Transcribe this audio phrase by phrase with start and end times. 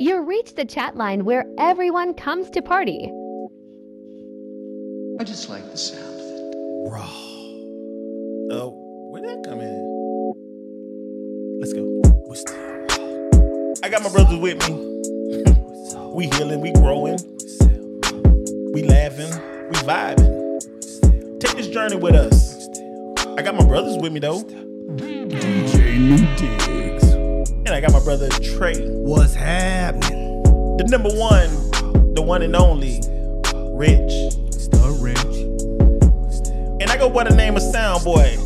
[0.00, 3.12] You reached the chat line where everyone comes to party.
[5.20, 6.90] I just like the sound of it.
[6.90, 7.06] Raw.
[8.50, 8.70] Oh,
[9.10, 10.32] where did that come in?
[11.60, 11.84] Let's go.
[12.30, 13.74] We still raw.
[13.82, 14.74] I got my brothers with me.
[16.14, 17.18] we healing, we growing,
[18.72, 19.28] we laughing,
[19.68, 21.40] we vibing.
[21.40, 22.66] Take this journey with us.
[23.36, 24.44] I got my brothers with me though.
[24.94, 26.79] DJ New Diggs.
[27.80, 28.86] I got my brother Trae.
[28.90, 30.42] What's happening?
[30.76, 33.00] The number one, the one and only,
[33.72, 34.34] Rich.
[34.52, 35.16] Still rich.
[36.82, 38.36] And I go by the name of SoundBoy.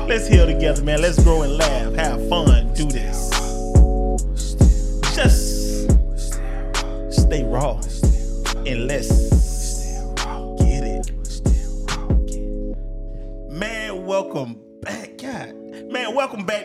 [0.06, 1.00] Let's heal together, man.
[1.00, 3.30] Let's grow and laugh, have fun, do this.
[5.16, 5.88] Just
[7.10, 7.80] stay raw
[8.66, 9.29] and let's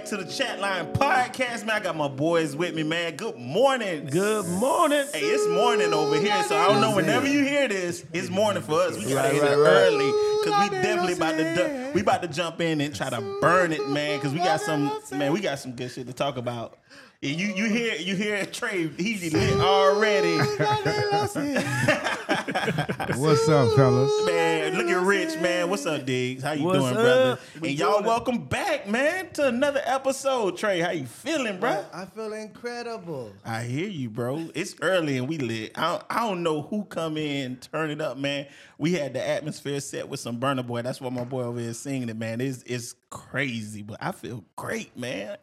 [0.06, 1.66] back to the Chat Line Podcast.
[1.66, 3.16] Man, I got my boys with me, man.
[3.16, 4.06] Good morning.
[4.06, 5.04] Good morning.
[5.12, 6.96] Hey, it's morning over here, so I don't know.
[6.96, 8.98] Whenever you hear this, it's morning for us.
[8.98, 9.72] We gotta Right, hit right, it right.
[9.72, 10.12] early
[10.44, 13.72] because we definitely about to du- we about to jump in and try to burn
[13.72, 14.20] it, man.
[14.20, 16.78] Because we got some man, we got some good shit to talk about.
[17.24, 20.38] And you you hear you hear Trae, he's lit already.
[23.16, 24.12] What's up, fellas?
[24.26, 25.68] Man, look at Rich, man.
[25.70, 26.44] What's up, Diggs?
[26.44, 27.02] How you What's doing, up?
[27.02, 27.40] brother?
[27.60, 28.08] We And y'all doing it.
[28.08, 30.56] welcome back, man, to another episode.
[30.56, 31.84] Trae, how you feeling, bro?
[31.92, 33.34] I feel incredible.
[33.44, 34.50] I hear you, bro.
[34.54, 35.72] It's early and we lit.
[35.76, 38.46] I don't, I don't know who come in, turn it up, man.
[38.78, 40.84] We had the atmosphere set with some Burna Boy.
[40.84, 42.42] That's what my boy over here is singing it, man.
[42.42, 45.38] It's it's crazy, but I feel great, man.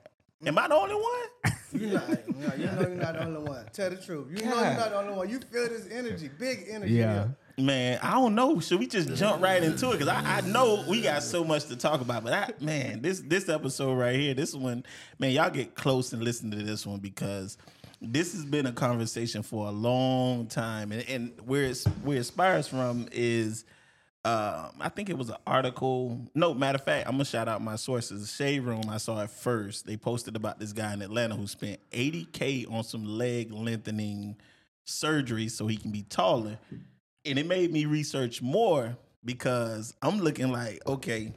[0.47, 1.55] Am I the only one?
[1.73, 3.65] You're not, no, you know you're not the only one.
[3.73, 4.28] Tell the truth.
[4.31, 5.31] You know you're not the only one.
[5.31, 6.95] You feel this energy, big energy.
[6.95, 7.12] Yeah.
[7.12, 7.37] here.
[7.59, 8.61] Man, I don't know.
[8.61, 9.98] Should we just jump right into it?
[9.98, 12.25] Because I, I know we got so much to talk about.
[12.25, 14.84] But I, man, this this episode right here, this one,
[15.19, 17.59] man, y'all get close and listen to this one because
[18.00, 22.25] this has been a conversation for a long time, and, and where it's where it
[22.25, 23.65] spires from is.
[24.25, 26.21] Um, I think it was an article.
[26.34, 28.21] No, matter of fact, I'm gonna shout out my sources.
[28.21, 29.84] The shade Room, I saw it first.
[29.87, 34.37] They posted about this guy in Atlanta who spent 80k on some leg lengthening
[34.84, 36.59] surgery so he can be taller
[37.25, 41.32] and it made me research more because I'm looking like, okay,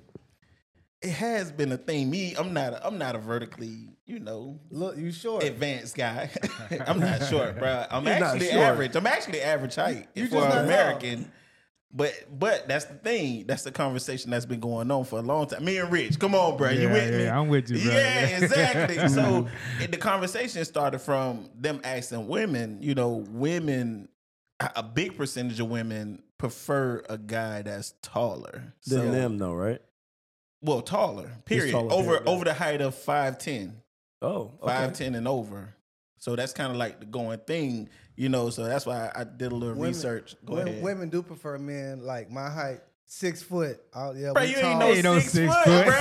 [1.01, 2.09] it has been a thing.
[2.09, 5.44] Me, I'm not, a, I'm not a vertically, you know, Look, you short.
[5.44, 6.29] advanced guy.
[6.88, 7.85] I'm not short, bro.
[7.90, 8.95] I'm You're actually average.
[8.95, 11.31] I'm actually average height You for just an American.
[11.97, 13.45] But but that's the thing.
[13.47, 15.63] That's the conversation that's been going on for a long time.
[15.63, 16.69] Me and Rich, come on, bro.
[16.72, 17.28] you Yeah, with me?
[17.29, 17.94] I'm with you, bro.
[17.94, 19.07] Yeah, exactly.
[19.07, 19.47] so
[19.89, 22.79] the conversation started from them asking women.
[22.81, 24.09] You know, women.
[24.59, 28.73] a- A big percentage of women prefer a guy that's taller.
[28.85, 29.81] Than So- them, though, right?
[30.62, 31.31] Well, taller.
[31.45, 31.72] Period.
[31.72, 33.81] taller, over period, over the height of five ten.
[34.22, 34.67] Oh, okay.
[34.67, 35.75] Five ten and over.
[36.17, 38.49] So that's kind of like the going thing, you know.
[38.49, 40.35] So that's why I did a little Women- research.
[40.45, 43.79] Go women, ahead, women do prefer men like my height, six foot.
[43.93, 44.41] Oh, yeah, bro.
[44.41, 44.83] we You tall.
[44.83, 45.85] ain't no six, six foot, foot.
[45.85, 45.93] bro.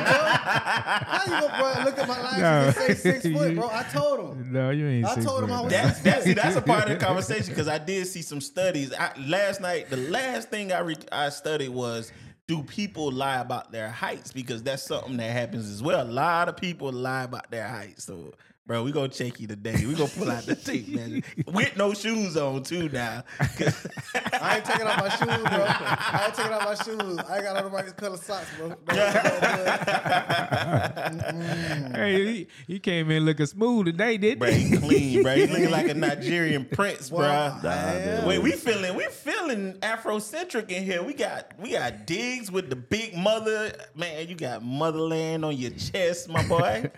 [0.00, 2.46] How you gonna bro, look at my life No.
[2.66, 3.68] and say six foot, bro?
[3.70, 4.52] I told him.
[4.52, 5.06] No, you ain't.
[5.06, 5.72] I six told him foot, I was.
[5.72, 8.92] That's that's see, that's a part of the conversation because I did see some studies.
[8.92, 12.12] I, last night, the last thing I re, I studied was
[12.48, 16.02] do people lie about their heights because that's something that happens as well.
[16.02, 18.04] A lot of people lie about their heights.
[18.04, 18.32] So,
[18.70, 19.84] bro, we gonna check you today.
[19.84, 23.24] We gonna pull out the tape, man, with no shoes on too now.
[23.40, 25.64] I ain't taking off my shoes, bro.
[25.66, 27.18] I ain't taking off my shoes.
[27.18, 28.76] I ain't got on the right color socks, bro.
[32.00, 34.68] Hey, he, he came in looking smooth today, didn't Bro, he?
[34.68, 35.34] he clean, bro.
[35.34, 37.18] He looking like a Nigerian prince, bro.
[37.18, 38.22] Well, I.
[38.24, 41.02] Wait, we feeling we feeling Afrocentric in here.
[41.02, 43.72] We got we got digs with the big mother.
[43.96, 46.90] Man, you got motherland on your chest, my boy.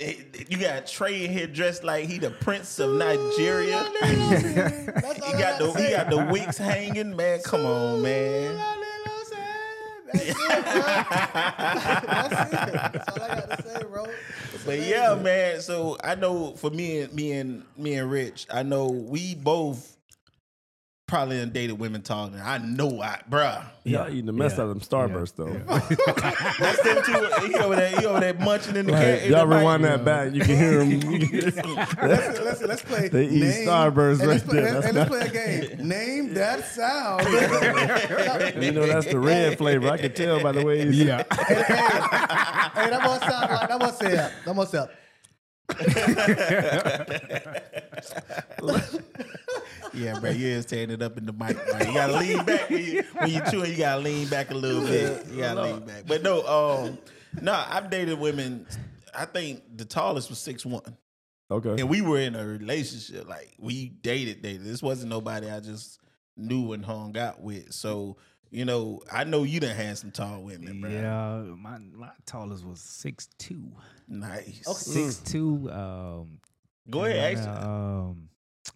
[0.00, 3.84] You got Trae in here dressed like he the prince of Nigeria.
[5.30, 7.40] He got the he got the wigs hanging, man.
[7.44, 8.56] Come on, man.
[10.12, 10.36] That's it.
[10.66, 12.92] That's it.
[12.92, 14.04] That's all I got to say, bro.
[14.54, 14.90] It's But amazing.
[14.90, 15.60] yeah, man.
[15.60, 19.96] So I know for me and me and me and Rich, I know we both
[21.10, 23.64] probably done dated women taller than I know I bruh.
[23.82, 24.62] Y'all eating the mess Yeah.
[24.64, 25.50] out of them Starburst, though.
[26.60, 27.28] That's them two.
[27.48, 29.00] He over there, he over there munching in the Right.
[29.18, 29.26] car.
[29.26, 29.58] in Y'all the mic.
[29.58, 30.32] rewind that back.
[30.32, 31.00] You can hear them.
[32.08, 33.08] Let's, let's, let's play.
[33.08, 34.76] They eat Starburst let's right play, there.
[34.76, 35.28] And, and let's play a
[35.76, 35.88] game.
[35.88, 37.24] Name that sound.
[38.62, 39.88] you know, that's the red flavor.
[39.88, 41.02] I can tell by the way he's.
[41.02, 41.24] Yeah.
[41.34, 44.30] hey, hey, that must sound like that must say up.
[44.44, 44.90] That must up.
[49.94, 51.56] Yeah, bro, you is tearing it up in the mic.
[51.56, 51.78] Bro.
[51.86, 53.70] You gotta lean back when you when you chewing.
[53.72, 55.26] You gotta lean back a little bit.
[55.30, 56.04] You gotta lean back.
[56.06, 56.98] But no, um,
[57.40, 58.66] no, I've dated women.
[59.14, 60.96] I think the tallest was six one.
[61.52, 61.80] Okay.
[61.80, 63.28] and we were in a relationship.
[63.28, 64.64] Like we dated, dated.
[64.64, 65.98] This wasn't nobody I just
[66.36, 67.72] knew and hung out with.
[67.72, 68.16] So
[68.50, 70.90] you know, I know you done had some tall women, bro.
[70.90, 73.70] Yeah, my my tallest was six two.
[74.08, 74.62] Nice.
[74.66, 74.78] Okay.
[74.78, 75.70] Six two.
[75.70, 76.38] Um,
[76.88, 77.64] Go ahead, and, actually.
[77.64, 78.28] um,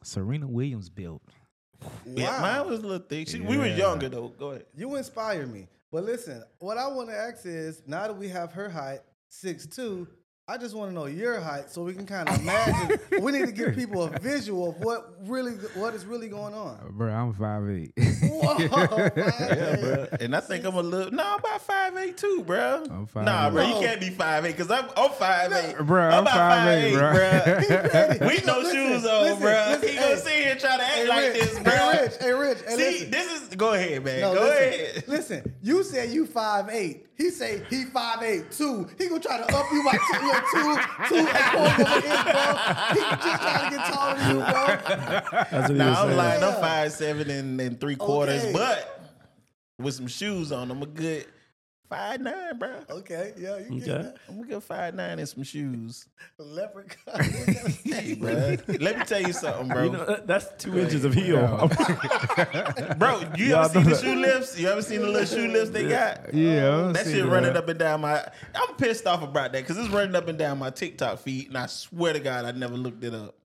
[0.05, 1.23] Serena Williams built.
[2.06, 3.29] Yeah, mine was a little thick.
[3.29, 3.77] She, We were Yeah.
[3.77, 4.29] younger though.
[4.39, 4.67] Go ahead.
[4.75, 5.67] You inspire me.
[5.91, 9.67] But listen, what I want to ask is now that we have her height, six
[9.67, 10.09] two,
[10.46, 12.99] I just want to know your height so we can kind of imagine.
[13.23, 16.79] we need to give people a visual of what really what is really going on.
[16.85, 17.93] Uh, bro, I'm five eight.
[18.23, 18.55] Whoa,
[19.17, 20.06] Yeah, bro.
[20.20, 22.85] And I think I'm a little no, I'm about five eight too, bro.
[22.91, 23.52] I'm five Nah, eight.
[23.52, 23.81] bro, No.
[23.81, 28.19] you can't be five eight because I'm I'm five eight, Bro, I'm about 5'8", bro.
[28.19, 28.29] bro.
[28.29, 29.67] we no Listen, shoes on, listen, bro.
[29.70, 30.17] listen, he gonna hey.
[30.17, 31.73] sit here and try to act Hey, like Rich, this, bro.
[31.73, 32.76] Hey, Rich, hey, Rich, hey, See,
[33.06, 33.11] listen.
[33.12, 34.20] this is go ahead, man.
[34.20, 35.05] No, go listen, ahead.
[35.08, 35.55] listen.
[35.62, 37.06] You said you five eight.
[37.17, 38.88] He say he five eight two.
[38.99, 40.77] He gonna try to up you by two, like two,
[41.09, 42.43] two and a quarter of an inch, bro.
[42.95, 44.67] He just trying to get taller than you, bro.
[45.51, 46.17] That's what he Nah, was I'm saying.
[46.19, 46.43] lying.
[46.45, 48.53] I'm five seven and, and three quarters, Okay.
[48.53, 49.01] but
[49.79, 51.27] with some shoes on, I'm a good
[51.96, 52.70] five nine, bro.
[52.91, 54.02] Okay, yeah, you get Okay.
[54.02, 54.17] that.
[54.29, 56.06] I'm a good five nine and some shoes.
[56.38, 57.14] Leprechaun.
[57.85, 58.56] Hey, bro.
[58.81, 59.85] Let me tell you something, bro.
[59.85, 61.38] You know, that's two inches of heel.
[62.99, 64.58] Bro, you Y'all ever seen know the shoe lifts?
[64.58, 66.32] You ever seen the little shoe lifts they got?
[66.35, 68.26] yeah, That shit running up and down my.
[68.55, 71.58] I'm pissed off about that because it's running up and down my TikTok feed, and
[71.58, 73.37] I swear to God, I never looked it up.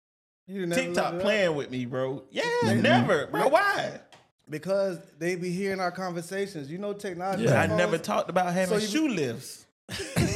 [0.48, 1.22] You never TikTok it up?
[1.22, 2.24] playing with me, bro.
[2.32, 2.44] Yeah,
[2.74, 3.48] never, bro.
[3.50, 4.00] Why?
[4.50, 6.72] Because they be hearing our conversations.
[6.72, 7.44] You know, technology.
[7.44, 7.62] Yeah.
[7.62, 9.66] I never talked about having So shoe lifts.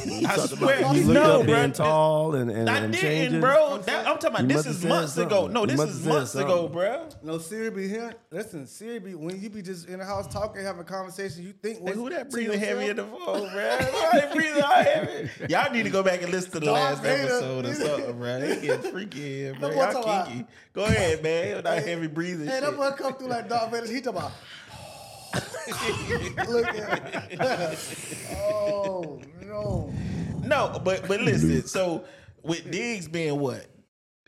[0.06, 1.56] You I talked swear, about- you you looked know, up bro.
[1.56, 3.40] being tall and, and, I and didn't, changing.
[3.42, 3.78] bro.
[3.80, 5.48] That, I'm talking about You this is have said months ago.
[5.48, 7.10] No, this is have said months ago, bro.
[7.24, 8.14] No, Siri be hearing.
[8.32, 11.44] Listen, Siri be when you be just in the house talking, having a conversation.
[11.44, 13.78] You think Hey, who that breathing heavy in the phone, bro?
[13.78, 15.30] Why they breathing all heavy?
[15.50, 18.40] Y'all need to go back and listen to the last episode or something, bro.
[18.42, 19.70] They get freaky here, bro.
[19.70, 20.48] I'm Y'all talking kinky.
[20.74, 21.64] Go ahead, man.
[21.64, 22.62] That heavy breathing Hey, shit.
[22.64, 23.88] that boy come through like Darth Vader.
[23.88, 24.32] He talking about.
[26.50, 28.38] Look at him.
[28.38, 29.91] oh no.
[30.44, 31.65] No, but but listen.
[31.68, 32.03] So
[32.44, 33.65] with Diggs being what?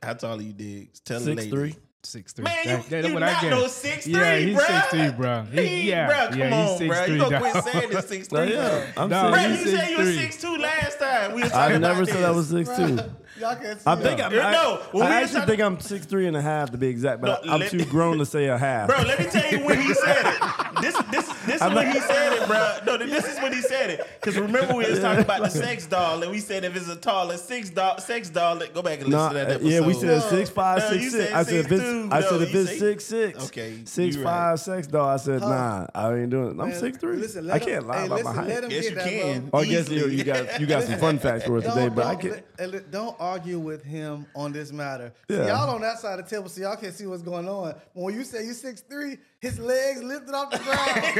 [0.01, 0.99] How tall are you, Diggs?
[1.01, 1.51] Tell the Six lady.
[1.51, 1.75] three.
[2.03, 2.43] Six three.
[2.43, 3.49] Man, you, That- that's you what not get.
[3.49, 4.65] no six Yeah, three, he's bro.
[4.65, 5.43] 6'3", bro.
[5.51, 7.05] He- He, yeah, bro, come yeah, he's on, bro.
[7.05, 8.53] You 6'3", gonna quit saying this six No, three?
[8.53, 10.17] yeah, I'm Dog, Bro, saying you said you was 6'3".
[10.21, 11.33] six two last time.
[11.33, 12.99] We was I talking never about said I was six two.
[13.39, 14.31] Y'all can't see I think I'm.
[14.31, 16.77] I, no, when I we actually talking- think I'm six three and a half to
[16.77, 18.87] be exact, but No, I'm let- too grown to say a half.
[18.87, 20.81] Bro, let me tell you when he said it.
[20.81, 22.77] This this this is when he said it, bro.
[22.85, 24.07] No, this is when he said it.
[24.21, 26.95] Because remember we was talking about the sex doll, and we said if it's a
[26.95, 29.67] tall as six doll, sex doll, go back and listen Nah, to that episode.
[29.69, 30.19] yeah, we said No.
[30.29, 31.23] six five, No, six you six.
[31.25, 32.11] said I said if it's, 6'2".
[32.13, 34.59] I said No, if you it's say- six six, Okay, six you five right.
[34.59, 35.09] sex doll.
[35.09, 35.49] I said Huh.
[35.49, 36.61] nah, I ain't doing it.
[36.61, 37.17] I'm Man, six three.
[37.17, 38.63] Listen, I let him- can't lie hey, about listen, my height.
[38.63, 39.41] him Yes, get you that, can.
[39.49, 39.49] Bro.
[39.59, 41.95] Oh, I guess you, you got you got some fun facts for us today, Don't,
[41.95, 42.43] but I don't, can't.
[42.59, 45.11] let- let- don't argue with him on this matter.
[45.29, 45.47] See, Yeah.
[45.47, 47.75] y'all on that side of the table, so y'all can't see what's going on.
[47.93, 50.95] When you say you six three, his legs lifted off the ground.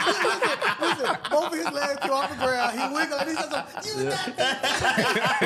[0.00, 0.30] listen,
[0.80, 2.78] listen, both of his legs came off the ground.
[2.78, 3.50] He wiggled and he said,
[3.84, 3.94] "You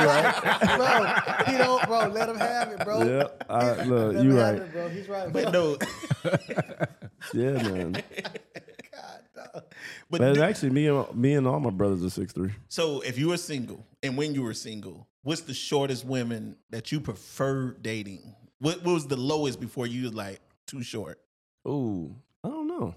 [0.04, 0.42] not
[1.46, 2.06] bro." He don't, bro.
[2.08, 3.02] Let him have it, bro.
[3.02, 4.62] Yeah, I, look, you have right.
[4.62, 4.88] it, bro.
[4.88, 5.32] He's right.
[5.32, 5.76] But no,
[7.34, 8.02] Yeah, man.
[10.10, 12.52] But actually, me and me and all my brothers are six three.
[12.68, 16.90] so if you were single and when you were single, what's the shortest women that
[16.92, 18.34] you prefer dating?
[18.60, 21.20] What, what was the lowest before you was like too short?
[21.66, 22.94] Ooh, I don't know.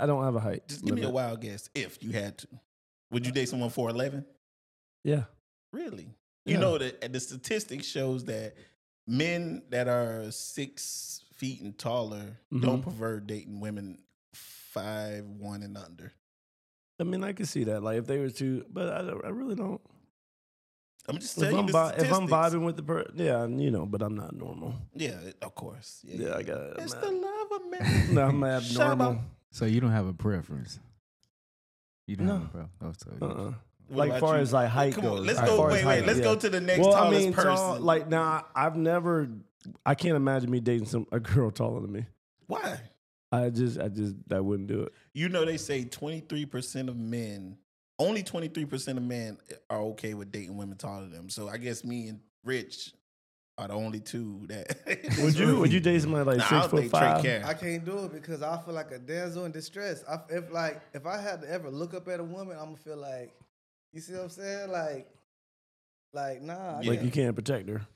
[0.00, 0.66] I don't have a height.
[0.66, 1.70] Just give me a wild guess.
[1.74, 2.48] If you had to,
[3.12, 4.24] would you date someone for eleven?
[5.04, 5.24] Yeah.
[5.72, 6.08] Really?
[6.44, 6.60] You Yeah.
[6.60, 8.54] know that the statistics shows that
[9.06, 12.82] men that are six feet and taller don't Mhm.
[12.82, 13.98] prefer dating women
[14.80, 16.12] five one and under.
[17.00, 17.82] I mean, I could see that.
[17.82, 19.80] Like if they were to, but I, I really don't.
[21.08, 23.70] I'm just If I'm, you the vi- if I'm vibing with the person, yeah, you
[23.70, 24.74] know, but I'm not normal.
[24.94, 26.00] Yeah, of course.
[26.04, 26.58] Yeah, I got.
[26.60, 26.76] It.
[26.78, 28.14] It's I'm the love of man.
[28.14, 29.18] No, I'm abnormal.
[29.52, 30.80] So you don't have a preference.
[32.08, 32.34] You don't No.
[32.34, 32.70] have a preference.
[32.82, 33.52] Oh, so Uh-uh.
[33.88, 34.42] What Like about far you?
[34.42, 35.56] as like height Come on, let's go.
[35.56, 36.06] far as Wait, wait.
[36.06, 36.24] Let's yeah.
[36.24, 37.50] go to the next well, I tallest mean, person.
[37.54, 39.28] tall, like now, I've never.
[39.84, 42.04] I can't imagine me dating some a girl taller than me.
[42.48, 42.80] why?
[43.32, 44.92] I just, I just, I wouldn't do it.
[45.14, 47.58] You know they say 23% of men,
[47.98, 51.28] only 23% of men are okay with dating women taller than them.
[51.30, 52.92] So I guess me and Rich
[53.58, 54.76] are the only two that.
[55.22, 55.58] Would you?
[55.58, 57.24] Would you date somebody like Nah, I six foot five?
[57.24, 60.04] I can't do it because I feel like a damsel in distress.
[60.08, 62.76] I, if like if I had to ever look up at a woman, I'm gonna
[62.76, 63.34] feel like,
[63.92, 64.70] you see what I'm saying?
[64.70, 65.08] Like,
[66.12, 66.54] like nah.
[66.54, 67.02] I Like can't.
[67.02, 67.86] you can't protect her.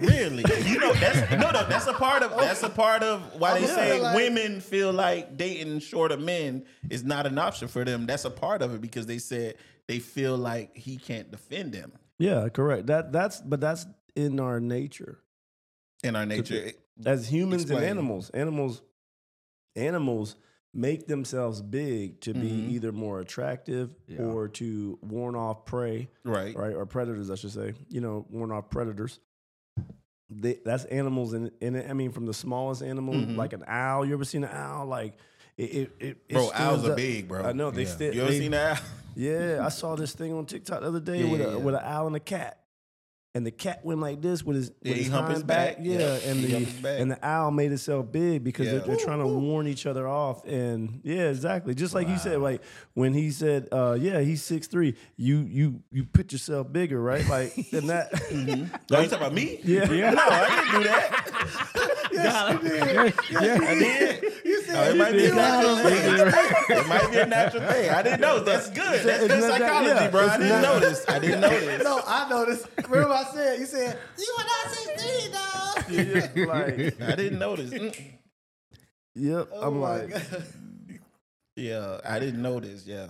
[0.00, 0.44] Really?
[0.64, 1.66] You know that's no, no.
[1.68, 5.36] That's a part of that's a part of why they say like- women feel like
[5.36, 8.06] dating shorter men is not an option for them.
[8.06, 9.56] That's a part of it because they said
[9.88, 11.92] they feel like he can't defend them.
[12.18, 12.86] Yeah, correct.
[12.86, 15.18] That that's but that's in our nature
[16.02, 16.72] in our nature.
[17.04, 17.82] as humans Explain.
[17.82, 18.30] and animals.
[18.30, 18.82] Animals,
[19.76, 20.36] animals
[20.72, 22.70] make themselves big to be Mhm.
[22.70, 24.22] either more attractive Yeah.
[24.22, 26.54] or to warn off prey, Right.
[26.56, 26.74] right?
[26.74, 27.74] Or predators, I should say.
[27.88, 29.18] You know, warn off predators.
[30.30, 33.36] They, that's animals, and and I mean, from the smallest animal, Mhm.
[33.36, 34.06] like an owl.
[34.06, 34.86] You ever seen an owl?
[34.86, 35.14] Like
[35.58, 37.42] it, it, it it Bro, stands owls are up- big, bro.
[37.44, 37.88] I know they Yeah.
[37.88, 38.14] still.
[38.14, 38.80] You ever they- seen that?
[39.16, 41.56] yeah, I saw this thing on TikTok the other day Yeah, with a yeah.
[41.56, 42.59] with an owl and a cat.
[43.32, 45.76] And the cat went like this with his, Yeah, with his hump his hind back.
[45.80, 46.98] Yeah, Yeah, and he the back.
[47.00, 50.44] and the owl made itself big because they're, they're trying to warn each other off.
[50.44, 51.76] And yeah, exactly.
[51.76, 52.60] Just like you said, like
[52.94, 54.96] when he said, uh, "Yeah, he's six three.
[55.16, 57.24] You you you put yourself bigger, right?
[57.28, 58.10] Like and that.
[58.92, 59.60] Oh, you talking about me?
[59.62, 59.84] Yeah.
[60.10, 62.00] No, I didn't do that.
[62.12, 63.14] Yes, you did.
[63.30, 64.24] Yes, I did.
[64.72, 66.76] No, it might be a natural thing.
[66.78, 67.90] It might be a natural thing.
[67.90, 68.40] I didn't know.
[68.40, 69.04] That's good.
[69.04, 70.26] That's good psychology, yeah, bro.
[70.26, 71.04] I didn't not- know this.
[71.08, 71.82] I didn't know this.
[71.84, 72.66] No, I noticed.
[72.88, 75.90] Remember I said, you said, you were not 16, dog.
[75.90, 77.70] Yeah, like, I didn't notice.
[77.70, 77.96] Mm.
[79.14, 79.48] yep.
[79.52, 80.44] Oh I'm like, God.
[81.56, 82.86] Yeah, I didn't notice.
[82.86, 83.08] Yeah,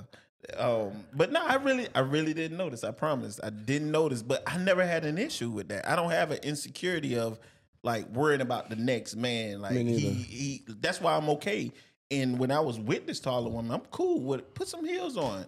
[0.57, 2.83] um, but no, I really, I really didn't notice.
[2.85, 4.23] I promise, I didn't notice.
[4.23, 5.89] But I never had an issue with that.
[5.89, 7.39] I don't have an insecurity of
[7.83, 9.61] like worrying about the next man.
[9.61, 11.73] Like Me he, he, that's why I'm okay.
[12.11, 14.55] And when I was with this taller woman, I'm cool with it.
[14.55, 15.47] Put some heels on.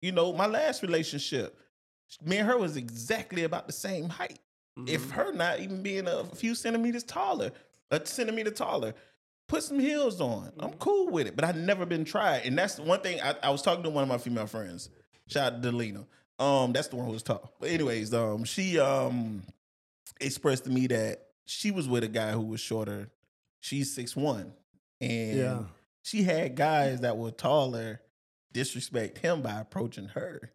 [0.00, 1.58] You know, my last relationship,
[2.24, 4.38] me and her was exactly about the same height.
[4.86, 7.52] If her not even being a few centimeters taller,
[7.90, 8.92] a centimeter taller,
[9.46, 10.52] put some heels on.
[10.58, 12.42] I'm cool with it, but I've never been tried.
[12.44, 14.90] And that's one thing I, I was talking to one of my female friends.
[15.28, 16.04] Shout out to Delina.
[16.38, 17.52] Um, that's the one who was tall.
[17.60, 19.44] But anyways, um, she um
[20.20, 23.10] expressed to me that she was with a guy who was shorter.
[23.60, 24.52] She's six one,
[25.00, 25.64] and Yeah.
[26.02, 28.00] she had guys that were taller
[28.52, 30.52] disrespect him by approaching her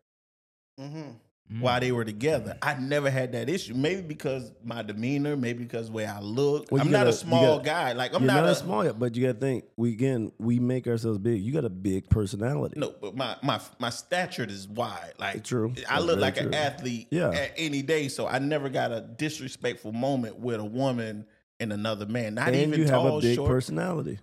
[0.79, 1.19] Mhm.
[1.51, 1.61] Mm.
[1.61, 2.55] while they were together.
[2.61, 3.73] I never had that issue.
[3.73, 6.67] Maybe because my demeanor, maybe because the way I look.
[6.71, 7.93] Well, I'm not gotta- a small gotta- guy.
[7.93, 9.63] Like I'm You're not, not, a small but you got to think.
[9.75, 11.41] We again, we make ourselves big.
[11.41, 12.79] You got a big personality.
[12.79, 15.13] No, but my my my stature is wide.
[15.17, 15.73] Like True.
[15.89, 17.29] I That's look like an athlete Yeah.
[17.31, 18.09] at any day.
[18.09, 21.25] So I never got a disrespectful moment with a woman
[21.59, 22.35] and another man.
[22.35, 23.49] Not and even you have tall, a big short.
[23.49, 24.19] personality.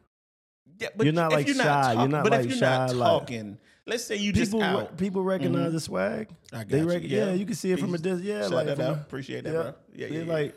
[0.78, 1.92] Yeah, but You're not, if like, you're shy.
[1.92, 4.52] You're talk- not, but like, if you're not shy, like- talking, let's say you just
[4.52, 4.96] People, re- out.
[4.96, 5.74] people recognize mm-hmm.
[5.74, 6.28] the swag.
[6.52, 6.88] I got They you.
[6.88, 7.32] rec- yeah.
[7.32, 8.22] you can see it from a distance.
[8.22, 8.96] Yeah, Shout like that out.
[8.96, 9.62] Appreciate that, yeah.
[9.62, 9.74] bro.
[9.94, 10.32] Yeah, yeah, yeah.
[10.32, 10.54] like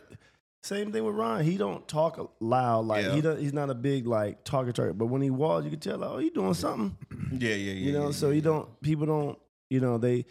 [0.62, 1.44] same thing with Ron.
[1.44, 2.86] He don't talk loud.
[2.86, 3.36] Like Yeah.
[3.36, 4.98] he he's not a big like talker target.
[4.98, 6.04] But when he walks, you can tell.
[6.04, 6.98] Oh, he doing something.
[7.32, 7.72] yeah, yeah, yeah.
[7.74, 8.06] you know.
[8.08, 8.44] yeah, so yeah, you yeah.
[8.44, 8.82] don't.
[8.82, 9.40] People don't.
[9.70, 9.98] You know.
[9.98, 10.26] They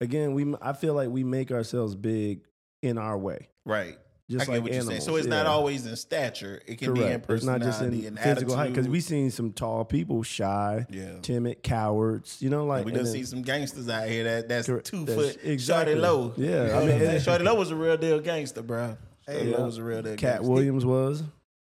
[0.00, 0.34] again.
[0.34, 0.54] We.
[0.60, 2.42] I feel like we make ourselves big
[2.82, 3.48] in our way.
[3.64, 3.98] right.
[4.30, 4.72] Just I get like what animals.
[4.72, 5.00] you're saying.
[5.00, 6.62] So it's not always in stature.
[6.66, 7.30] It can be in Correct.
[7.30, 8.92] It's not personality just in and physical height because attitude.
[8.92, 11.14] we seen some tall people shy, Yeah.
[11.20, 12.36] timid, cowards.
[12.40, 14.86] You know, like we and done see some gangsters out here that that's Correct.
[14.86, 15.94] two That's- foot exactly.
[15.94, 16.32] Shorty Low.
[16.36, 17.16] Yeah, You I mean, I'm saying?
[17.16, 18.96] it- Shorty Low was a real deal gangster, bro.
[19.26, 20.50] Shorty Hey, Low was a real deal Katt gangster.
[20.50, 21.22] Williams was.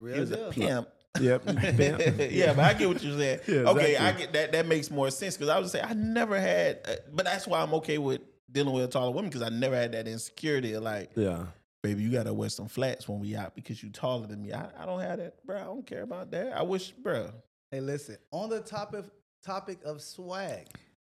[0.01, 0.51] Real He was a deal.
[0.53, 0.89] pimp.
[1.21, 1.45] Yep.
[1.77, 2.33] Pimp.
[2.33, 3.41] yeah, but I get what you're saying.
[3.49, 4.53] Yeah, Okay, I get that.
[4.53, 7.61] That makes more sense because I was say I never had, uh, but that's why
[7.61, 11.11] I'm okay with dealing with a taller woman because I never had that insecurity like,
[11.17, 11.47] Yeah.
[11.83, 14.53] Baby, you gotta wear some flats when we out because you taller than me.
[14.53, 15.59] I, I don't have that, bro.
[15.59, 16.57] I don't care about that.
[16.57, 17.31] I wish, bro.
[17.71, 18.17] Hey, listen.
[18.33, 19.05] On the topic
[19.45, 20.67] topic of swag,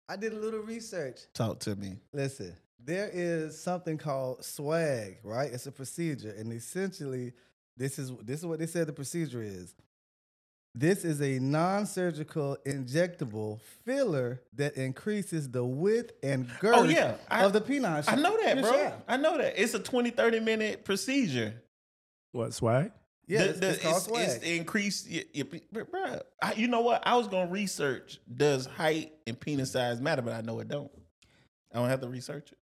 [0.10, 1.22] I did a little research.
[1.34, 1.98] Talk to me.
[2.14, 5.52] Listen, there is something called swag, right?
[5.52, 7.34] It's a procedure, and essentially,
[7.78, 9.76] this is this is what they said the procedure is.
[10.76, 17.14] This is a non-surgical injectable filler that increases the width and oh, girth Oh, yeah.
[17.30, 18.08] I- of the penis.
[18.08, 18.74] I know that, your bro.
[18.74, 19.04] shaft.
[19.08, 19.62] I know that.
[19.62, 21.62] It's a 20, 30 minute procedure.
[22.32, 22.92] What swag?
[23.28, 24.24] Yeah, The- it's, the- it's called it's, swag.
[24.26, 25.08] it's the increase.
[25.10, 25.44] y- y-
[25.92, 27.04] bro, I, you know what?
[27.06, 30.92] I was gonna research does height and penis size matter, but I know it don't.
[31.72, 32.58] I don't have to research it.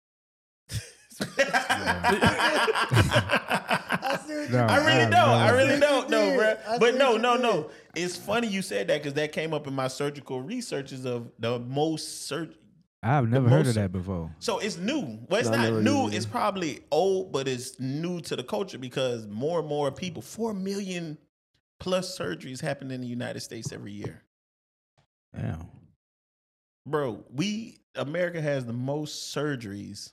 [4.31, 5.11] I see what you No, I really I don't.
[5.11, 5.27] know.
[5.27, 6.79] I really don't know, bro.
[6.79, 7.43] But no, no, did.
[7.43, 7.71] no.
[7.95, 11.59] It's funny you said that because that came up in my surgical researches of the
[11.59, 12.51] most surg.
[13.03, 14.31] I've never heard of that before.
[14.41, 15.19] So it's new.
[15.29, 16.11] Well, it's No, not new.
[16.11, 16.17] did.
[16.17, 20.53] It's probably old, but it's new to the culture because more and more people, four
[20.53, 21.17] million
[21.79, 24.23] plus surgeries happen in the United States every year.
[25.35, 25.67] Damn.
[26.87, 30.13] Bro, we America has the most surgeries,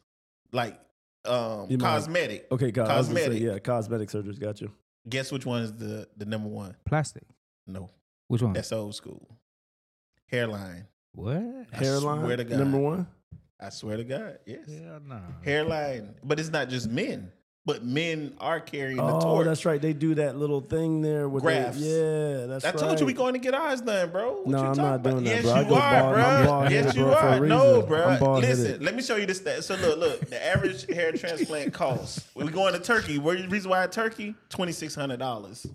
[0.54, 0.80] like
[1.28, 2.48] um You mean- cosmetic.
[2.52, 3.42] Okay, co- I say, Cosmetic.
[3.42, 4.40] yeah, cosmetic surgeries.
[4.40, 4.72] Got you.
[5.10, 6.76] Guess which one is the the number one?
[6.86, 7.24] Plastic.
[7.66, 7.90] No,
[8.28, 8.54] Which one?
[8.54, 9.28] that's old school.
[10.28, 10.88] Hairline.
[11.14, 11.38] what?
[11.38, 12.22] I Hairline.
[12.24, 12.60] swear to God.
[12.60, 13.08] Number one.
[13.60, 14.70] I swear to God, yes.
[14.70, 15.20] Hell no.
[15.44, 17.32] Hairline, but it's not just men.
[17.68, 19.46] But men are carrying the Oh, torch.
[19.46, 19.82] that's right.
[19.82, 21.78] They do that little thing there with Grafts.
[21.80, 22.74] The, yeah, that's right.
[22.74, 22.88] I right.
[22.88, 24.36] told you we going to get ours done, bro.
[24.38, 25.12] What No, you I'm talking not about?
[25.12, 25.52] doing that, yes, bro.
[25.54, 26.70] I you are, bald- bro.
[26.70, 27.40] Yes, you bro, are.
[27.42, 28.04] No, bro.
[28.08, 28.42] I'm.
[28.42, 29.64] Listen, let me show you the stats.
[29.64, 30.30] So look, look.
[30.30, 32.26] The average hair transplant costs.
[32.34, 33.20] We're going to Turkey.
[33.20, 34.34] Where the reason why Turkey?
[34.48, 35.68] Twenty six hundred dollars.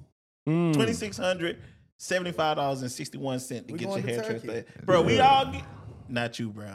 [0.48, 0.72] Mm.
[0.72, 1.58] Twenty six hundred.
[1.98, 4.28] Seventy-five dollars and sixty-one cent to We get your hair Turkey.
[4.28, 5.02] transplanted, bro.
[5.02, 5.62] We all get,
[6.08, 6.70] not you, bro.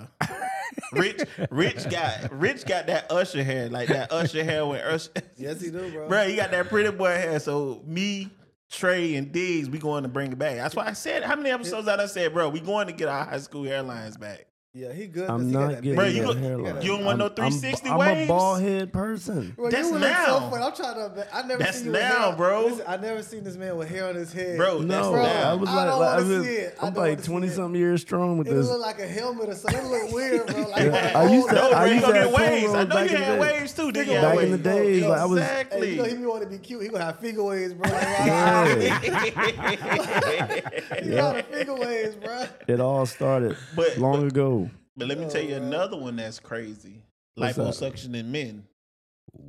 [0.91, 1.21] Rich,
[1.51, 5.11] Rich got Rich got that Usher hair, like that Usher hair when Usher.
[5.37, 6.07] Yes, he do, bro.
[6.07, 7.39] Bro, he got that pretty boy hair.
[7.39, 8.29] So me,
[8.71, 10.55] Trae, and Diggs, we going to bring it back.
[10.55, 13.25] That's why I said how many episodes I said, bro, we going to get our
[13.25, 14.47] high school hairlines back.
[14.77, 15.27] Yeah, he good.
[15.27, 16.81] I'm He not getting Bro, big- you go- hairline.
[16.83, 19.53] you don't want no I'm- I'm- 360 I'm, a bald head person.
[19.55, 20.25] Bro, That's you now.
[20.25, 20.63] So funny.
[20.63, 21.27] I'm trying to.
[21.35, 22.35] I never That's seen now, hair.
[22.37, 22.65] bro.
[22.67, 24.55] Listen, I never seen this man with hair on his head.
[24.57, 25.23] Bro, No, Bro.
[25.25, 26.77] I was I like, don't like, I wanna was, see it.
[26.79, 27.51] I I'm like 20 it.
[27.53, 28.67] something years strong with It this.
[28.67, 29.79] look like a helmet or something.
[29.83, 30.61] It look weird, bro.
[30.67, 32.73] Like, Yeah, I oh, used to- no, I you used gonna get have waves.
[32.75, 33.91] I know you had waves too.
[33.91, 35.87] Did you Back in the days, like I was, Exactly.
[35.87, 36.83] Hey, you know he want to be cute.
[36.83, 37.89] He gonna have figure waves, bro.
[37.91, 38.99] Like, Yeah.
[41.01, 42.45] he got a figure waves, bro.
[42.67, 43.57] it all started
[43.97, 44.66] long ago.
[44.97, 47.03] But let me tell you another one that's crazy.
[47.35, 47.63] What's that?
[47.67, 48.63] Liposuction in men.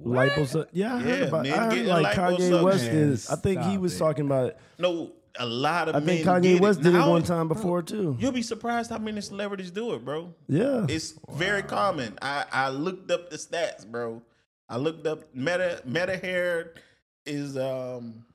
[0.05, 0.67] Liposuction.
[0.73, 1.43] Yeah, I heard Yeah, about.
[1.45, 2.63] men I heard getting like Kanye liposuction.
[2.65, 3.13] West did.
[3.33, 3.99] I think he Stop was it.
[3.99, 4.59] talking about it.
[4.79, 6.03] No, a lot of men.
[6.03, 6.17] I men.
[6.17, 6.83] think Kanye get West it.
[6.83, 8.17] did it Now, one time before too.
[8.19, 10.35] You'll be surprised how many celebrities do it, bro.
[10.49, 10.85] Yeah.
[10.89, 12.19] It's very common.
[12.21, 14.23] I, I looked up the stats, bro.
[14.69, 16.75] I looked up Meta Meta hair
[17.25, 18.27] is um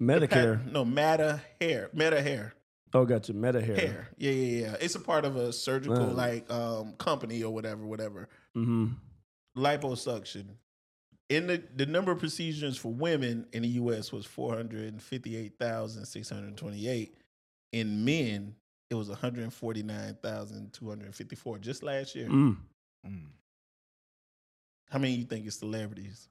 [0.00, 0.70] Medicare.
[0.70, 2.52] no Meta hair Meta hair
[2.94, 3.32] Oh, gotcha.
[3.34, 3.76] Meta hair.
[3.76, 4.76] hair yeah yeah yeah.
[4.80, 6.12] It's a part of a surgical Wow.
[6.12, 8.86] like um company or whatever whatever Mm-hmm.
[9.56, 10.46] liposuction.
[11.28, 14.10] In the the number of procedures for women in the U.S.
[14.12, 17.14] was four hundred and fifty eight thousand six hundred twenty eight.
[17.72, 18.54] In men,
[18.88, 22.28] it was one hundred forty nine thousand two hundred fifty four just last year.
[22.28, 22.56] Mm.
[24.90, 26.28] How many you think is celebrities?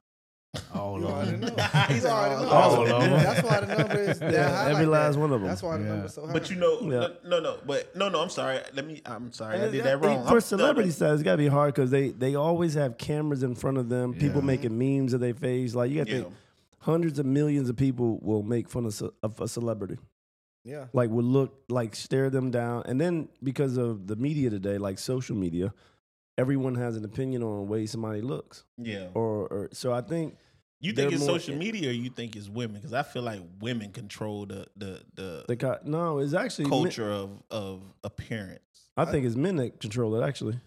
[0.74, 1.40] All You of already them.
[1.56, 1.62] know.
[1.88, 2.48] He's already know.
[2.50, 2.88] all of.
[3.10, 5.20] That's why the number is that Yeah, high every like last that.
[5.20, 5.42] one them.
[5.44, 5.88] That's why the Yeah.
[5.90, 6.32] number's so high.
[6.32, 6.88] But you know, Yeah.
[6.88, 8.22] no, no, no, but no, no.
[8.22, 8.60] I'm sorry.
[8.72, 9.02] Let me.
[9.04, 9.56] I'm sorry.
[9.56, 10.26] I did it- that wrong.
[10.26, 10.92] For I'm celebrity stuttering.
[10.92, 14.14] stars, it's gotta be hard because they they always have cameras in front of them.
[14.14, 15.74] People making memes of their face.
[15.74, 16.22] Like you got to Yeah.
[16.22, 16.34] think,
[16.80, 19.98] hundreds of millions of people will make fun of, of a celebrity.
[20.64, 20.86] yeah.
[20.94, 24.98] Like will look like stare them down, and then because of the media today, like
[24.98, 25.74] social media,
[26.38, 28.64] everyone has an opinion on the way somebody looks.
[28.78, 29.08] Yeah.
[29.14, 30.36] Or, or so I think
[30.80, 32.76] You think it's more- social media, or you think it's women?
[32.76, 36.70] Because I feel like women control the the the the co- no, it's actually men-
[36.84, 38.62] culture of of appearance.
[38.96, 40.26] I think it's men that control it.
[40.26, 40.58] Actually,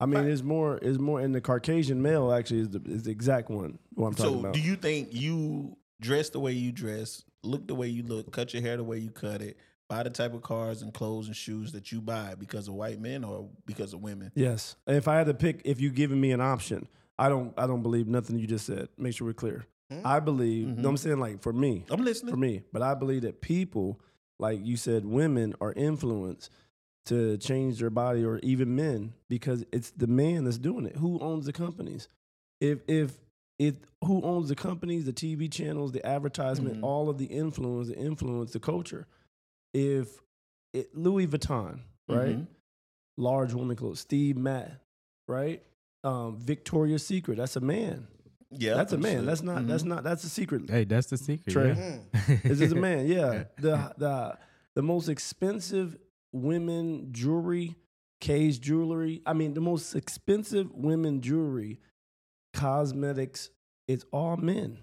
[0.00, 0.30] I mean, Right.
[0.30, 2.32] it's more it's more in the Caucasian male.
[2.32, 3.78] Actually, is the is the exact one.
[3.94, 4.54] What I'm talking So, about.
[4.54, 8.52] do you think you dress the way you dress, look the way you look, cut
[8.54, 9.56] your hair the way you cut it,
[9.88, 13.00] buy the type of cars and clothes and shoes that you buy because of white
[13.00, 14.30] men or because of women?
[14.34, 14.76] Yes.
[14.86, 16.86] If I had to pick, if you giving me an option,
[17.18, 17.52] I don't.
[17.58, 18.88] I don't believe nothing you just said.
[18.96, 19.66] Make sure we're clear.
[19.90, 20.00] Hmm?
[20.04, 20.68] I believe.
[20.68, 20.78] Mhm.
[20.78, 22.32] No, I'm saying like for me, I'm listening.
[22.32, 23.98] for me, but I believe that people,
[24.38, 26.50] like you said, women are influenced
[27.06, 30.96] to change their body, or even men, because it's the man that's doing it.
[30.96, 32.08] Who owns the companies?
[32.60, 33.18] If if
[33.58, 36.84] if who owns the companies, the TV channels, the advertisement, Mhm.
[36.84, 39.06] all of the influence, the influence, the culture.
[39.74, 40.20] If
[40.72, 42.36] it, Louis Vuitton, right?
[42.38, 42.46] Mhm.
[43.16, 44.00] large woman clothes.
[44.00, 44.80] Steve Matt,
[45.26, 45.62] right?
[46.04, 47.36] Um, Victoria's Secret.
[47.36, 48.06] That's a man.
[48.50, 49.18] Yeah, that's a man.
[49.18, 49.28] understood.
[49.28, 49.66] That's not.
[49.66, 49.86] That's Mhm.
[49.86, 50.04] not.
[50.04, 50.70] That's a secret.
[50.70, 51.54] Hey, that's the secret.
[51.54, 51.76] Trae.
[51.76, 51.98] Yeah.
[52.36, 52.42] Mm.
[52.44, 53.06] This is a man.
[53.06, 53.44] Yeah.
[53.58, 54.38] The the
[54.74, 55.98] the most expensive
[56.32, 57.74] women jewelry,
[58.20, 59.20] Kay's jewelry.
[59.26, 61.80] I mean, the most expensive women jewelry,
[62.54, 63.50] cosmetics.
[63.86, 64.78] It's all men.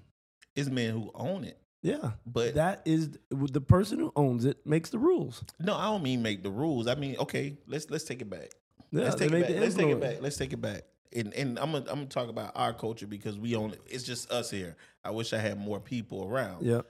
[0.56, 1.60] It's men who own it.
[1.86, 2.12] Yeah.
[2.26, 5.44] But That is the person who owns it makes the rules.
[5.60, 6.88] no, I don't mean make the rules.
[6.88, 8.50] I mean, okay, let's let's take it back.
[8.92, 9.60] Yeah, let's take it back.
[9.60, 10.22] Let's take it back.
[10.22, 10.82] Let's take it back.
[11.16, 13.82] And and I'm gonna I'm gonna talk about our culture because we own it.
[13.86, 14.76] It's just us here.
[15.04, 16.66] I wish I had more people around.
[16.66, 16.82] Yeah.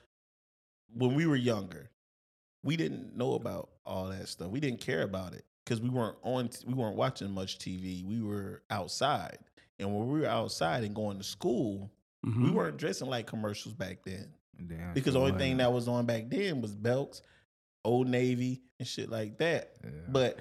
[0.94, 1.90] When we were younger,
[2.64, 4.50] we didn't know about all that stuff.
[4.50, 6.50] We didn't care about it because we weren't on.
[6.66, 8.06] We weren't watching much TV.
[8.06, 9.40] We were outside,
[9.78, 11.92] and when we were outside and going to school,
[12.24, 12.54] we Mhm.
[12.54, 16.06] weren't dressing like commercials back then Damn, because the sure only thing that was on
[16.06, 17.22] back then was belts,
[17.84, 19.74] Old Navy, and shit like that.
[19.84, 19.90] Yeah.
[20.10, 20.40] But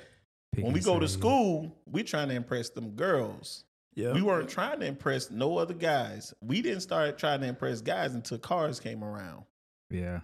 [0.53, 3.65] Pick when we go to school, we trying to impress them girls.
[3.95, 4.13] Yeah.
[4.13, 6.35] We weren't trying to impress no other guys.
[6.41, 9.45] We didn't start trying to impress guys until cars came around.
[9.91, 10.21] Yeah.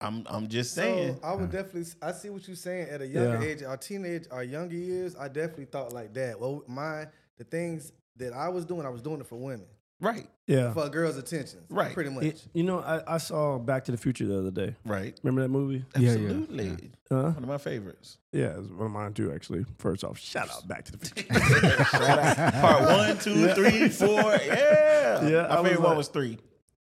[0.00, 1.16] I'm I'm just saying.
[1.16, 1.84] So I would definitely.
[2.02, 2.88] I see what you're saying.
[2.88, 3.48] At a younger Yeah.
[3.48, 6.40] age, our teenage, our younger years, I definitely thought like that.
[6.40, 7.06] Well, my
[7.38, 9.66] the things that I was doing, I was doing it for women.
[10.02, 10.26] Right.
[10.48, 10.72] Yeah.
[10.74, 11.60] for a girl's attention.
[11.70, 11.94] Right.
[11.94, 12.24] Pretty much.
[12.24, 14.74] It- you know, I, I saw Back to the Future the other day.
[14.84, 15.18] Right.
[15.22, 15.84] Remember that movie?
[15.96, 16.10] Yeah, yeah.
[16.12, 16.90] Absolutely.
[17.08, 17.22] Huh?
[17.30, 18.18] One of my favorites.
[18.32, 19.32] Yeah, it's one of mine too.
[19.32, 21.34] Actually, first off, shout out Back to the Future.
[21.84, 22.54] Shout out.
[22.54, 24.08] Part one, two, three, four.
[24.44, 25.28] Yeah.
[25.28, 26.38] Yeah, I My was favorite one like- was three.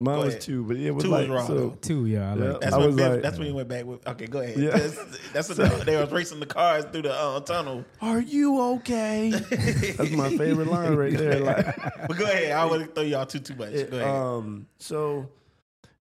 [0.01, 0.41] Mine Go was ahead.
[0.41, 1.53] two, but it was Two was like wrong, so.
[1.55, 1.69] though.
[1.81, 2.43] Two, yeah, I Yeah.
[2.51, 4.07] like That's I when was Biff, like- that's when he went back with.
[4.07, 4.57] Okay, go ahead.
[4.57, 4.69] Yeah.
[4.69, 7.83] That's, that's when they were racing the cars through the uh, tunnel.
[8.01, 9.29] Are you okay?
[9.49, 11.39] That's my favorite line right there.
[11.41, 11.75] Like,
[12.07, 12.51] But go ahead.
[12.53, 13.73] I wouldn't throw y'all too too much.
[13.73, 14.07] it- Go ahead.
[14.09, 15.27] um, so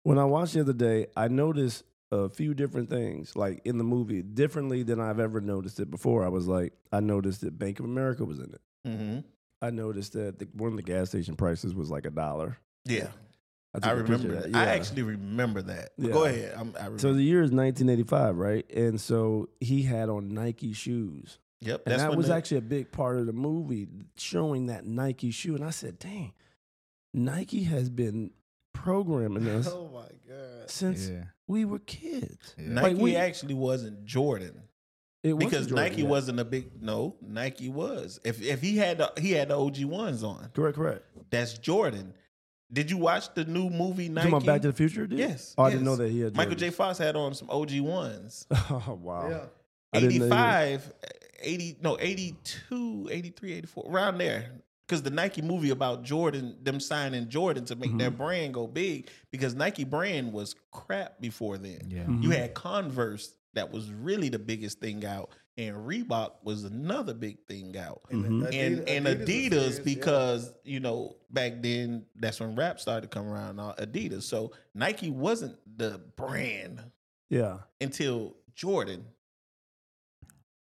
[0.04, 1.82] when I watched the other day, I noticed
[2.12, 6.24] a few different things, like in the movie, differently than I've ever noticed it before.
[6.24, 8.60] I was like, I noticed that Bank of America was in it.
[8.86, 9.18] hmm
[9.60, 12.58] I noticed that the, one of the gas station prices was like a dollar.
[12.84, 13.08] Yeah,
[13.80, 14.56] took I a picture remember of that.
[14.58, 15.90] I actually remember that.
[15.98, 16.12] Yeah.
[16.12, 16.54] Go ahead.
[16.56, 16.98] I'm, I remember.
[16.98, 18.70] So the year is 1985, right?
[18.72, 21.38] And so he had on Nike shoes.
[21.60, 25.30] yep, And that was the- actually a big part of the movie, showing that Nike
[25.30, 25.54] shoe.
[25.54, 26.32] And I said, dang,
[27.14, 28.30] Nike has been
[28.72, 30.70] programming us oh my god.
[30.70, 31.24] since Yeah.
[31.46, 32.54] we were kids.
[32.58, 32.68] Yeah.
[32.68, 34.62] Nike like we- actually wasn't Jordan
[35.24, 36.10] It wasn't because Jordan Nike yet.
[36.10, 37.16] wasn't a big no.
[37.20, 38.20] Nike was.
[38.24, 41.04] If if he had the, he had the OG ones on, Correct, correct.
[41.30, 42.14] that's Jordan.
[42.72, 44.30] Did you watch the new movie You Nike?
[44.30, 45.06] talking about Back to the Future?
[45.06, 45.18] Dude?
[45.18, 46.70] Yes, Oh, I didn't know that he had Michael J.
[46.70, 48.46] Fox had on some OG ones.
[48.70, 49.28] oh, wow.
[49.30, 49.40] Yeah.
[49.92, 50.92] I didn't know he was- 85,
[51.40, 54.50] 80, no, 82, 83, 84, around there.
[54.86, 57.98] Because the Nike movie about Jordan, them signing Jordan to make Mm-hmm.
[57.98, 61.88] their brand go big, because Nike brand was crap before then.
[61.90, 62.00] Yeah.
[62.04, 62.22] Mm-hmm.
[62.22, 67.44] You had Converse that was really the biggest thing out, and Reebok was another big
[67.46, 68.00] thing out.
[68.10, 68.46] Mhm.
[68.52, 69.82] And and was Adidas, serious, yeah.
[69.84, 73.58] because you know back then that's when rap started to come around.
[73.60, 76.80] uh, Adidas, so Nike wasn't the brand
[77.28, 79.04] Yeah, until Jordan.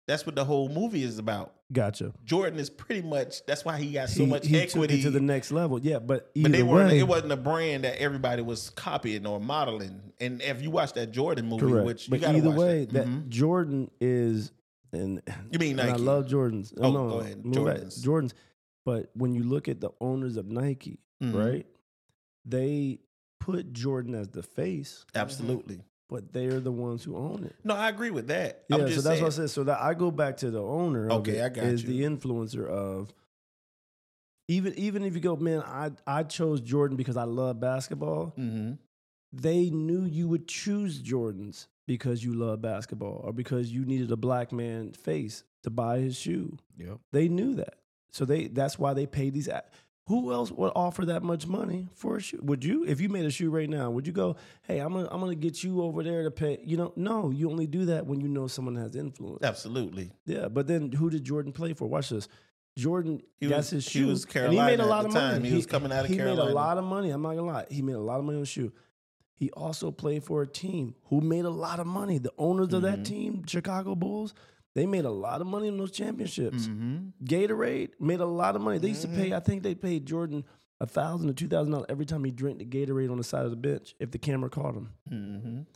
[0.06, 1.52] That's what the whole movie is about.
[1.72, 2.12] gotcha.
[2.24, 4.94] Jordan is pretty much that's why he got so he, much he equity.
[4.94, 5.80] took it to the next level.
[5.80, 6.90] Yeah, but but they weren't.
[6.92, 10.12] way, It wasn't a brand that everybody was copying or modeling.
[10.20, 11.86] And if you watch that Jordan movie, correct.
[11.86, 13.28] which but you gotta either watch way, that, that Mhm.
[13.30, 14.52] Jordan is
[14.92, 16.72] and You mean and I love Jordans.
[16.78, 17.44] Oh, no, go ahead.
[17.44, 17.76] move back.
[17.78, 18.04] Jordans.
[18.04, 18.32] Jordans.
[18.84, 21.34] But when you look at the owners of Nike, Mhm.
[21.34, 21.66] right?
[22.44, 23.00] They
[23.40, 25.82] put Jordan as the face, absolutely.
[26.08, 27.56] but they're the ones who own it.
[27.64, 28.64] No, I agree with that.
[28.68, 29.22] Yeah, I'm so that's saying.
[29.22, 29.50] what I said.
[29.50, 31.06] So that I go back to the owner.
[31.06, 31.88] Of Okay, it I got is you.
[31.88, 33.12] the influencer of.
[34.48, 38.32] Even even if you go, man, I I chose Jordan because I love basketball.
[38.38, 38.78] Mhm.
[39.32, 44.16] They knew you would choose Jordans because you love basketball or because you needed a
[44.16, 46.56] black man's face to buy his shoe.
[46.78, 46.98] Yep.
[47.12, 47.74] They knew that,
[48.12, 49.48] so they that's why they paid these.
[50.08, 52.38] Who else would offer that much money for a shoe?
[52.40, 55.08] Would you, if you made a shoe right now, would you go, "Hey, I'm gonna
[55.10, 56.60] I'm gonna get you over there to pay"?
[56.64, 59.42] You know, no, you only do that when you know someone has influence.
[59.42, 60.12] Absolutely.
[60.24, 61.88] Yeah, but then who did Jordan play for?
[61.88, 62.28] Watch this.
[62.78, 64.06] Jordan, He that's was- his he shoe.
[64.08, 65.36] was and he made a lot of time.
[65.38, 65.48] money.
[65.48, 67.10] He was coming out of He made a lot of money.
[67.10, 67.66] I'm not gonna lie.
[67.70, 68.70] He made a lot of money on the shoe.
[69.36, 72.18] He also played for a team who made a lot of money.
[72.18, 72.96] The owners of Mm-hmm.
[72.96, 74.32] that team, Chicago Bulls,
[74.74, 76.66] they made a lot of money in those championships.
[76.66, 77.12] Mhm.
[77.22, 78.78] Gatorade made a lot of money.
[78.78, 79.32] They used to pay.
[79.34, 80.44] I think they paid Jordan
[80.80, 83.44] a thousand or two thousand dollars every time he drank the Gatorade on the side
[83.44, 84.88] of the bench if the camera caught him.
[85.10, 85.66] Mhm.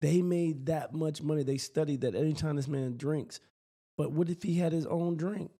[0.00, 1.42] They made that much money.
[1.44, 3.40] They studied that anytime this man drinks.
[3.96, 5.50] But what if he had his own drink?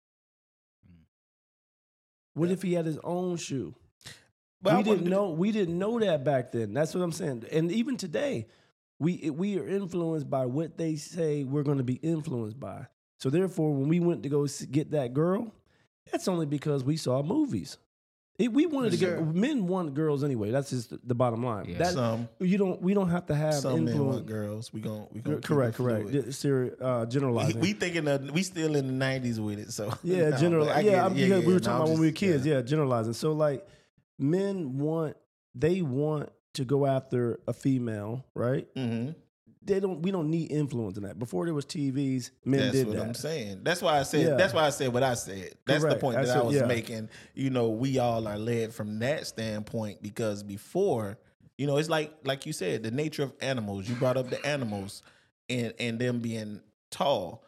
[2.35, 3.75] What if he had his own shoe?
[4.62, 5.31] But we wouldn't didn't do- know.
[5.31, 6.73] We didn't know that back then.
[6.75, 7.45] That's what I'm saying.
[7.53, 8.47] And even today,
[8.99, 12.87] we we are influenced by what they say we're going to be influenced by.
[13.19, 15.53] So therefore, when we went to go get that girl,
[16.11, 17.79] that's only because we saw movies.
[18.38, 19.16] It, we wanted to Sure.
[19.16, 20.51] get men want girls anyway.
[20.51, 21.66] That's just the, the bottom line.
[21.71, 21.79] Yeah.
[21.79, 22.83] That Some you don't.
[22.83, 24.14] We don't have to have some men influence.
[24.16, 24.73] want girls.
[24.75, 26.12] We gon' we gon' correct, correct.
[26.12, 27.61] Di- seri- uh, We, generalizing.
[27.61, 29.73] we thinking of we still in the nineties with it.
[29.73, 30.66] So yeah, No, general.
[30.66, 32.21] but I get Yeah, because we were no, talking I'm about when we were just-
[32.21, 32.47] kids.
[32.47, 32.61] Yeah.
[32.61, 33.14] generalizing.
[33.14, 33.66] So like,
[34.19, 35.17] men want
[35.55, 38.67] they want to go after a female, right?
[38.75, 39.15] Mhm.
[39.63, 40.01] They don't.
[40.01, 41.19] We don't need influence in that.
[41.19, 43.03] Before there was TVs, men That's did what that.
[43.07, 43.61] I'm saying.
[43.65, 44.27] That's why I said.
[44.29, 44.35] Yeah.
[44.37, 45.55] That's why I said what I said.
[45.67, 45.97] That's Correct.
[45.97, 46.67] the point That's that I it, was yeah.
[46.67, 47.09] making.
[47.35, 51.19] You know, we all are led from that standpoint because before,
[51.59, 53.89] you know, it's like like you said, the nature of animals.
[53.89, 55.03] You brought up the animals
[55.49, 56.61] and and them being
[56.93, 57.43] tall.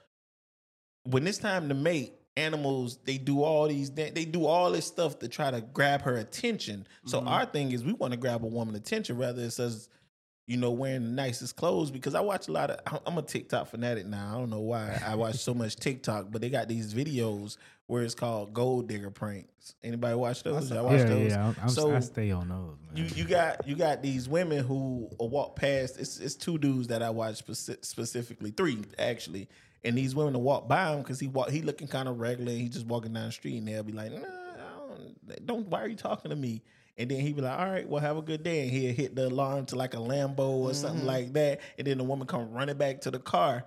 [1.05, 5.18] When it's time to mate, animals they do all these they do all this stuff
[5.18, 6.87] to try to grab her attention.
[7.05, 7.29] So Mm-hmm.
[7.29, 9.88] our thing is we want to grab a woman attention rather it's us
[10.46, 13.01] you know, wearing the nicest clothes because I watch a lot of.
[13.07, 14.31] I'm a TikTok fanatic now.
[14.35, 18.03] I don't know why I watch so much TikTok, but they got these videos where
[18.03, 19.74] it's called gold digger pranks.
[19.83, 20.70] Anybody watch those?
[20.70, 21.33] Y'all watch Yeah, those?
[21.33, 21.53] yeah.
[21.61, 22.79] I'm, So, I stay on those.
[22.81, 22.96] Man.
[22.96, 26.01] You you got you got these women who walk past.
[26.01, 27.42] It's it's two dudes that I watch
[27.83, 29.51] specifically, three actually,
[29.85, 32.53] and these women will walk by him because he walk he looking kind of regular.
[32.53, 35.69] He just walking down the street, and they'll be like, "Nah, I don't, don't.
[35.69, 36.62] Why are you talking to me?"
[36.97, 39.14] And then he'd be like, "All right, well, have a good day." And he'd hit
[39.14, 41.07] the alarm to like a Lambo or something Mm-hmm.
[41.07, 41.61] like that.
[41.79, 43.64] And then the woman come running back to the car,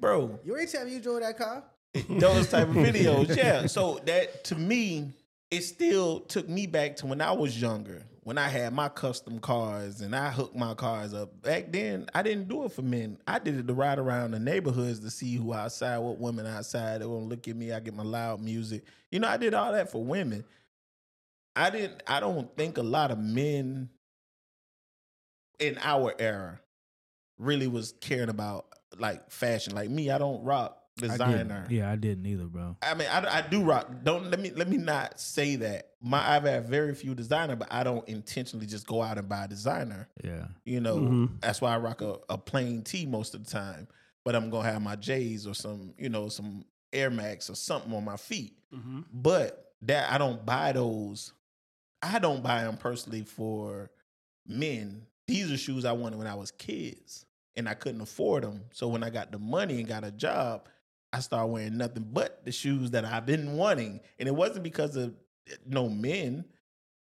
[0.00, 0.38] bro.
[0.44, 1.64] You ain't tell me you drove that car.
[2.08, 3.34] those type of videos.
[3.36, 3.66] Yeah.
[3.66, 5.12] So that to me,
[5.50, 9.40] it still took me back to when I was younger, when I had my custom
[9.40, 11.42] cars and I hooked my cars up.
[11.42, 13.18] Back then, I didn't do it for men.
[13.26, 17.00] I did it to ride around the neighborhoods to see who outside, what women outside.
[17.00, 17.72] They won't look at me.
[17.72, 18.84] I get my loud music.
[19.10, 20.44] You know, I did all that for women.
[21.56, 22.02] I didn't.
[22.06, 23.90] I don't think a lot of men
[25.58, 26.60] in our era
[27.38, 28.66] really was caring about
[28.98, 29.74] like fashion.
[29.74, 31.66] Like me, I don't rock I designer.
[31.70, 32.76] Yeah, I didn't either, bro.
[32.82, 33.88] I mean, I, I do rock.
[34.02, 35.90] Don't let me let me not say that.
[36.02, 39.46] My I've had very few designer, but I don't intentionally just go out and buy
[39.46, 40.08] designer.
[40.22, 40.46] Yeah.
[40.64, 41.40] You know, Mhm.
[41.40, 43.88] that's why I rock a, a plain tee most of the time.
[44.24, 47.92] But I'm gonna have my J's or some, you know, some Air Max or something
[47.94, 48.58] on my feet.
[49.12, 51.32] But that I don't buy those.
[52.02, 53.90] I don't buy them personally for
[54.46, 55.06] men.
[55.26, 57.24] These are shoes I wanted when I was kids,
[57.56, 58.62] and I couldn't afford them.
[58.72, 60.68] So when I got the money and got a job,
[61.12, 64.96] I started wearing nothing but the shoes that I've been wanting, and it wasn't because
[64.96, 65.14] of
[65.66, 66.44] no men.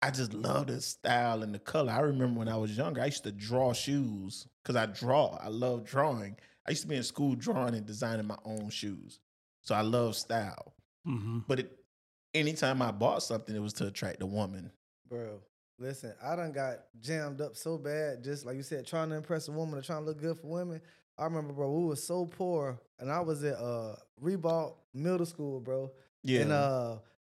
[0.02, 1.92] I just love the style and the color.
[1.92, 5.38] I remember when I was younger, I used to draw shoes because I draw.
[5.40, 6.36] I love drawing.
[6.66, 9.20] I used to be in school drawing and designing my own shoes.
[9.62, 10.74] So I love style.
[11.08, 11.40] Mm-hmm.
[11.48, 11.78] But it,
[12.34, 14.70] anytime I bought something, it was to attract a woman.
[15.08, 15.40] Bro,
[15.78, 19.48] listen, I done got jammed up so bad, just like you said, trying to impress
[19.48, 20.80] a woman or trying to look good for women.
[21.18, 25.60] I remember, bro, we was so poor, and I was at uh Reebok Middle School,
[25.60, 25.90] bro.
[26.22, 26.40] Yeah.
[26.40, 26.96] And uh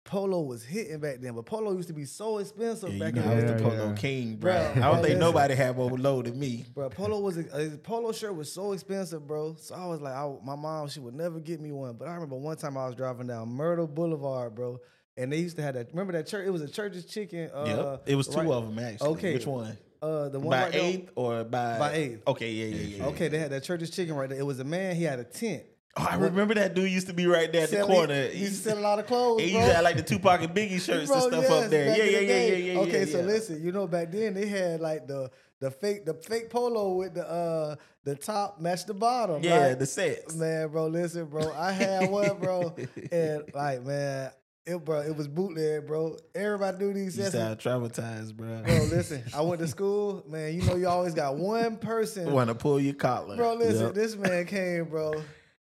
[0.08, 3.28] Polo was hitting back then, but Polo used to be so expensive yeah, back then.
[3.28, 3.63] I was the the day.
[3.63, 3.96] Yeah, polo yeah.
[3.96, 4.52] king, bro.
[4.54, 5.20] Bro, I don't bro, think listen.
[5.20, 6.66] nobody had more low than me.
[6.74, 9.56] Bro, polo was a, his polo shirt was so expensive, bro.
[9.60, 11.98] So I was like, I, my mom she would never get me one.
[11.98, 14.80] But I remember one time I was driving down Myrtle Boulevard, bro,
[15.18, 15.90] and they used to have that.
[15.90, 16.48] Remember that church?
[16.48, 17.50] It was a church's chicken.
[17.54, 18.04] Uh, yep.
[18.06, 19.10] It was two right- of them actually.
[19.10, 19.34] Okay.
[19.34, 19.78] Which one?
[20.02, 22.28] Uh, the one By right eighth or by By eighth.
[22.28, 23.06] Okay, yeah, yeah, yeah.
[23.08, 24.40] Okay, they had that church's chicken right there.
[24.40, 24.96] It was a man.
[24.96, 25.64] He had a tent.
[26.00, 28.28] Oh, I remember that dude used to be right there at the Selling- corner.
[28.28, 29.42] He used to sell a lot of clothes.
[29.42, 31.70] He used to have like the Tupac and Biggie shirts Bro, and stuff yes, up
[31.72, 31.98] there.
[31.98, 32.80] Yeah, yeah, yeah, yeah, yeah.
[32.82, 33.26] Okay, yeah, so yeah.
[33.26, 37.16] listen, you know, back then they had like the the fake the fake polo with
[37.16, 39.44] the uh the top matched the bottom.
[39.44, 39.80] Yeah, right?
[39.80, 40.36] the sets.
[40.36, 41.52] Man, bro, listen, bro.
[41.54, 42.76] I had one, bro,
[43.12, 44.32] and like, man,
[44.68, 46.18] it, bro, it was bootleg, bro.
[46.36, 48.62] Everybody do these You sound traumatized, bro.
[48.64, 50.54] Bro, listen, I went to school, man.
[50.54, 52.32] You know, you always got one person.
[52.32, 53.36] Want to pull your collar.
[53.38, 53.94] Bro, listen, Yep.
[53.96, 55.14] this man came, bro.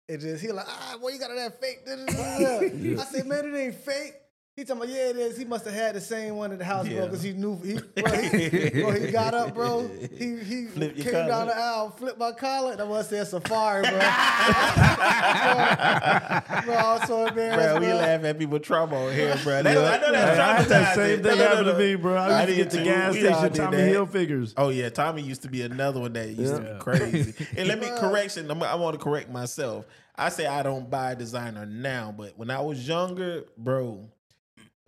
[0.07, 1.85] It just he like, ah, boy, you got that fake.
[1.85, 4.13] da, da, da, da." I said, man, it ain't fake.
[4.55, 5.35] He talking about, yeah, it is.
[5.35, 7.59] He must have had the same one in the house, bro, because he knew.
[7.63, 9.89] He, bro, he, bro, he got up, bro.
[10.15, 12.75] He he Flip your came down the aisle, flipped my collar.
[12.75, 13.89] That was said Safari, bro.
[13.93, 14.05] bro, bro,
[16.75, 17.81] I was so embarrassed, Bro, bro.
[17.87, 19.63] we laugh at people trauma on here, bro.
[19.63, 19.91] That, Yeah.
[19.91, 21.79] I know that's I had that same thing no, no, happen to no.
[21.79, 22.15] me, bro.
[22.15, 23.21] I used to get the did gas too.
[23.21, 23.87] We all station Tommy that.
[23.87, 24.53] Hill figures.
[24.55, 27.33] Oh yeah, Tommy used to be another one that used to be crazy.
[27.57, 28.51] and let me correction.
[28.51, 29.87] I'm, I want to correct myself.
[30.15, 34.07] I say I don't buy designer now, but when I was younger, bro,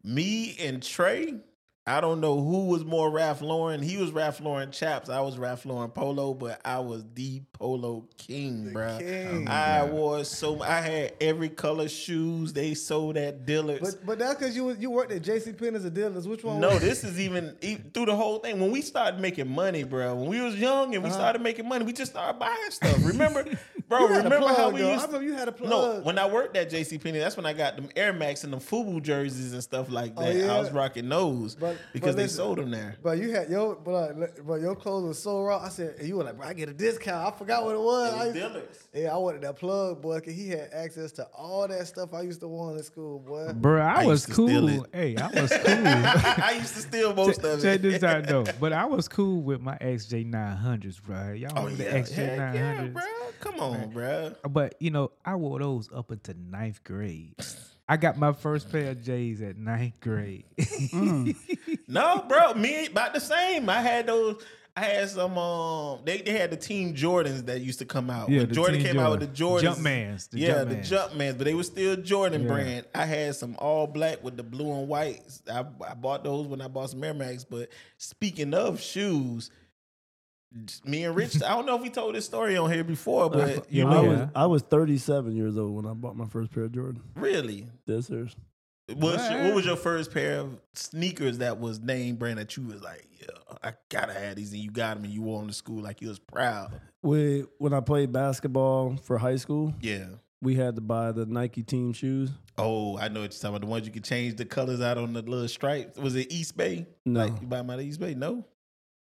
[0.06, 1.42] me and Trae,
[1.88, 3.80] I don't know who was more Ralph Lauren.
[3.80, 5.08] He was Ralph Lauren chaps.
[5.08, 8.98] I was Ralph Lauren polo, but I was the polo king, bro.
[8.98, 9.48] king.
[9.48, 10.64] I wore so.
[10.64, 13.94] I had every color shoes they sold at Dillard's.
[13.94, 15.54] But but that's because you you worked at J.C.
[15.54, 16.28] Penney's or Dillard's.
[16.28, 16.60] Which one?
[16.60, 18.60] No, was- this is even, e through the whole thing.
[18.60, 21.20] When we started making money, bro, when we was young and we uh-huh.
[21.20, 22.98] started making money, we just started buying stuff.
[23.06, 23.46] Remember,
[23.88, 24.00] bro?
[24.02, 24.92] You had a remember how we though.
[24.94, 25.04] used?
[25.04, 25.70] I remember you had a plug.
[25.70, 28.52] No, when I worked at JC Penney, that's when I got them Air Max and
[28.54, 30.36] them FUBU jerseys and stuff like Oh, that.
[30.36, 30.56] yeah?
[30.56, 32.98] I was rocking those But- because but they sold them there.
[33.04, 35.60] But you had your but, uh, but your clothes was so raw.
[35.64, 37.34] I said and you were like, bro, I get a discount.
[37.34, 38.14] I forgot what it was.
[38.14, 38.88] It was I used to- Dillard's.
[38.94, 42.22] yeah, I wanted that plug, boy, cause he had access to all that stuff I
[42.22, 43.52] used to want in school, boy.
[43.54, 44.88] Bro, I, I was used to steal cool.
[44.94, 45.62] Hey, I was cool.
[46.44, 47.62] I used to steal most of it.
[47.62, 47.82] Check it.
[47.82, 48.44] this out though.
[48.60, 51.34] But I was cool with my XJ nine hundreds, bro.
[51.34, 53.02] Y'all Oh remember yeah, the XJ Heck nine yeah, bro.
[53.42, 54.34] Come on, bro.
[54.50, 57.36] But you know, I wore those up until ninth grade.
[57.88, 60.46] I got my first pair of J's at ninth grade.
[61.88, 63.70] No, bro, me about the same.
[63.70, 64.44] I had those.
[64.76, 65.38] I had some.
[65.38, 68.28] Um, they they had the Team Jordans that used to come out.
[68.28, 69.72] Yeah, when Jordan Team came out with the Jordan.
[69.72, 71.12] Jordans, Jumpmans, the yeah, the Jumpmans.
[71.12, 72.48] Jumpmans, but they were still Jordan Yeah.
[72.48, 72.86] brand.
[72.96, 75.22] I had some all black with the blue and white.
[75.50, 77.44] I, I bought those when I bought some Air Max.
[77.44, 79.52] But speaking of shoes.
[80.86, 83.40] Me and Rich, I don't know if we told this story on here before, but
[83.58, 84.30] uh, you Yeah, know, I was.
[84.36, 87.02] I was 37 years old when I bought my first pair of Jordan.
[87.16, 88.28] really, Yes, sir.
[88.94, 89.44] What's your- What?
[89.46, 93.06] what was your first pair of sneakers that was name brand that you was like,
[93.20, 93.28] yeah,
[93.64, 96.02] I gotta have these, and you got them, and you wore them to school like
[96.02, 96.72] you was proud.
[97.02, 100.06] We when I played basketball for high school, Yeah,
[100.42, 102.30] we had to buy the Nike team shoes.
[102.58, 103.62] Oh, I know what you're talking about.
[103.62, 105.98] The ones you could change the colors out on the little stripes.
[105.98, 106.86] Was it Eastbay?
[107.06, 107.26] No.
[107.26, 108.16] Like you buy them out of Eastbay?
[108.16, 108.46] No.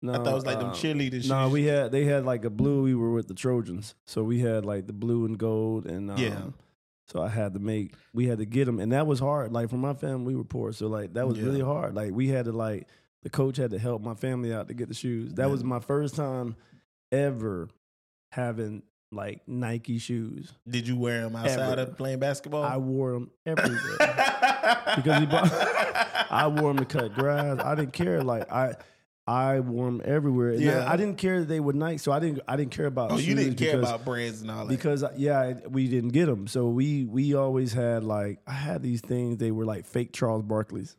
[0.02, 1.30] No, I thought it was like them um, cheerleaders.
[1.30, 1.54] No, shoes.
[1.54, 2.82] we had they had like a blue.
[2.84, 6.18] We were with the Trojans, so we had like the blue and gold, and um,
[6.18, 6.42] Yeah.
[7.08, 9.52] So I had to make, we had to get them, and that was hard.
[9.52, 11.46] Like for my family, we were poor, so like that was Yeah.
[11.46, 11.94] really hard.
[11.94, 12.88] Like we had to like
[13.24, 15.34] the coach had to help my family out to get the shoes.
[15.34, 16.56] That was my first time
[17.12, 17.70] ever
[18.32, 20.54] having like Nike shoes.
[20.68, 21.92] Did you wear them outside Ever.
[21.92, 22.64] of playing basketball?
[22.64, 23.98] I wore them everywhere.
[24.96, 25.52] because he bought,
[26.32, 27.60] I wore them to cut grass.
[27.60, 28.24] I didn't care.
[28.24, 28.76] Like I,
[29.28, 30.50] I wore them everywhere.
[30.52, 30.86] And Yeah.
[30.86, 32.42] I, I didn't care that they were Nike, so I didn't.
[32.48, 33.12] I didn't care about.
[33.12, 34.70] oh, you didn't care because, about brands and all that.
[34.76, 36.48] because yeah, we didn't get them.
[36.48, 39.38] So we we always had like I had these things.
[39.38, 40.96] They were like fake Charles Barkley's.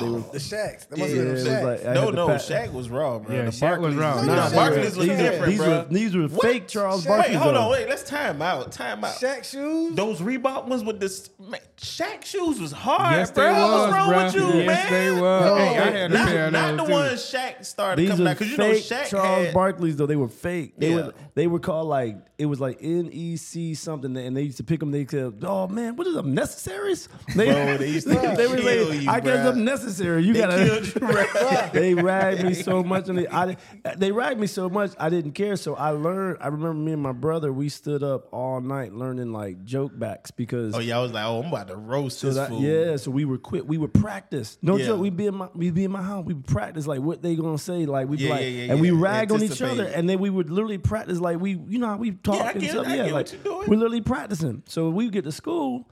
[0.00, 0.30] They were, oh.
[0.32, 0.88] The Shaqs.
[0.88, 1.62] That must Yeah, have it been was the Shaqs.
[1.64, 3.36] like I no, no, pack- Shaq was raw, bro.
[3.36, 4.20] Yeah, the Shaq was Barkleys- raw.
[4.22, 5.68] No, Nah, nah, Barkleys was these, different, were, these, bro.
[5.68, 6.42] were, these were What?
[6.42, 7.36] fake Charles Shaq- Barkley's.
[7.36, 7.60] Wait, hold though.
[7.60, 7.88] on, wait.
[7.88, 8.72] Let's time out.
[8.72, 9.14] Time out.
[9.14, 9.94] Shaq shoes.
[9.94, 13.44] Those Reebok ones with the s- man, Shaq shoes was hard, Yes, bro.
[13.44, 14.24] they What's was, wrong bruh.
[14.24, 14.92] with you, Yes, man?
[14.92, 15.20] they was.
[15.46, 16.92] No, hey, I had a not, pair of not the those too.
[16.92, 19.54] ones Shaq started These coming out because you know fake Shaq Charles had.
[19.54, 20.74] Barkley's though they were fake.
[20.78, 20.96] They Yeah.
[20.96, 24.80] were they were called like it was like NEC something, and they used to pick
[24.80, 24.90] them.
[24.90, 28.56] They said, "Oh man, what is them necessaries?" They, Bro, they used to they were
[28.58, 29.44] like, you, "I guess bruh.
[29.44, 31.70] them necessary." You They gotta.
[31.72, 33.56] they ragged me so much, and they, I,
[33.96, 34.92] they ragged me so much.
[34.98, 35.56] I didn't care.
[35.56, 36.38] So I learned.
[36.40, 37.52] I remember me and my brother.
[37.52, 41.24] We stood up all night learning like joke backs because Oh yeah, I was like,
[41.24, 42.62] oh, I'm about to roast so this that, fool.
[42.62, 43.66] yeah, so we were quit.
[43.66, 44.58] We would practice.
[44.62, 44.86] No Yeah.
[44.86, 45.00] joke.
[45.00, 46.24] We'd be in my we be in my house.
[46.24, 47.86] We would practice like what they gonna say.
[47.86, 50.50] Like we Yeah, like yeah, and we rag on each other, and then we would
[50.50, 52.86] literally practice like we you know how we talk and stuff.
[52.88, 54.62] Yeah, like we're literally practicing.
[54.66, 55.88] So we get to school.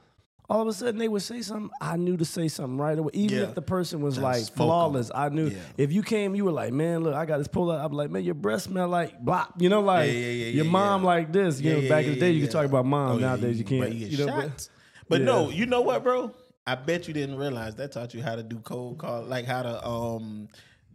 [0.50, 1.70] All of a sudden, they would say something.
[1.80, 3.44] I knew to say something right away, even Yeah.
[3.44, 5.10] if the person was Just like flawless.
[5.14, 5.58] I knew Yeah.
[5.78, 8.10] if you came, you were like, "Man, look, I got this pull out." I'm like,
[8.10, 10.18] "Man, your breath smell like blah." You know, like yeah,
[10.50, 11.60] your mom like this.
[11.62, 13.12] You know, back in the day, you could talk about mom.
[13.12, 13.90] Oh, Nowadays, you can't.
[13.90, 14.68] get You know, but-
[15.08, 16.30] But no, you know what, bro?
[16.66, 19.62] I bet you didn't realize that taught you how to do cold call, like how
[19.62, 20.48] to um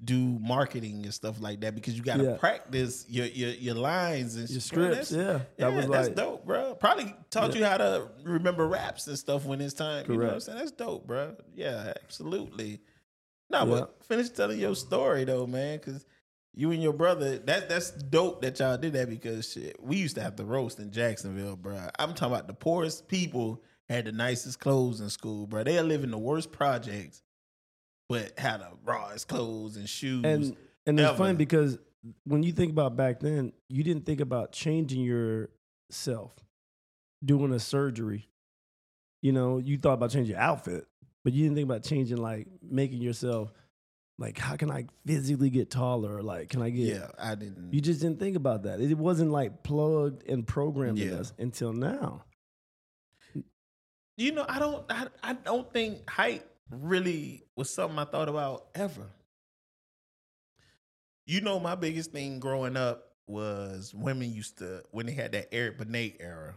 [0.04, 2.38] do marketing and stuff like that because you got to Yeah.
[2.38, 4.92] practice your, your your lines and Your shit, bro.
[4.92, 5.40] scripts, yeah.
[5.58, 6.76] That was that's like- dope, bro.
[6.76, 10.06] Probably taught you how to remember raps and stuff when it's time.
[10.06, 10.10] Correct.
[10.10, 10.58] You know what I'm saying?
[10.60, 11.36] That's dope, bro.
[11.54, 12.80] Yeah, absolutely.
[13.50, 13.66] No, Yeah.
[13.66, 16.06] but finish telling your story though, man, because
[16.54, 20.16] you and your brother, that that's dope that y'all did that because shit, we used
[20.16, 21.78] to have to roast in Jacksonville, bro.
[22.00, 25.64] I'm talking about the poorest people had the nicest clothes in school, bro.
[25.64, 27.22] They live in the worst projects,
[28.10, 30.26] but had the rawest clothes and shoes.
[30.26, 31.78] and and it's funny because
[32.26, 36.34] when you think about back then, you didn't think about changing yourself,
[37.24, 38.28] doing a surgery.
[39.22, 40.88] You know, you thought about changing your outfit,
[41.24, 43.52] but you didn't think about changing like making yourself
[44.18, 46.22] like how can I physically get taller?
[46.24, 46.88] Like can I get?
[46.96, 47.74] yeah, I didn't.
[47.74, 48.82] You just didn't think about that.
[48.82, 51.20] It wasn't like plugged and programmed in Yeah.
[51.20, 52.24] us until now.
[54.18, 54.84] You know, I don't.
[54.90, 59.08] I, I don't think height really was something I thought about ever.
[61.26, 65.50] You know, my biggest thing growing up was women used to when they had that
[65.52, 66.56] Eric Benet era.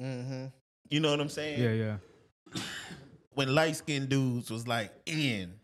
[0.00, 0.46] Mm-hmm.
[0.88, 1.60] You know what I'm saying?
[1.62, 2.60] Yeah, yeah.
[3.34, 5.54] When light skinned dudes was like in,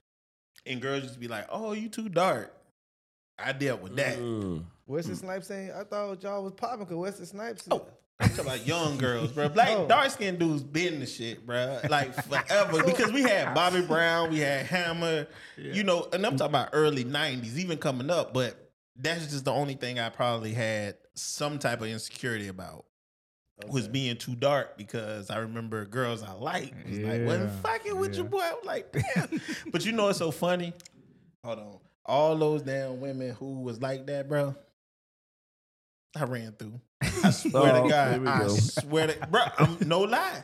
[0.65, 2.51] and girls used to be like, "Oh, you too dark."
[3.39, 4.19] I dealt with that.
[4.19, 4.65] Mm.
[4.87, 7.69] Wesley Snipes saying, I thought y'all was popping because Wesley Snipes.
[7.71, 7.87] Oh,
[8.21, 9.49] I'm talking about young girls, bro.
[9.49, 9.87] Black Oh.
[9.87, 11.81] dark skinned dudes been the shit, bro.
[11.89, 12.83] Like forever.
[12.83, 17.05] because we had Bobby Brown, we had Hammer, you know, and I'm talking about early
[17.05, 18.35] '90s, even coming up.
[18.35, 22.87] But that's just the only thing I probably had some type of insecurity about
[23.69, 24.77] was being too dark.
[24.77, 28.65] Because I remember girls I liked was like, "Well, Yeah, fucking with your boy." I'm
[28.67, 30.73] like, "Damn." but you know what's so funny?
[31.45, 34.57] Hold on, all those damn women who was like that, bro.
[36.17, 36.81] I ran through.
[37.03, 38.49] I swear Oh, to God, I go.
[38.49, 40.43] swear to bro, I'm no lie.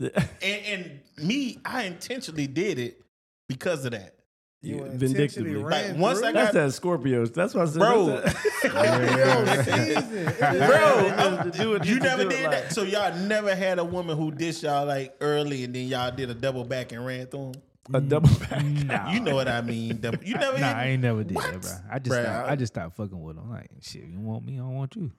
[0.00, 0.12] And
[0.42, 3.02] and me, I intentionally did it
[3.48, 4.14] because of that.
[4.62, 5.54] You Yeah, intentionally vindictively.
[5.64, 6.28] ran Like, once through?
[6.28, 6.70] I That's got- that
[7.02, 7.32] Scorpios.
[7.34, 7.78] That's what I said.
[7.78, 8.06] Bro.
[8.06, 10.24] That's that- Scorpio season.
[10.38, 12.72] Bro, Yeah, I'm- to do it- you never do it did like- that.
[12.72, 16.30] So y'all never had a woman who dissed y'all like early and then y'all did
[16.30, 17.62] a double back and ran through them.
[17.94, 18.64] a double mm, back.
[18.86, 19.10] Nah.
[19.12, 20.00] You know what I mean?
[20.00, 21.52] Double- You never Nah, hit- I ain't never did What?
[21.52, 21.70] that, bro.
[21.90, 23.50] I just Bruh, stopped, I- I just stopped fucking with them.
[23.50, 24.54] Like, shit, you want me?
[24.54, 25.12] I don't want you.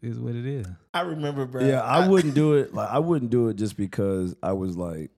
[0.00, 0.66] It is what it is.
[0.94, 1.64] I remember, bro.
[1.64, 2.72] Yeah, I wouldn't do it.
[2.74, 5.10] Like I wouldn't do it just because I was like,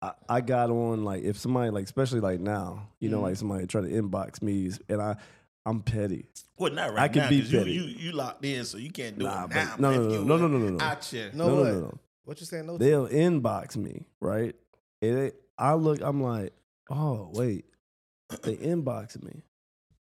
[0.00, 3.22] I, I got on like if somebody like especially like now, you know, Mhm.
[3.22, 5.16] like somebody try to inbox me and I,
[5.64, 6.26] I'm petty.
[6.58, 7.72] Well, not right I can now, be 'cause you, petty.
[7.72, 9.76] you you locked in, so you can't do Nah, it but- now.
[9.78, 10.84] no, no, no, no, no, no, no, no.
[10.84, 11.30] Out here.
[11.34, 11.72] No, No, no, what?
[11.72, 11.98] no, no.
[12.24, 12.66] What you saying?
[12.66, 12.78] No.
[12.78, 14.54] They'll inbox me, right?
[15.00, 16.52] And it, I look, I'm like,
[16.90, 17.64] oh wait,
[18.42, 19.42] they inboxing me.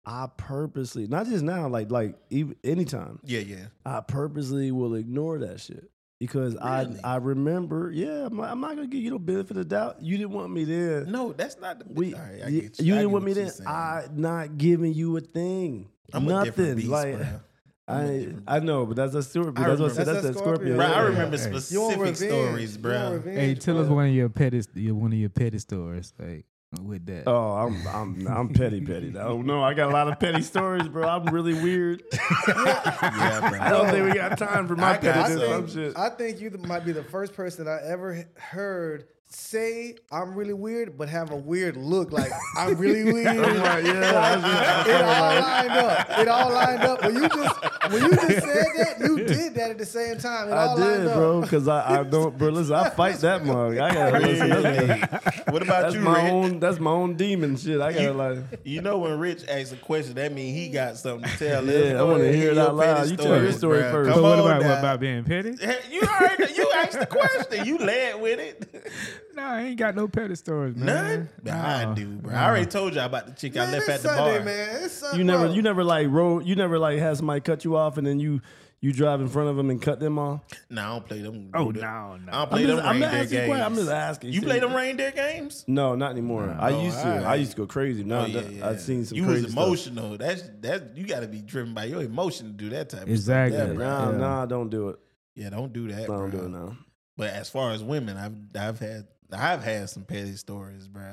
[0.10, 3.66] I purposely, not just now, like like even anytime, Yeah, yeah.
[3.86, 5.92] I purposely will ignore that shit.
[6.20, 6.66] because Really?
[7.04, 7.92] I I remember.
[7.94, 10.02] Yeah, I'm, not- I'm not gonna give you no benefit of the doubt.
[10.02, 11.04] You didn't want me there.
[11.06, 11.86] No, that's not the.
[11.94, 13.50] We, all right, I you, get you I didn't get want me what there.
[13.50, 13.68] saying.
[13.68, 15.90] I not giving you a thing.
[16.14, 16.46] I'm Nothing.
[16.52, 17.28] different beast, like bro.
[17.90, 19.64] I'm a I different I know, but that's a Scorpio.
[19.64, 20.56] I That's, what, that's, That's that a Scorpio.
[20.56, 20.76] Scorpio.
[20.78, 21.44] Bro, I remember Hey.
[21.44, 21.52] You
[21.82, 22.18] want specific revenge.
[22.18, 23.12] stories, bro.
[23.14, 26.46] revenge, Hey, tell us one of your petty, your one of your petty stories, like
[26.82, 27.24] with that.
[27.28, 29.14] Oh, I'm I'm I'm petty petty.
[29.18, 31.08] Oh no, I got a lot of petty stories, bro.
[31.08, 32.04] I'm really weird.
[32.48, 33.60] Yeah, bro.
[33.60, 35.42] I don't think we got time for my I got- I pettiness.
[35.50, 35.98] some I'm think.
[35.98, 40.98] I think you might be the first person I ever heard say I'm really weird,
[40.98, 42.12] but have a weird look.
[42.12, 43.28] Like I'm really weird.
[43.28, 46.20] I'm like, yeah, that's it all lined up.
[46.20, 47.02] It all lined up.
[47.04, 50.50] When you just when you just said that, you did that at the same time.
[50.50, 51.16] It I all lined did, up.
[51.16, 52.50] bro, because I, I don't, bro.
[52.50, 53.78] Listen, I fight that mug.
[53.78, 54.50] I gotta listen.
[54.50, 56.32] That's, what about that's you, my Rich?
[56.34, 56.60] own.
[56.60, 57.82] That's my own demon shit.
[57.82, 58.38] I gotta You- like.
[58.64, 61.66] You know when Rich asks a question, that means he got something to tell.
[61.66, 63.10] Yeah, I wanna hear it your out loud.
[63.10, 63.92] You tell your story bruh.
[63.92, 64.12] first.
[64.12, 65.50] Come but what on about what about being petty?
[65.92, 67.66] You already you asked the question.
[67.66, 68.92] You led with it.
[69.38, 70.86] No, I ain't got no petty stories, man.
[70.88, 71.30] None.
[71.44, 72.32] But I do, bro.
[72.34, 72.38] no.
[72.40, 74.36] I already told you all about the chick I Man, left it's at the Sunday,
[74.38, 74.46] bar.
[74.46, 74.84] man.
[74.84, 75.18] It's Sunday.
[75.20, 76.42] You never, you never like roll.
[76.42, 78.42] You never like had somebody cut you off, and then you
[78.80, 80.42] you drive in front of them and cut them off.
[80.72, 81.52] No, I don't play them.
[81.54, 81.82] Oh dude.
[81.84, 82.32] no, I no.
[82.32, 83.48] don't play I'm them just- I'm reindeer asking games.
[83.48, 83.66] questions.
[83.68, 84.30] I'm just asking.
[84.34, 85.66] You See, play them reindeer games?
[85.68, 86.58] No, not anymore.
[86.60, 87.08] I Oh, used to.
[87.08, 88.04] I used to go crazy.
[88.04, 88.68] Now Oh, yeah, that- yeah.
[88.70, 89.64] I've seen some You crazy was stuff.
[89.66, 90.18] emotional.
[90.18, 90.98] That's that.
[90.98, 93.58] You got to be driven by your emotion to do that type of Exactly.
[93.58, 93.68] stuff.
[93.70, 93.86] Yeah, bro.
[93.88, 94.18] Nah, Yeah.
[94.18, 95.00] nah, don't do it.
[95.36, 96.04] Yeah, don't do that.
[96.04, 96.76] I don't do it now.
[97.16, 101.04] But as far as women, I've I've had I've had some petty stories, bro.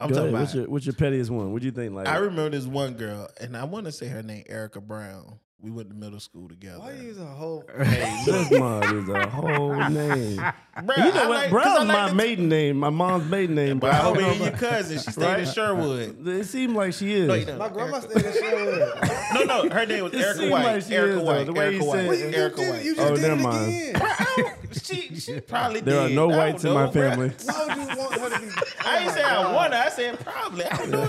[0.00, 0.28] I'm Go talking ahead.
[0.28, 0.40] about.
[0.40, 1.52] What's your, what's your pettiest one?
[1.52, 1.92] What do you think?
[1.92, 5.40] Like, I remember this one girl, and I want to say her name Erica Brown.
[5.60, 6.78] We went to middle school together.
[6.78, 7.64] Why you use a whole?
[7.82, 10.36] Hey, this mug is a whole name.
[10.38, 11.30] Bruh, you know what?
[11.30, 12.76] like- 'cause Brown's like my the- maiden name.
[12.76, 13.80] My mom's maiden name.
[13.80, 14.98] But I hope don't it ain't your cousin.
[15.00, 16.16] She stayed in Sherwood.
[16.28, 17.26] It seemed like she is.
[17.26, 17.58] No, you don't.
[17.58, 19.10] My grandma Erica- stayed in Sherwood.
[19.34, 20.64] No, no, her name was It Erica White.
[20.64, 21.46] like she Erica is, White.
[21.46, 21.96] the way Erica White.
[21.98, 22.84] said- Well, you Erica did, White.
[22.84, 23.68] you just Oh, did never it mind.
[23.72, 23.94] again.
[23.94, 25.86] Bruh, she, she probably did.
[25.86, 27.10] There are no whites in my know, bruh.
[27.10, 27.32] family.
[27.46, 28.52] Why would you want her to be?
[28.86, 29.72] I ain't say I won.
[29.72, 30.64] I said probably.
[30.66, 31.08] I don't know.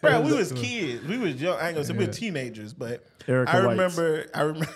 [0.00, 1.04] Bro, we was kids.
[1.06, 1.58] We was young.
[1.58, 3.73] I ain't gonna say we were teenagers, but Erica I Whites.
[3.76, 4.26] Remember.
[4.34, 4.68] I remember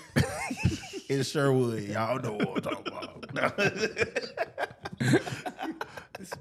[1.09, 1.83] in Sherwood.
[1.85, 3.59] Y'all know what I'm talking about.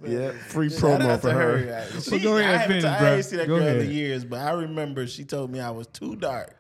[0.06, 1.58] Yeah, free Shout promo for to her.
[1.60, 2.02] her.
[2.02, 3.78] She, Well, go ahead I, and haven't- finish, I ain't seen that Go girl in
[3.82, 3.92] ahead.
[3.92, 6.56] years, but I remember she told me I was too dark.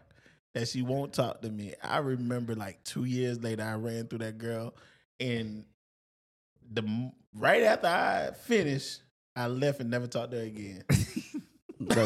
[0.54, 1.74] That she won't talk to me.
[1.84, 4.76] I remember like two years later, I ran through that girl,
[5.20, 5.66] and
[6.72, 9.02] the right after I finished,
[9.36, 10.84] I left and never talked to her again.
[11.80, 11.98] That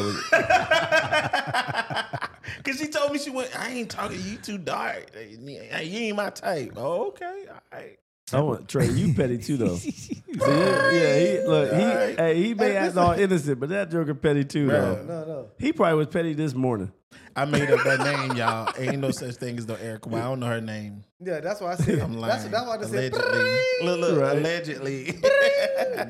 [2.22, 2.28] was-
[2.64, 3.58] Cause she told me she went.
[3.58, 4.20] I ain't talking.
[4.22, 5.10] You too dark.
[5.38, 5.58] You
[5.98, 6.72] ain't my type.
[6.76, 7.44] Oh, okay.
[7.48, 7.98] All right.
[8.32, 8.96] I want Trae.
[8.96, 9.76] You petty too, though.
[9.76, 11.72] See, yeah, yeah, he look.
[11.74, 12.18] He Alright.
[12.18, 14.70] hey, he may act all innocent, but that joker petty too, Bruh.
[14.70, 15.02] though.
[15.04, 15.48] No, no.
[15.58, 16.92] He probably was petty this morning.
[17.36, 18.72] I made up that name, y'all.
[18.78, 20.08] Ain't no such thing as no Erica.
[20.08, 21.04] Well, I don't know her name.
[21.20, 21.98] Yeah, that's why I said.
[21.98, 22.30] I'm lying.
[22.32, 23.12] that's, that's why I just said.
[23.12, 23.60] allegedly.
[23.82, 24.36] Look, look, Right.
[24.38, 25.04] allegedly.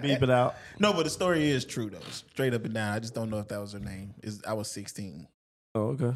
[0.01, 0.55] Beep it out.
[0.79, 1.99] no, but the story is true though.
[2.11, 2.93] Straight up and down.
[2.95, 4.15] I just don't know if that was her name.
[4.23, 5.27] Is I was 16.
[5.75, 6.15] Oh, okay.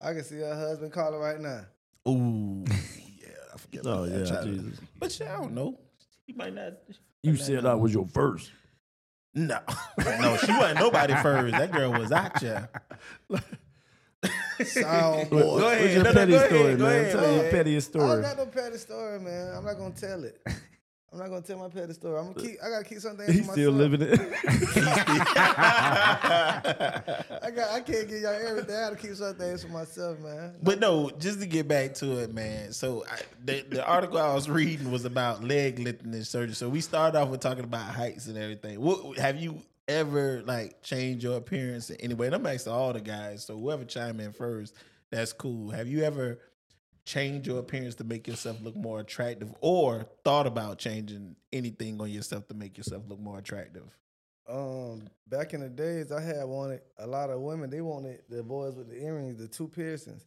[0.00, 1.62] I can see her husband calling right now.
[2.08, 3.28] Ooh, yeah.
[3.52, 3.82] I forget.
[3.86, 4.18] Oh that.
[4.26, 4.80] yeah, Try to- Jesus.
[4.98, 5.78] But yeah, I don't know.
[6.26, 6.74] He might not.
[7.22, 8.50] You said I was your first.
[9.34, 9.58] No,
[9.98, 11.52] no, she wasn't nobody first.
[11.52, 12.68] That girl was out there.
[14.64, 15.58] Sound What- boy.
[15.58, 15.80] Go ahead.
[15.82, 17.10] What's your No, no, petty go story, go man?
[17.10, 17.50] Tell go your ahead.
[17.50, 19.56] pettiest I got no petty story, man.
[19.56, 20.40] I'm not gonna tell it.
[21.14, 22.18] I'm not gonna tell my petty story.
[22.18, 22.56] I'm gonna keep.
[22.60, 23.32] I gotta keep something.
[23.32, 23.92] He's still myself.
[23.92, 24.20] living it.
[27.40, 27.70] I got.
[27.70, 28.74] I can't give y'all everything.
[28.74, 30.56] I gotta keep some things for myself, man.
[30.60, 32.72] But no, just to get back to it, man.
[32.72, 36.56] So I, the the article I was reading was about leg lifting and surgery.
[36.56, 38.80] So we started off with talking about heights and everything.
[38.80, 42.26] What have you ever like changed your appearance in any way?
[42.26, 43.44] And I'm asking all the guys.
[43.44, 44.74] So whoever chime in first,
[45.10, 45.70] that's cool.
[45.70, 46.40] Have you ever
[47.04, 52.10] changed your appearance to make yourself look more attractive, or thought about changing anything on
[52.10, 53.84] yourself to make yourself look more attractive?
[54.48, 57.70] Um, back in the days, I had wanted a lot of women.
[57.70, 60.24] They wanted the boys with the earrings, the two piercings.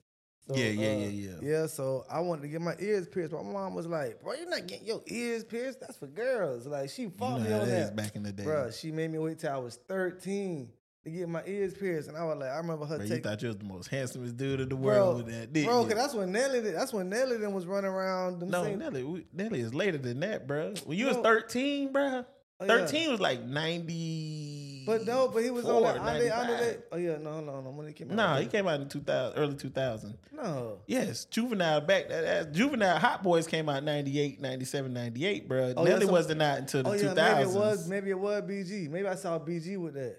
[0.47, 1.37] So, Yeah, yeah, uh, yeah, yeah.
[1.41, 3.33] Yeah, so I wanted to get my ears pierced.
[3.33, 5.81] My mom was like, "Bro, you're not getting your ears pierced.
[5.81, 8.45] That's for girls." Like she You fought know me on that back in the day.
[8.45, 10.69] Bruh, she made me wait till I was 13
[11.11, 13.41] to get my ears pierced, and I was like, I remember her Bro, you thought
[13.41, 16.13] you was the most handsomest dude in the Bro, world with that, bro, cause that's
[16.13, 16.61] when Nelly.
[16.61, 18.39] did- That's when Nelly then was running around.
[18.39, 20.73] Them No, same, Nelly, we, Nelly is later than that, bro.
[20.85, 22.25] When you was 13, bro,
[22.59, 22.87] Oh, yeah.
[22.87, 24.83] 13 was like 90.
[24.87, 25.97] But no, but he was on that.
[25.97, 26.59] Under, under 95.
[26.59, 26.87] that.
[26.91, 27.69] Oh yeah, no, no, no.
[27.71, 28.15] When he came out.
[28.15, 30.17] No, he came out in 2000, early 2000.
[30.33, 30.79] No.
[30.87, 32.45] Yes, Juvenile back that ass.
[32.51, 35.73] Juvenile Hot Boys came out 98, 97, 98, bro.
[35.77, 37.15] Oh, yeah, Nelly so- wasn't out until the Oh 2000s.
[37.15, 38.89] maybe it was maybe it was BG.
[38.89, 40.15] Maybe I saw BG with that.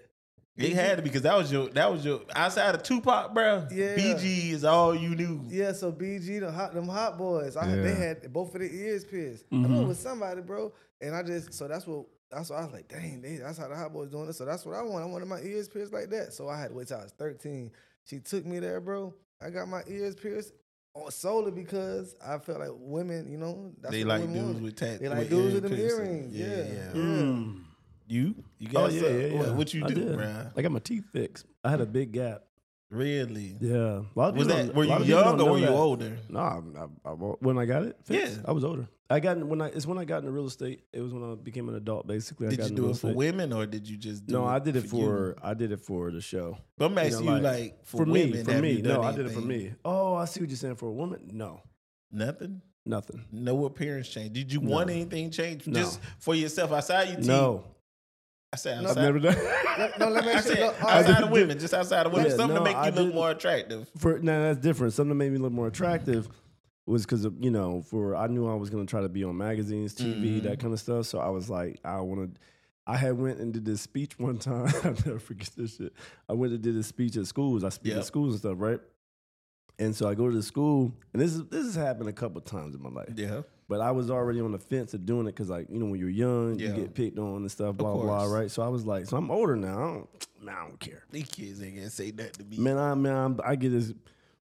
[0.59, 3.65] It had to because that was your that was your outside of Tupac, bro.
[3.71, 3.95] Yeah.
[3.95, 5.41] BG is all you knew.
[5.47, 9.05] Yeah, so BG, the hot, them hot boys, I, they had both of their ears
[9.05, 9.45] pierced.
[9.51, 10.73] I know it was somebody, bro.
[11.01, 13.69] And I just, so that's what, that's what I was like, dang, they, that's how
[13.69, 14.33] the hot boys doing it.
[14.33, 15.01] So that's what I want.
[15.03, 16.33] I wanted my ears pierced like that.
[16.33, 17.71] So I had to wait till I was 13.
[18.03, 19.13] She took me there, bro.
[19.41, 20.51] I got my ears pierced
[20.93, 24.47] on solely because I felt like women, you know, that's They what like women dudes
[24.47, 24.63] wanted.
[24.63, 26.05] with tat- They like with dudes with them piercing.
[26.05, 26.35] earrings.
[26.35, 26.73] Yeah, Yeah, yeah.
[26.95, 27.01] yeah.
[27.01, 27.61] Mm.
[28.07, 28.35] You?
[28.59, 29.51] You Oh got yeah, yeah, yeah.
[29.51, 30.45] What, you I do, bro?
[30.55, 31.45] I got my teeth fixed.
[31.63, 32.43] I had a big gap.
[32.91, 33.55] Really?
[33.61, 34.01] Yeah.
[34.01, 35.71] A lot of Was that were you young or were you that.
[35.73, 36.17] older?
[36.27, 38.41] No, I, I, I, when I got it, fixed, Yeah.
[38.45, 38.87] I was older.
[39.11, 40.83] I got when I it's when I got into real estate.
[40.91, 42.05] It was when I became an adult.
[42.07, 44.49] Basically, I Did you do it for women or did you just do No, it
[44.51, 44.89] I did it you?
[44.89, 46.57] for I did it for the show.
[46.77, 48.71] But I'm You know, asking you, like, for, me, women, for me.
[48.73, 49.73] you done No, I did it for me.
[49.85, 50.75] Oh, I see what you're saying.
[50.75, 51.61] For a woman, no,
[52.11, 52.61] Nothing.
[52.85, 53.23] nothing.
[53.31, 54.33] No appearance change.
[54.33, 54.69] Did you No.
[54.71, 55.79] want anything changed No.
[55.79, 57.27] just for yourself outside your teeth?
[57.27, 57.63] No,
[58.51, 58.97] I said outside.
[58.97, 59.35] I've never done.
[59.77, 60.55] Let- no, let me I ask you.
[60.55, 62.31] no, outside of women, just outside of women.
[62.31, 63.89] Yeah, Something no, to make I you look didn't- more attractive.
[63.97, 64.93] for now that's different.
[64.93, 66.27] Something that made me look more attractive
[66.87, 69.37] was because of you know for I knew I was gonna try to be on
[69.37, 70.47] magazines, TV, Mm-hmm.
[70.47, 71.05] that kind of stuff.
[71.05, 72.41] So I was like, I want to.
[72.87, 74.65] I had went and did this speech one time.
[74.83, 75.93] I'll never forget this shit.
[76.27, 77.63] I went and did a speech at schools.
[77.63, 77.99] I speak Yep.
[77.99, 78.79] at schools and stuff, right?
[79.77, 82.41] And so I go to the school, and this is this has happened a couple
[82.41, 83.09] times in my life.
[83.15, 83.41] Yeah.
[83.69, 85.99] But I was already on the fence of doing it because, like, you know, when
[85.99, 86.69] you're young, Yeah.
[86.69, 88.49] you get picked on and stuff, blah blah, right?
[88.51, 89.69] So I was like, so I'm older now.
[89.77, 91.03] I don't, man, I don't care.
[91.11, 92.57] These kids ain't gonna say nothing to me.
[92.57, 93.93] Man, I man, I'm, I get this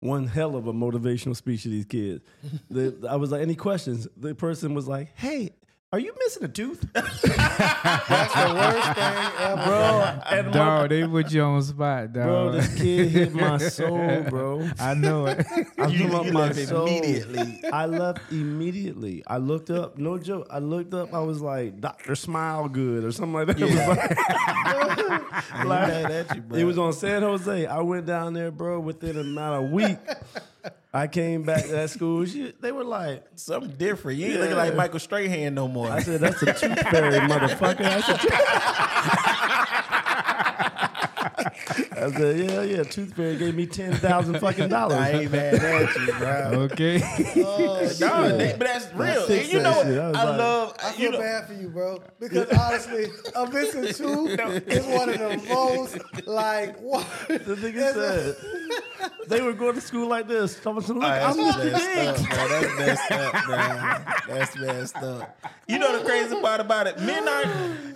[0.01, 2.23] one hell of a motivational speech to these kids.
[2.71, 4.07] the, I was like, any questions?
[4.19, 5.55] The person was like, Hey,
[5.95, 9.63] are you missing a tooth, That's the worst thing ever.
[9.65, 10.21] bro?
[10.29, 12.25] And my, Dog, they put you on spot, dog.
[12.25, 14.69] bro, this kid hit my soul, bro.
[14.81, 15.47] I know it.
[15.79, 16.87] I You- blew up you my left soul.
[16.89, 17.61] immediately.
[17.73, 19.23] I left immediately.
[19.29, 20.49] I looked up, no joke.
[20.51, 21.15] I looked up.
[21.15, 23.61] I was like, Doctor Smile Good or something like that.
[23.61, 26.59] It was like- I'm mad at you, bro.
[26.59, 27.67] It was on San Jose.
[27.67, 28.81] I went down there, bro.
[28.81, 29.99] Within about a week,
[30.95, 32.25] I came back to that school.
[32.25, 34.19] She, they were like, something different.
[34.21, 35.91] You ain't looking like Michael Strahan no more.
[35.91, 38.21] I said, "That's a tooth fairy, motherfucker." I said,
[41.97, 44.99] I said, "Yeah, yeah." Tooth fairy gave me ten thousand fucking dollars.
[45.01, 46.51] I ain't mad at you, bro.
[46.73, 47.01] Okay.
[47.47, 48.39] Oh, No, shit.
[48.39, 49.27] they- but that's real.
[49.27, 49.99] fixed And you that know, shit.
[50.01, 50.77] I was I like- love.
[50.83, 52.03] I you feel know, bad for you, bro.
[52.21, 59.11] Because honestly, a missing tooth is one of the most like what The nigga said
[59.29, 60.59] they were going to school like this.
[60.61, 61.73] Thomason, look, Oh, I'm that's Mr.
[61.73, 62.09] messed Big.
[62.09, 62.49] up, bro.
[62.49, 64.35] That's messed up, bro.
[64.37, 65.39] That's messed up.
[65.69, 66.99] You know the crazy part about it?
[67.01, 67.45] Men are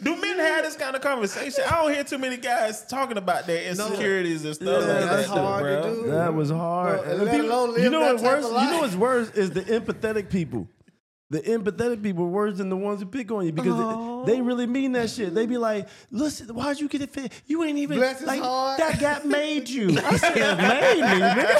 [0.02, 1.64] do men have this kind of conversation?
[1.68, 5.28] I don't hear too many guys talking about their insecurities and stuff Yeah, like that's
[5.28, 5.94] that, though, hard to bro.
[6.04, 6.10] do.
[6.10, 7.02] That was hard.
[7.02, 8.44] Bro, And let people- alone live you know that what's type worse?
[8.44, 8.80] of You know life.
[8.80, 10.68] what's worse is the empathetic people.
[11.30, 14.40] The empathetic people are worse than the ones who pick on you because they, they
[14.40, 15.34] really mean that shit.
[15.34, 17.30] They be like, "Listen, why'd you get it fit?
[17.46, 18.98] You ain't even Bless his like heart." that.
[18.98, 21.58] Gap made you." I said, "Made me, nigga."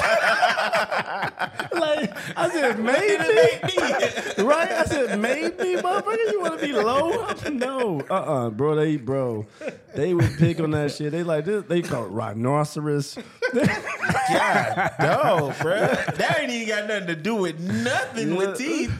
[1.79, 4.71] like I said, "Made me." right?
[4.71, 7.27] I said, "Made me, motherfucker." You want to be low?
[7.51, 8.73] no, uh, uh bro.
[8.73, 9.45] They, bro,
[9.93, 11.11] they would pick on that shit.
[11.11, 11.63] They like this.
[11.65, 13.19] They call it rhinoceros.
[13.53, 15.79] God, no, bro.
[15.79, 18.91] That ain't even got nothing to do with nothing with teeth.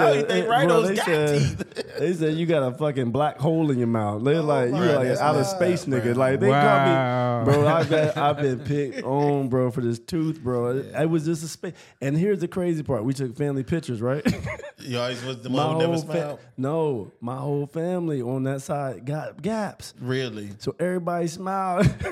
[0.00, 1.69] I don't even think uh, Bro, got said, teeth.
[1.98, 4.24] They said you got a fucking black hole in your mouth.
[4.24, 6.02] They're oh like you my like an that's outer space up, nigga.
[6.02, 6.12] bro.
[6.14, 7.44] Like they Wow.
[7.44, 7.66] call me, bro.
[7.68, 10.78] I've been, I've been picked on, bro, for this tooth, bro.
[10.78, 11.74] It, it was just a space.
[12.00, 14.24] And here's the crazy part: we took family pictures, right?
[14.82, 18.44] You always was the my one who never whole fa- no, my whole family on
[18.44, 19.92] that side got gaps.
[20.00, 20.52] Really?
[20.56, 21.84] So everybody smiled.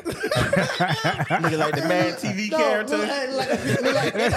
[0.52, 2.96] Looking like the Mad TV No, character.
[2.98, 4.28] look, hey, like, look like, hey,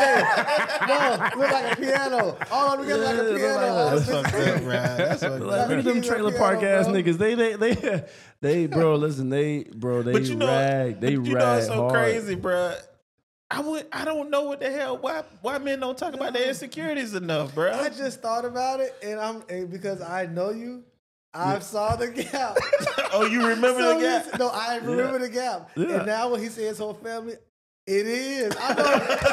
[0.88, 2.38] no, look like a piano.
[2.52, 4.00] All of them together like a look piano.
[4.00, 5.11] That's fucked up, bro.
[5.20, 5.70] That's fucked Like, up.
[5.70, 6.96] look at them trailer piano, park ass bro.
[6.96, 7.18] niggas.
[7.18, 8.04] They, they, they,
[8.42, 8.96] they, bro.
[8.96, 10.02] Listen, they, bro.
[10.02, 11.00] They But you know, rag.
[11.00, 11.94] They but you rag know it's so hard.
[11.94, 12.76] crazy, bro.
[13.50, 13.86] I would.
[13.92, 14.98] I don't know what the hell.
[14.98, 15.24] Why?
[15.42, 17.72] Why men don't talk about their insecurities enough, bro?
[17.74, 20.84] I just thought about it, and I'm and because I know you.
[21.34, 22.58] I saw the gap.
[23.14, 24.38] oh, you remember So the gap?
[24.40, 25.70] No, I remember the gap.
[25.78, 25.96] Yeah.
[25.98, 27.36] And now when he says whole family,
[27.88, 28.54] it is.
[28.60, 28.84] I know.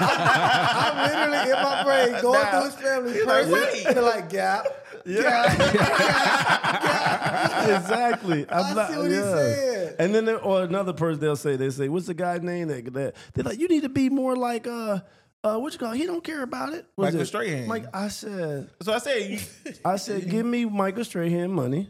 [0.01, 3.75] I'm, I'm literally in my brain going Now, through his family you're like, first.
[3.75, 3.87] wait.
[3.87, 4.67] and they're like gap.
[5.15, 5.59] Gap.
[7.69, 8.47] exactly.
[8.49, 9.23] I'm I not- see what he yeah.
[9.23, 9.97] said.
[9.99, 12.93] And then, there, or another person they'll say, they say, "What's the guy's name?" That,
[12.93, 15.01] that they're like, "You need to be more like uh,
[15.43, 15.93] uh, what you call?
[15.93, 17.27] He don't care about it." Was Michael it?
[17.27, 17.67] Strahan.
[17.67, 19.39] Mike, I said, So I said, you,
[19.85, 21.89] I said, give me Michael Strahan money,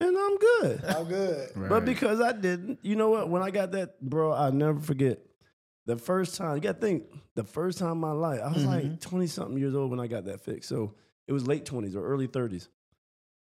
[0.00, 0.84] and I'm good.
[0.84, 1.48] I'm good.
[1.56, 3.28] But because I didn't, you know what?
[3.28, 5.18] When I got that, bro, I'll never forget.
[5.86, 8.62] The first time, you got to think, the first time in my life, I was
[8.64, 8.90] Mm-hmm.
[8.92, 10.68] like 20 something years old when I got that fixed.
[10.70, 10.94] So
[11.28, 12.68] it was late 20s or early 30s.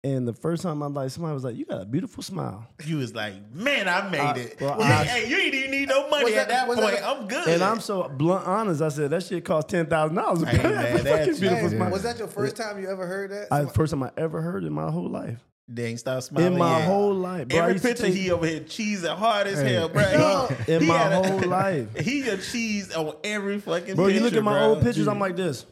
[0.03, 2.97] And the first time I like somebody was like, "You got a beautiful smile," You
[2.97, 4.57] was like, man, I made I- it.
[4.61, 6.78] well, Well, I- hey, you ain't even need no money Was at that- that was
[6.80, 6.91] point.
[6.97, 7.47] that- I'm good.
[7.47, 8.84] and I'm so blunt honest.
[8.84, 10.43] I said that shit cost ten thousand dollars.
[10.43, 11.36] I ain't mad at you.
[11.39, 11.89] beautiful smile.
[11.89, 13.47] was that your first time you ever heard that?
[13.49, 15.39] I, Somebody- first time I ever heard in my whole life.
[15.67, 16.53] They ain't stop smiling.
[16.53, 16.88] In my yet.
[16.88, 17.57] whole life, bro.
[17.59, 19.73] Every picture take- he over here cheesing hard as Hey.
[19.73, 20.03] hell, bro.
[20.67, 21.88] He- in he my had a- whole life.
[21.99, 24.69] He a cheese on every fucking Bro, picture, you look at my bro.
[24.76, 25.65] old pictures, I'm like this.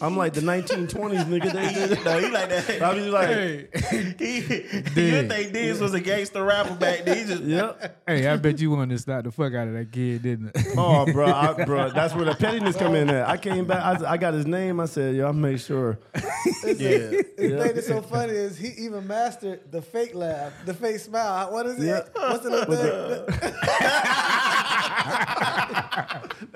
[0.00, 1.52] I'm like the 1920s nigga.
[1.52, 2.04] They did.
[2.04, 2.82] no, he like that.
[2.82, 7.16] I was like, he, you think this was a gangster rapper back then?
[7.16, 8.02] He just yep.
[8.06, 10.66] Hey, I bet you wanted to stop the fuck out of that kid, didn't it?
[10.76, 13.10] Oh, bro, I, bro, that's where the pettiness come in.
[13.10, 14.80] At I came back, I, I got his name.
[14.80, 15.98] I said, yo, I make sure.
[16.14, 16.22] yeah.
[16.66, 21.52] The thing that's so funny is he even mastered the fake laugh, the fake smile.
[21.52, 22.08] What is it?
[22.14, 23.52] What's the little thing?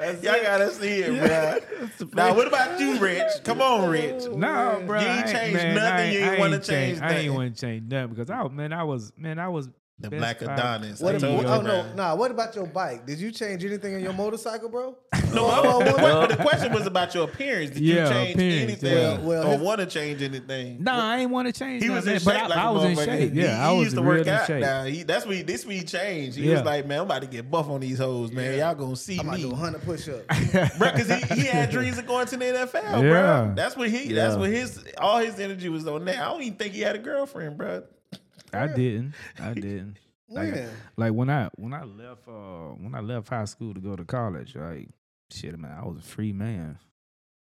[0.22, 2.08] Y'all gotta see it, bro.
[2.14, 3.29] Now, what about you, Rich?
[3.44, 4.24] Come on, Rich.
[4.34, 5.00] No, bro.
[5.00, 7.34] You ain't I changed man, nothing, you ain't I wanna ain't change I ain't nothing.
[7.34, 9.68] want to change nothing because I man, I was man, I was
[10.00, 11.00] The best Black Adonis.
[11.00, 12.14] What about, oh no, nah.
[12.14, 13.04] What about your bike?
[13.06, 14.96] Did you change anything in your motorcycle, bro?
[15.32, 17.70] No, Oh, well, the, well, que- the question was about your appearance.
[17.70, 19.18] Did Yeah, you change appearance, anything yeah.
[19.18, 20.82] Well, well, or want to change anything?
[20.82, 21.84] No, I ain't want to change.
[21.84, 23.34] He was in nothing, shape but I, like I a was in shape.
[23.34, 24.46] Yeah, he, I was used to work in out.
[24.48, 24.60] shape.
[24.60, 26.36] Now he, that's when this when he changed.
[26.36, 26.54] He Yeah.
[26.54, 28.58] was like, man, I'm about to get buff on these hoes, man.
[28.58, 30.24] Y'all gonna see I might me, do 100 push-ups.
[30.78, 30.90] bro.
[30.92, 33.00] Because he, he had dreams of going to the NFL, Yeah.
[33.10, 33.52] bro.
[33.54, 34.12] That's what he.
[34.12, 36.16] That's what his all his energy was on that.
[36.18, 37.84] I don't even think he had a girlfriend, bro.
[38.52, 39.14] I didn't.
[39.40, 39.98] I didn't.
[40.28, 40.70] Like, When?
[40.96, 44.04] like when I when I left uh when I left high school to go to
[44.04, 44.88] college, like
[45.32, 46.78] shit, man, I was a free man.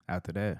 [0.09, 0.59] After that,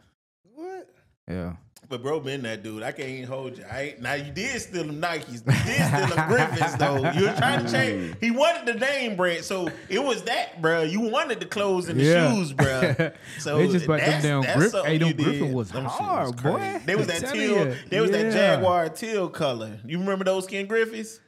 [0.55, 0.89] What?
[1.29, 1.57] yeah.
[1.89, 2.83] But bro, been that dude.
[2.83, 3.65] I can't even hold you.
[3.71, 5.29] I ain't, now you did steal them Nikes.
[5.31, 7.11] You did steal them Griffeys though.
[7.13, 8.15] You were trying to change.
[8.15, 8.21] Mm.
[8.23, 10.83] He wanted the name brand, so it was that, bro.
[10.83, 12.33] You wanted the clothes and the Yeah.
[12.35, 12.95] shoes, bro.
[13.39, 14.43] So They just bought them down.
[14.43, 15.15] damn that's Griff- hey, them you.
[15.15, 16.57] Griffey was Them hard, crazy.
[16.59, 16.83] boy.
[16.87, 17.67] They was that teal.
[17.69, 17.75] you.
[17.91, 19.79] They was that Jaguar teal color.
[19.85, 21.21] You remember those Ken Griffeys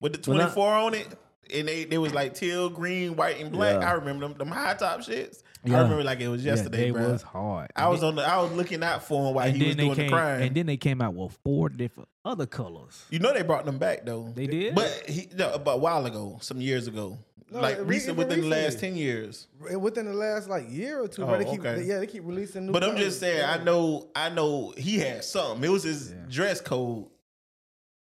[0.00, 1.08] with the twenty four on it?
[1.54, 3.80] And they, they was like teal, green, white, and black.
[3.80, 3.88] Yeah.
[3.88, 5.42] I remember them, them high top shits.
[5.64, 7.12] I remember like it was yesterday, yeah, they bro.
[7.12, 7.70] was hard.
[7.74, 9.76] I was on the I was looking out for him while and he then was
[9.76, 10.42] they doing came, the crime.
[10.42, 13.04] and then they came out with four different other colors.
[13.10, 14.32] You know they brought them back though.
[14.34, 14.74] They did?
[14.74, 17.18] but he no, about a while ago, some years ago,
[17.50, 19.48] No, like re- recent even within the last ten years.
[19.76, 21.82] Within the last like year or two, Oh, bro, they keep okay.
[21.82, 22.72] yeah they keep releasing new.
[22.72, 25.64] But I'm just saying, I know, I know he had something.
[25.64, 26.16] It was his Yeah.
[26.28, 27.06] dress code.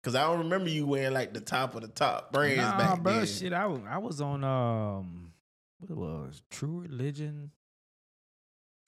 [0.04, 3.00] Cause I don't remember you wearing like the top of the top brands Nah, back
[3.02, 3.26] bro, then.
[3.26, 3.54] shit.
[3.54, 5.25] I was I was on um
[5.80, 7.52] what it was True Religion.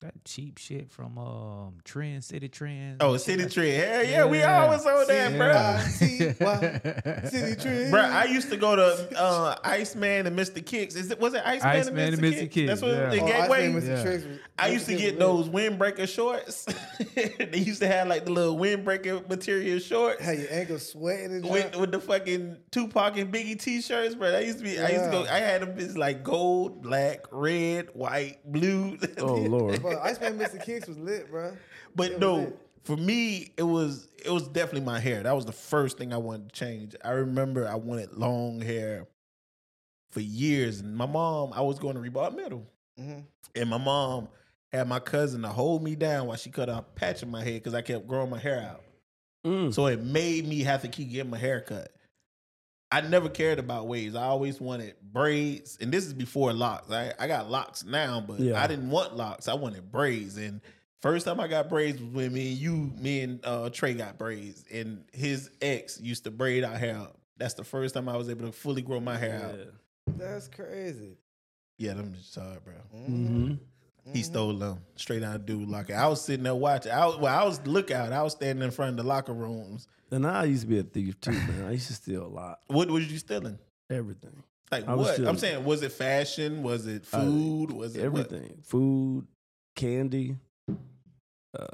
[0.00, 2.98] That cheap shit from um Trend City Trend.
[3.02, 3.82] Oh, City Trend.
[3.82, 5.78] Hell yeah, we always on that, bro.
[7.28, 7.90] City Trend.
[7.90, 10.64] Bro, I used to go to uh, Iceman and Mr.
[10.64, 10.94] Kicks.
[10.94, 12.28] Is it was it Iceman, Iceman and and Mr.
[12.28, 12.38] Mr.
[12.42, 12.54] Kicks?
[12.54, 13.10] Kicks, That's what yeah.
[13.10, 13.72] the Oh, I gateway.
[13.72, 14.36] think Yeah.
[14.56, 14.72] I Mr.
[14.72, 16.64] used to get those windbreaker shorts.
[17.16, 21.50] they used to have like the little windbreaker material shorts Had your ankles sweating and
[21.50, 24.28] with, with the fucking Tupac and Biggie t-shirts, bro.
[24.32, 24.78] I used to be.
[24.78, 25.22] I used to go.
[25.24, 28.96] I had them bitches like gold, black, red, white, blue.
[29.18, 29.82] Oh Lord.
[29.92, 30.62] Bro, Iceman Mr.
[30.62, 31.56] Kicks was lit, bro.
[31.94, 32.52] but It no,
[32.84, 35.22] for me, it was it was definitely my hair.
[35.22, 36.94] That was the first thing I wanted to change.
[37.04, 39.06] I remember I wanted long hair
[40.10, 41.52] for years, and my mom.
[41.52, 42.66] I was going to Ribault Middle.
[42.98, 43.24] Mhm.
[43.54, 44.28] And my mom
[44.72, 47.54] had my cousin to hold me down while she cut a patch in my head
[47.54, 48.82] because I kept growing my hair out.
[49.46, 49.72] Mm.
[49.72, 51.92] So it made me have to keep getting my hair cut.
[52.90, 54.14] I never cared about waves.
[54.14, 56.90] I always wanted braids, and this is before locks.
[56.90, 58.62] I, I got locks now, but Yeah.
[58.62, 59.46] I didn't want locks.
[59.46, 60.38] I wanted braids.
[60.38, 60.62] And
[61.00, 64.16] first time I got braids was when me and you, me and uh, Trae got
[64.16, 67.18] braids, and his ex used to braid our hair out.
[67.36, 70.16] That's the first time I was able to fully grow my hair out.
[70.18, 71.18] That's crazy.
[71.76, 72.74] Yeah, them just hard, bro.
[72.96, 73.54] Mm-hmm.
[74.12, 75.94] He stole them straight out of dude locker.
[75.94, 76.90] I was sitting there watching.
[76.92, 78.12] I was, well, I was lookout.
[78.12, 79.86] I was standing in front of the locker rooms.
[80.10, 81.64] And I used to be a thief too, man.
[81.66, 83.58] I used to steal a lot, What was you stealing?
[83.90, 84.42] everything,
[84.72, 85.14] Like I what?
[85.14, 86.62] stealing- I'm saying, was it fashion?
[86.62, 87.72] Was it Uh, food?
[87.72, 88.20] was it what?
[88.22, 89.26] everything, food,
[89.76, 90.36] candy,
[90.68, 91.66] uh,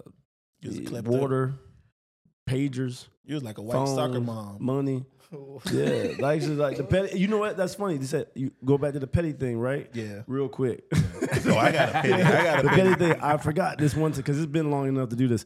[0.61, 1.09] You was a the klepto.
[1.09, 1.55] water,
[2.49, 4.57] pagers, You was like a white soccer mom.
[4.61, 5.05] money.
[5.72, 7.18] Yeah, like just like the petty.
[7.18, 7.57] You know what?
[7.57, 7.97] That's funny.
[7.97, 9.91] You said you go back to the petty thing, right?
[9.93, 10.22] Yeah.
[10.28, 10.85] Real quick.
[11.41, 12.22] So I got a penny.
[12.22, 12.82] I got the a penny.
[12.95, 13.20] petty thing.
[13.20, 15.45] I forgot this one because it's been long enough to do this.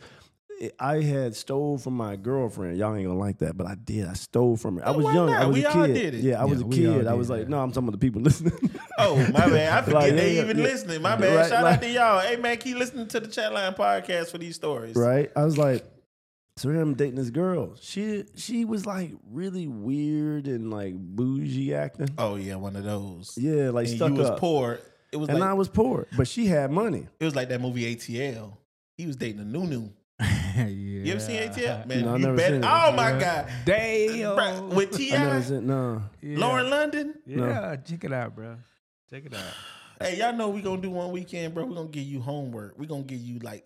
[0.81, 2.79] I had stole from my girlfriend.
[2.79, 4.07] Y'all ain't gonna like that, but I did.
[4.07, 4.87] I stole from her.
[4.87, 5.31] I oh, was why young.
[5.31, 5.95] I was We a all kid.
[5.95, 6.21] did it.
[6.25, 7.07] Yeah, I was Yeah, a kid.
[7.07, 7.49] I was like, that.
[7.49, 8.53] no, I'm talking about the people listening.
[8.99, 9.73] Oh my bad.
[9.73, 10.65] I forget Like, they yeah, even yeah.
[10.65, 11.01] listening.
[11.03, 11.37] My bad.
[11.37, 12.21] Right, Shout like- out to y'all.
[12.21, 14.97] Hey man, keep listening to the Chatline podcast for these stories.
[14.97, 15.31] right?
[15.37, 15.85] I was like,
[16.57, 17.77] so here I'm dating this girl.
[17.81, 22.09] She she was like really weird and like bougie acting.
[22.19, 23.35] Oh yeah, one of those.
[23.37, 24.81] Yeah, like and stuck you was poor.
[25.13, 27.07] It was And like I was poor, but she had money.
[27.21, 28.57] it was like that movie ATL.
[28.97, 29.91] He was dating a Nunu.
[30.21, 30.65] Yeah.
[30.69, 31.87] You ever seen ATL?
[31.87, 32.55] Man, No, I you never better.
[32.57, 32.69] seen it.
[32.71, 34.37] Oh my god, Damn.
[34.37, 36.03] Bruh, with T.I., I never said no.
[36.21, 36.39] Yeah.
[36.39, 37.15] Lauren London.
[37.25, 38.57] Yeah, check it out, bro.
[39.11, 39.41] Check it out.
[40.01, 41.65] Hey, y'all know we gonna do one weekend, bro.
[41.65, 42.79] We gonna give you homework.
[42.79, 43.65] We gonna give you like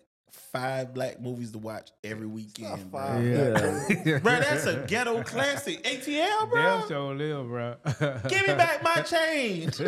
[0.51, 2.99] five black movies to watch every weekend, bro.
[3.01, 3.23] five.
[3.23, 4.17] Yeah.
[4.19, 5.83] Bro, that's a ghetto classic.
[5.83, 6.61] ATL, bro.
[6.63, 7.75] Damn sure live, bro.
[8.27, 9.79] Give me back my change.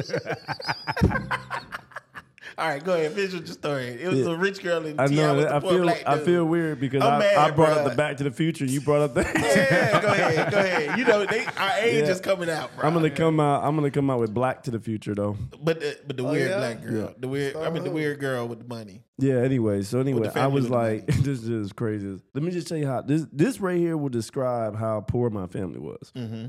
[2.58, 3.12] All right, go ahead.
[3.12, 3.86] Finish with your story.
[4.02, 4.32] It was Yeah.
[4.32, 5.36] a rich girl in I know.
[5.36, 5.82] with that- the I poor feel.
[5.84, 8.64] black I feel weird because I'm mad, I brought up the Back to the Future
[8.64, 9.26] and you brought up that.
[9.36, 10.98] Yeah, go ahead, go ahead.
[11.00, 12.12] You know, they, our age Yeah.
[12.12, 12.88] is coming out, bro.
[12.88, 13.64] I'm gonna come out.
[13.66, 15.36] I'm gonna come out with Black to the Future though.
[15.62, 16.58] but the, but the Oh, weird yeah?
[16.58, 17.10] black girl, Yeah.
[17.18, 17.56] the weird.
[17.58, 19.04] I mean, the weird girl with the money.
[19.18, 19.36] Yeah.
[19.40, 22.22] Anyway, so anyway, I was like, this is crazy.
[22.34, 25.48] Let me just tell you how this this right here will describe how poor my
[25.48, 26.12] family was.
[26.16, 26.46] Mm-hmm.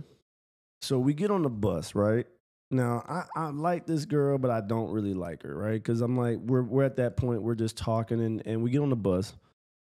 [0.82, 2.26] So we get on the bus, right?
[2.70, 5.74] Now I, I like this girl, but I don't really like her, right?
[5.74, 8.80] Because I'm like, we're we're at that point, we're just talking, and, and we get
[8.80, 9.34] on the bus,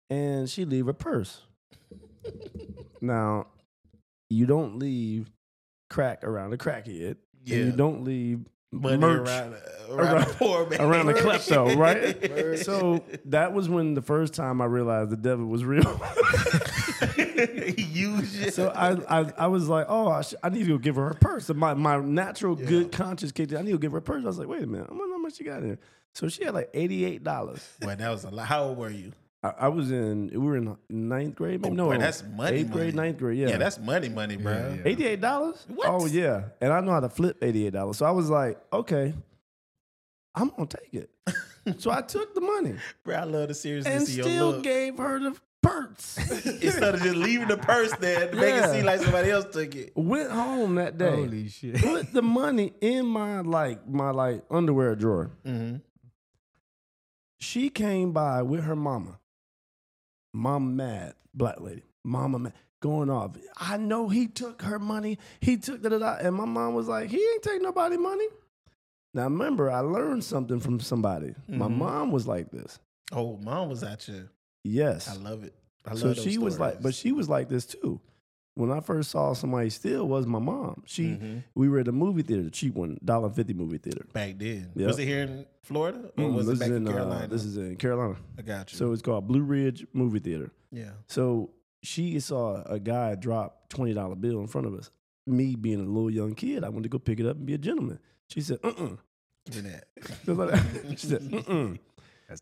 [0.10, 1.42] and she leave her purse.
[3.02, 3.48] now,
[4.30, 5.30] you don't leave
[5.90, 7.18] crack around a crackhead.
[7.44, 7.58] Yeah.
[7.58, 8.40] And you don't leave
[8.72, 10.82] Money merch around, uh, around, poor man.
[10.82, 12.58] around the klepto, right?
[12.60, 15.84] So that was when the first time I realized the devil was real.
[17.76, 18.54] he used.
[18.54, 21.08] So I, I, I was like, oh, I, sh- I need to go give her
[21.10, 21.50] her purse.
[21.50, 23.58] And my, my natural good conscience kicked in.
[23.58, 24.24] I need to go give her a purse.
[24.24, 25.80] I was like, wait a minute, I wonder how much she got in there.
[26.16, 27.68] So she had like eighty eight dollars.
[27.82, 28.46] Well, that was a lot.
[28.48, 29.14] How old were you?
[29.44, 32.58] I, I was in, we were in ninth grade, maybe Oh, no, boy, that's money,
[32.58, 34.54] eighth grade, ninth grade, yeah, Yeah, that's money, money, bro.
[34.54, 34.82] Yeah, yeah.
[34.86, 35.66] eighty eight dollars.
[35.68, 35.88] What?
[35.90, 37.98] Oh yeah, and I know how to flip eighty eight dollars.
[37.98, 39.14] So I was like, okay,
[40.36, 41.10] I'm gonna take it.
[41.82, 42.76] so I took the money
[43.06, 44.64] Bro, I love the seriousness and of your still look.
[44.64, 46.18] gave her the purse.
[46.46, 49.74] Instead of just leaving the purse there to make it seem like somebody else took
[49.76, 49.94] it.
[49.96, 51.16] Went home that day.
[51.16, 51.78] Holy shit.
[51.82, 55.32] put the money in my like my like underwear drawer.
[55.46, 55.78] Mm-hmm.
[57.40, 59.20] She came by with her mama.
[60.34, 61.84] Mama mad, black lady.
[62.04, 63.36] Mama mad, going off.
[63.58, 65.20] I know he took her money.
[65.42, 68.26] He took that, and my mom was like, he ain't take nobody money.
[69.14, 71.36] Now remember, I learned something from somebody.
[71.48, 71.78] My Mhm.
[71.78, 72.80] mom was like this.
[73.12, 74.28] Oh, mom was at you.
[74.64, 75.08] Yes.
[75.10, 75.54] I love it.
[75.86, 78.00] I so those she was like, but she was like this too.
[78.56, 80.84] When I first saw somebody steal, was my mom.
[80.86, 81.44] She, Mhm.
[81.56, 84.06] we were at a movie theater, cheap one, dollar fifty movie theater.
[84.14, 84.72] back then.
[84.76, 84.88] Yep.
[84.88, 87.24] Was it here in Florida or Mm, was this it back is in, in, Carolina?
[87.24, 88.16] Uh, this is in Carolina.
[88.38, 88.78] I got you.
[88.78, 90.52] So it's called Blue Ridge Movie Theater.
[90.72, 90.92] yeah.
[91.08, 91.50] So
[91.82, 94.92] she saw a guy drop twenty dollar bill in front of us.
[95.26, 97.56] Me being a little young kid, I wanted to go pick it up and be
[97.56, 97.98] a gentleman.
[98.30, 98.90] She said, "Uh, uh
[99.50, 99.88] Give me that.
[100.26, 100.86] Just like that.
[101.00, 101.74] She said, "Uh, uh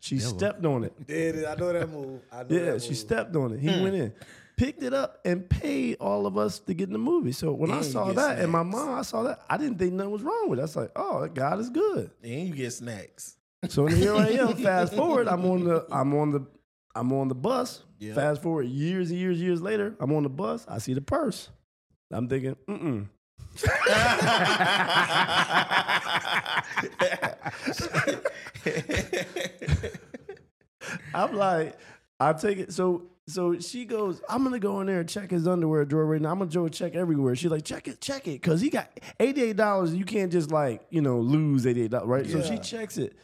[0.00, 0.38] She devil.
[0.38, 1.06] stepped on it.
[1.06, 1.46] Did it.
[1.46, 2.20] I know that move.
[2.32, 2.98] I know Yeah, that she move.
[2.98, 3.60] stepped on it.
[3.60, 3.82] He Hmm.
[3.82, 4.12] went in,
[4.56, 7.32] picked it up, and paid all of us to get in the movie.
[7.32, 9.56] So when I And you saw get that, and my mom, I saw that, I
[9.56, 10.62] didn't think nothing was wrong with it.
[10.62, 13.36] I was like, "Oh, God is good." And you get snacks.
[13.68, 14.56] So here I am.
[14.62, 16.46] Fast forward, I'm on the I'm on the
[16.94, 17.82] I'm on the bus.
[17.98, 18.14] Yeah.
[18.14, 20.64] Fast forward years and years, years later, I'm on the bus.
[20.68, 21.48] I see the purse.
[22.10, 23.06] I'm thinking, mm
[31.14, 31.76] I'm like,
[32.20, 32.72] I take it.
[32.72, 36.20] So so she goes, I'm gonna go in there and check his underwear drawer right
[36.20, 36.32] now.
[36.32, 37.34] I'm gonna go check everywhere.
[37.36, 38.88] She's like, check it, check it, cause he got
[39.20, 39.94] eighty-eight dollars.
[39.94, 42.26] You can't just like you know lose eighty-eight dollars, right?
[42.26, 42.42] Yeah.
[42.42, 43.16] So she checks it.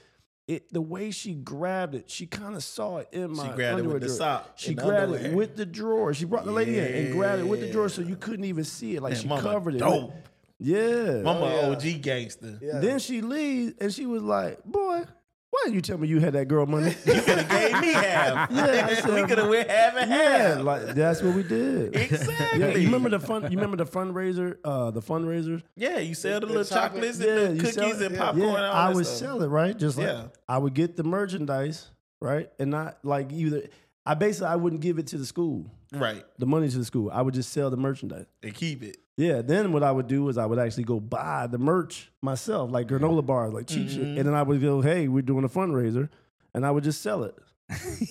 [0.46, 3.60] It the way she grabbed it, she kind of saw it in my She grabbed
[3.60, 4.16] it underwear with the drawer.
[4.16, 5.26] sock She grabbed underwear.
[5.26, 6.14] it with the drawer.
[6.14, 8.64] She brought the lady in and grabbed it with the drawer, so you couldn't even
[8.64, 9.02] see it.
[9.02, 9.78] Like Man, she mama covered it.
[9.78, 10.14] dope.
[10.58, 11.20] Yeah.
[11.22, 11.92] Mama Oh, yeah.
[11.92, 12.58] OG gangster.
[12.62, 12.78] Yeah.
[12.80, 15.04] Then she leaves and she was like, "Boy,
[15.50, 17.92] why didn't you tell me you had that girl money?" You could have gave me
[17.92, 18.50] half.
[18.58, 20.60] Yeah, I we could have went half and yeah, half.
[20.62, 21.94] like that's what we did.
[21.96, 22.60] exactly.
[22.60, 23.42] Yeah, you remember the fun?
[23.50, 24.56] You remember the fundraiser?
[24.64, 25.62] Uh, the fundraisers.
[25.76, 28.14] Yeah, you sell the, The little chocolate- chocolates Yeah, and you the cookies it, and
[28.14, 28.20] yeah.
[28.20, 28.42] popcorn.
[28.42, 29.18] Yeah, and all I that would stuff.
[29.18, 30.24] sell it right, just like Yeah.
[30.48, 31.88] I would get the merchandise
[32.20, 33.62] right, and not like either.
[34.04, 36.24] I basically I wouldn't give it to the school, Right.
[36.38, 37.10] the money to the school.
[37.12, 38.26] I would just sell the merchandise.
[38.42, 38.98] And keep it.
[39.16, 42.70] Yeah, then what I would do is I would actually go buy the merch myself,
[42.70, 44.18] like granola bars, like cheap Mm-hmm.
[44.18, 46.08] and then I would go, "Hey, we're doing a fundraiser,"
[46.54, 47.34] and I would just sell it.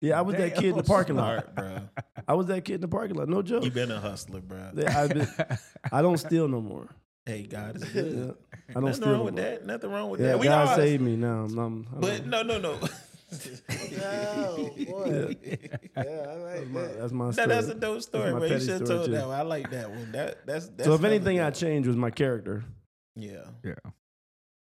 [0.00, 1.54] yeah, I was that kid in the Damn, parking lot.
[1.54, 1.80] Bro.
[2.26, 3.28] I was that kid in the parking lot.
[3.28, 3.64] No joke.
[3.64, 4.70] You been a hustler, bro.
[4.74, 5.28] Yeah, been-
[5.92, 6.88] I don't steal no more.
[7.26, 8.36] Hey, God is Yeah, good.
[8.70, 9.44] I don't Nothing steal wrong no with more.
[9.44, 9.66] that.
[9.66, 10.38] Nothing wrong with Yeah, that.
[10.40, 11.44] We God saved me now.
[11.44, 12.78] I'm, I'm, But no, no, no.
[13.98, 15.36] No, boy.
[15.44, 15.56] Yeah,
[16.02, 16.98] I like my- that.
[17.00, 17.48] that's my No, story.
[17.48, 18.48] that's a dope story, my bro.
[18.48, 19.12] You should have story, told too.
[19.12, 19.38] that one.
[19.38, 20.12] I like that one.
[20.12, 22.64] That that's, that's so if hella anything I changed was my character.
[23.16, 23.44] yeah.
[23.64, 23.74] Yeah.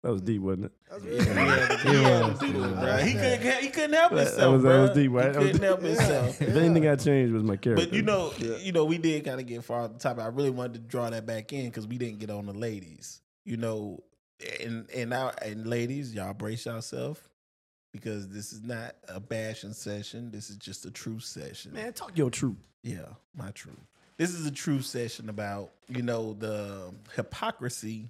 [0.05, 0.73] That was deep, wasn't it?
[0.89, 2.97] That's Yeah, really he had to- he had to do it, bro.
[2.99, 5.35] He couldn't, he couldn't help That- that himself, was- that was deep, right?
[5.37, 5.89] He couldn't help deep.
[5.89, 6.41] himself.
[6.49, 7.85] If anything I changed was my character.
[7.87, 10.23] But you know, you know, we did kind of get far off the topic.
[10.23, 13.21] I really wanted to draw that back in because we didn't get on the ladies.
[13.45, 14.05] You know,
[14.63, 17.29] and and our and ladies, y'all brace yourself.
[17.93, 20.31] Because this is not a bashing session.
[20.31, 21.73] This is just a truth session.
[21.73, 22.57] Man, talk your truth.
[22.83, 23.77] Yeah, my truth.
[24.17, 28.09] This is a true session about, you know, the hypocrisy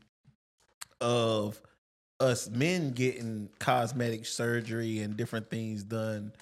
[1.01, 1.61] of
[2.21, 6.33] us men getting cosmetic surgery and different things done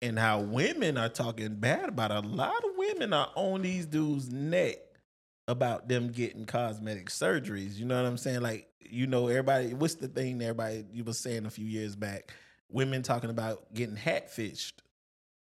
[0.00, 2.24] and how women are talking bad about it.
[2.24, 4.78] a lot of women are on these dudes' neck
[5.46, 7.76] about them getting cosmetic surgeries.
[7.76, 8.40] You know what I'm saying?
[8.40, 12.32] Like, you know, everybody what's the thing everybody you was saying a few years back?
[12.72, 14.82] Women talking about getting hat fished.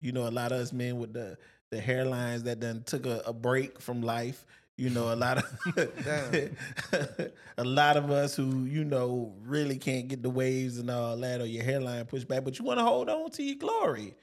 [0.01, 1.37] You know, a lot of us men with the
[1.71, 4.45] the hairlines that done took a, a break from life.
[4.77, 5.45] You know, a lot of
[7.57, 11.41] a lot of us who you know really can't get the waves and all that,
[11.41, 14.15] or your hairline pushed back, but you want to hold on to your glory.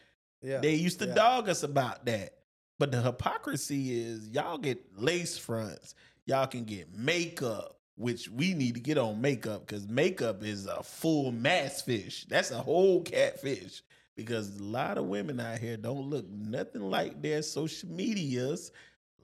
[0.42, 0.58] Yeah.
[0.60, 1.14] They used to yeah.
[1.14, 2.34] dog us about that.
[2.78, 5.94] But the hypocrisy is y'all get lace fronts,
[6.26, 10.82] y'all can get makeup, which we need to get on makeup because makeup is a
[10.82, 12.26] full mass fish.
[12.28, 13.82] That's a whole catfish.
[14.14, 18.70] Because a lot of women out here don't look nothing like their social medias.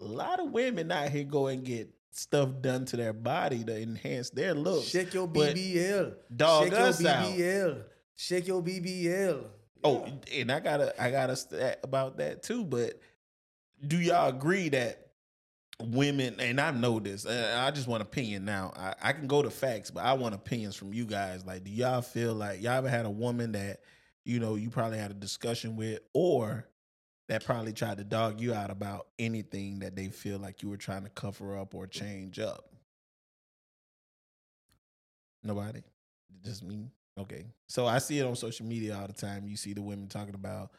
[0.00, 3.80] A lot of women out here go and get stuff done to their body to
[3.80, 4.84] enhance their look.
[4.84, 6.14] Shake your But BBL.
[6.34, 7.24] dog Shake us your out.
[7.24, 7.82] BBL.
[8.16, 9.44] Shake your BBL.
[9.84, 12.64] Oh, and I gotta I gotta stat about that too.
[12.64, 13.00] But
[13.86, 15.11] do y'all agree that
[15.90, 18.72] women and I know this, I just want opinion now.
[18.76, 21.44] I, I can go to facts, but I want opinions from you guys.
[21.44, 23.80] Like, do y'all feel like y'all ever had a woman that
[24.24, 26.66] you know you probably had a discussion with, or
[27.28, 30.76] that probably tried to dog you out about anything that they feel like you were
[30.76, 32.68] trying to cover up or change up?
[35.42, 35.82] Nobody,
[36.44, 36.90] just me.
[37.18, 39.46] Okay, so I see it on social media all the time.
[39.46, 40.70] You see the women talking about,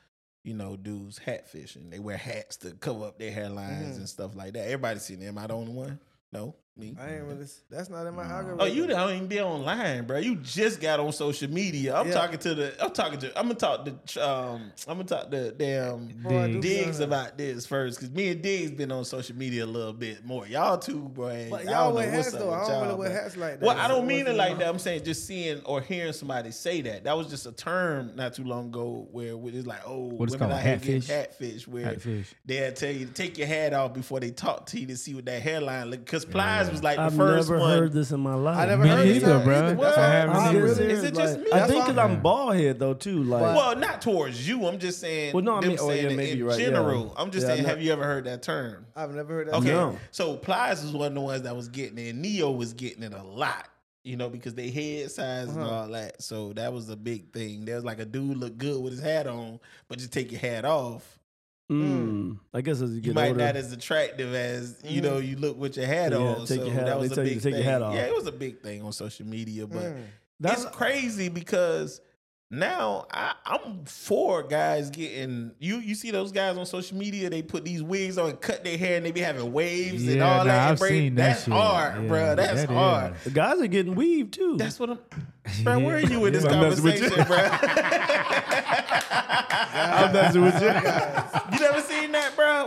[0.44, 1.90] you know, dudes hat fishing.
[1.90, 3.98] They wear hats to cover up their hairlines Mhm.
[3.98, 4.66] and stuff like that.
[4.66, 5.28] Everybody seen it.
[5.28, 6.00] Am I the only one?
[6.32, 6.96] No, me.
[7.00, 7.46] I ain't really.
[7.70, 8.62] That's not in my algorithm.
[8.62, 10.18] Oh, you don't even be online, bro.
[10.18, 11.96] You just got on social media.
[11.96, 12.14] I'm Yeah.
[12.14, 12.84] talking to the.
[12.84, 13.28] I'm talking to.
[13.40, 14.28] I'm gonna talk to.
[14.30, 18.14] Um, I'm gonna talk to damn Bro, I do be Diggs about this first, because
[18.14, 20.48] me and Diggs been on social media a little bit more.
[20.48, 21.48] Y'all too, bro.
[21.52, 22.52] But y'all wear know what's hats up though.
[22.54, 23.66] I don't y'all, really wear hats like that.
[23.66, 24.68] Well, I don't mean it like that.
[24.68, 27.04] I'm saying just seeing or hearing somebody say that.
[27.04, 30.34] That was just a term not too long ago where it's like, oh, What is
[30.34, 31.08] women called, out here getting hatfish?
[31.08, 32.34] Hatfish, where Catfish.
[32.46, 35.14] they'll tell you to take your hat off before they talk to you to see
[35.14, 36.00] what that hairline look.
[36.04, 37.78] Because Plies was like the I've first never one.
[37.78, 38.58] heard this in my life.
[38.58, 39.56] I never Me heard this neither, term bro.
[39.68, 39.76] either.
[39.76, 39.98] What?
[39.98, 40.64] I haven't I'm either.
[40.64, 41.52] really- Is it just like, me?
[41.52, 43.24] I That's think why- because I'm bald head though too.
[43.24, 44.66] Like, Well, not towards you.
[44.68, 45.34] I'm just saying.
[45.34, 46.66] Well, no, I them mean- oh, saying yeah, it maybe in you're right, yeah.
[46.68, 47.14] general.
[47.18, 47.64] I'm just Yeah, saying.
[47.64, 47.70] no.
[47.70, 48.86] Have you ever heard that term?
[48.96, 49.56] I've never heard that.
[49.56, 49.70] Okay.
[49.70, 49.94] term.
[49.94, 50.00] No.
[50.12, 52.16] So Plies was one of the ones that was getting it.
[52.16, 53.68] Ne-Yo was getting it a lot.
[54.06, 55.70] You know, because they head size and Uh-huh.
[55.84, 56.22] all that.
[56.22, 57.64] So that was a big thing.
[57.64, 60.66] There's like a dude look good with his hat on, but just take your hat
[60.66, 61.20] off.
[61.82, 65.04] Mm, I guess as you You might older, not as attractive as you Mm.
[65.04, 66.46] know you look with your hat Yeah, on.
[66.46, 67.00] take so your hat that off.
[67.02, 67.64] was They a tell you big to take thing.
[67.64, 67.96] your hat off.
[67.96, 70.04] Yeah, it was a big thing on social media, but Mm.
[70.40, 72.02] that's it's crazy because
[72.54, 75.78] now I, I'm for guys getting you.
[75.78, 77.30] You see those guys on social media?
[77.30, 80.22] They put these wigs on and cut their hair, and they be having waves and
[80.22, 80.72] all nah, that.
[80.72, 81.54] I've Braid- seen that That's shit.
[81.54, 82.36] hard, Yeah, bro.
[82.36, 83.16] That's that hard.
[83.16, 83.24] is.
[83.26, 84.56] the guys are getting weaved too.
[84.58, 85.00] That's what I'm.
[85.64, 86.52] Bro, where are you in this Yeah.
[86.54, 87.10] I'm messing with you.
[87.10, 87.38] conversation, bro?
[89.76, 90.68] I'm messing with you.
[90.68, 92.03] You never seen that, bro?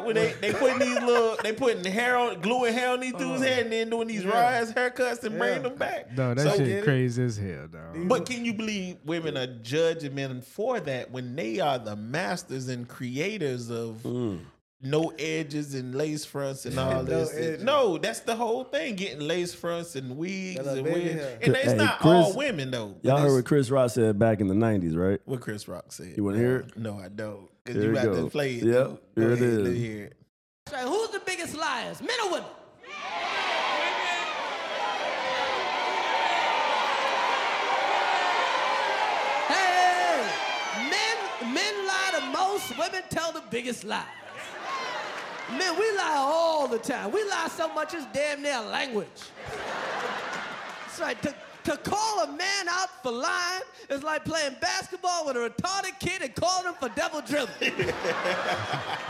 [0.06, 3.42] When they they putting these little, they putting hair on, gluing hair on these dudes'
[3.42, 4.30] head, and then doing these Yeah.
[4.30, 6.16] raw ass haircuts and bringing them back.
[6.16, 8.08] No, that So- shit crazy as hell, dog.
[8.08, 12.68] But can you believe women are judging men for that when they are the masters
[12.68, 14.40] and creators of Mm.
[14.82, 17.34] no edges and lace fronts and all No this?
[17.34, 17.62] edges.
[17.64, 18.94] No, that's the whole thing.
[18.94, 21.24] Getting lace fronts and wigs and wigs.
[21.42, 22.94] And it's Hey, not all women though.
[23.02, 25.20] Y'all heard what Chris Rock said back in the '90s, right?
[25.24, 26.12] what Chris Rock said.
[26.16, 26.76] You wanna hear it?
[26.78, 27.48] No, I don't.
[27.66, 28.28] Because Here you we have to go.
[28.30, 28.62] play it.
[28.62, 28.72] Yep,
[29.16, 29.22] though.
[29.22, 29.76] Here it ahead, is.
[29.76, 30.16] hear it.
[30.68, 32.48] Say, who's the biggest liars, men or women?
[39.48, 40.28] Hey,
[40.90, 42.76] men, men lie the most.
[42.78, 44.04] Women tell the biggest lies.
[45.50, 47.12] Men, we lie all the time.
[47.12, 49.06] We lie so much it's damn near language.
[50.80, 51.22] That's right.
[51.22, 51.34] To,
[51.66, 56.22] to call a man out for lying is like playing basketball with a retarded kid
[56.22, 57.52] and calling him for double dribble.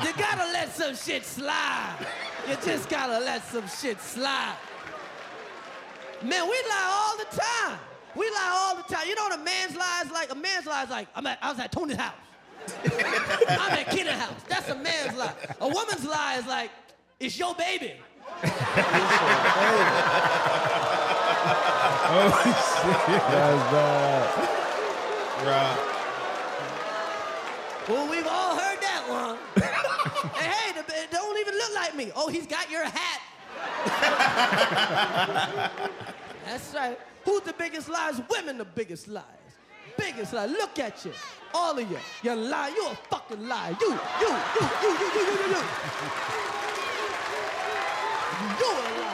[0.05, 2.07] You gotta let some shit slide.
[2.49, 4.57] You just gotta let some shit slide.
[6.23, 7.79] Man, we lie all the time.
[8.15, 9.07] We lie all the time.
[9.07, 10.33] You know what a man's lie is like?
[10.33, 12.15] A man's lie is like, I'm at, I was at Tony's house.
[12.85, 14.41] I'm at Kitty's house.
[14.49, 15.35] That's a man's lie.
[15.61, 16.71] A woman's lie is like,
[17.21, 17.93] it's your baby
[21.49, 24.27] oh shit, that's bad.
[25.47, 25.79] Right.
[27.89, 29.39] Well, we've all heard that one.
[29.55, 29.65] and
[30.35, 30.73] hey,
[31.03, 32.11] it don't even look like me.
[32.17, 33.21] Oh, he's got your hat.
[36.47, 36.99] That's right.
[37.25, 38.21] Who's the biggest liars?
[38.31, 39.27] Women the biggest liars.
[39.97, 40.47] Biggest lie.
[40.47, 41.13] Look at you.
[41.55, 41.99] All of you.
[42.23, 42.69] You lie.
[42.69, 43.77] You a fucking liar.
[43.81, 43.99] You, you, you,
[44.83, 45.63] you, you, you, you, you.
[48.59, 49.06] You a liar.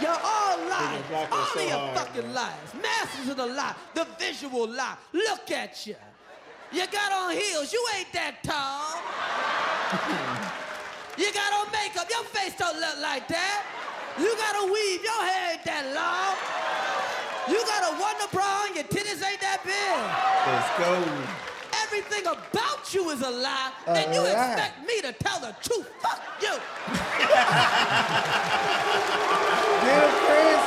[0.00, 0.18] You a lie.
[0.18, 1.02] You're all lies.
[1.08, 2.74] block All of your fucking lies.
[2.82, 3.74] Masters of the lie.
[3.94, 4.96] The visual lie.
[5.12, 5.96] Look at you.
[6.72, 7.72] You got on heels.
[7.72, 9.00] You ain't that tall.
[11.16, 12.10] You got on makeup.
[12.10, 13.62] Your face don't look like that.
[14.18, 15.00] You got a weave.
[15.04, 16.34] Your hair ain't that long.
[17.46, 19.94] You got a wonder bra and your titties ain't that big.
[20.50, 21.53] Let's go.
[21.96, 24.30] Everything about you is a lie, A and you lie.
[24.52, 25.88] expect me to tell the truth.
[26.00, 26.48] Fuck you.
[29.84, 30.62] Get him, Chris.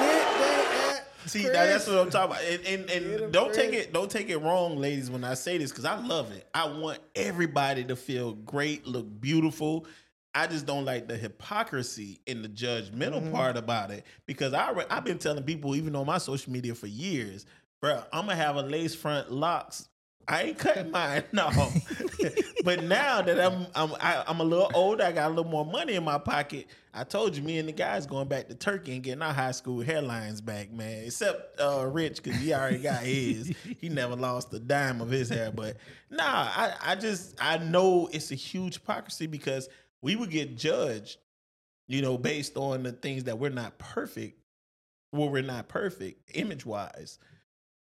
[0.00, 1.52] Get that See, Chris.
[1.52, 2.44] that, that's what I'm talking about.
[2.44, 5.32] And, and, Get and 'em, don't take it don't take it wrong, ladies, when I
[5.34, 6.46] say this, because I love it.
[6.52, 9.86] I want everybody to feel great, look beautiful.
[10.34, 13.32] I just don't like the hypocrisy and the judgmental Mm-hmm.
[13.32, 16.74] part about it because I re- I've been telling people even on my social media
[16.74, 17.46] for years,
[17.80, 19.88] bro, I'm gonna have a lace front locks.
[20.28, 21.50] I ain't cutting mine no,
[22.64, 25.64] but now that I'm I'm I, I'm a little older, I got a little more
[25.64, 26.66] money in my pocket.
[26.92, 29.52] I told you, me and the guys going back to Turkey and getting our high
[29.52, 31.04] school hairlines back, man.
[31.04, 33.54] Except uh, Rich, because he already got his.
[33.80, 35.52] he never lost a dime of his hair.
[35.52, 35.76] But
[36.10, 39.68] nah, I, I just I know it's a huge hypocrisy because
[40.02, 41.18] we would get judged,
[41.86, 44.40] you know, based on the things that we're not perfect.
[45.12, 47.18] Well, we're not perfect image wise,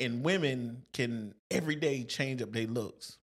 [0.00, 3.18] and women can every day change up their looks.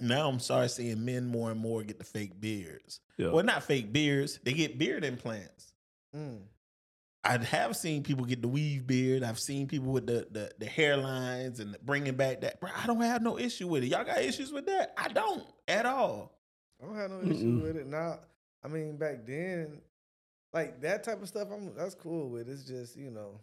[0.00, 3.00] Now I'm sorry seeing men more and more get the fake beards.
[3.16, 3.28] Yeah.
[3.28, 5.74] Well, not fake beards; they get beard implants.
[6.14, 6.40] Mm.
[7.24, 9.22] I have seen people get the weave beard.
[9.22, 12.60] I've seen people with the the, the hairlines and bringing back that.
[12.60, 13.88] Bro, I don't have no issue with it.
[13.88, 14.92] Y'all got issues with that?
[14.96, 16.36] I don't at all.
[16.82, 17.62] I don't have no issue Mm-mm.
[17.62, 18.18] with it now.
[18.64, 19.80] I mean, back then,
[20.52, 22.48] like that type of stuff, I'm that's cool with.
[22.48, 23.40] It's just you know,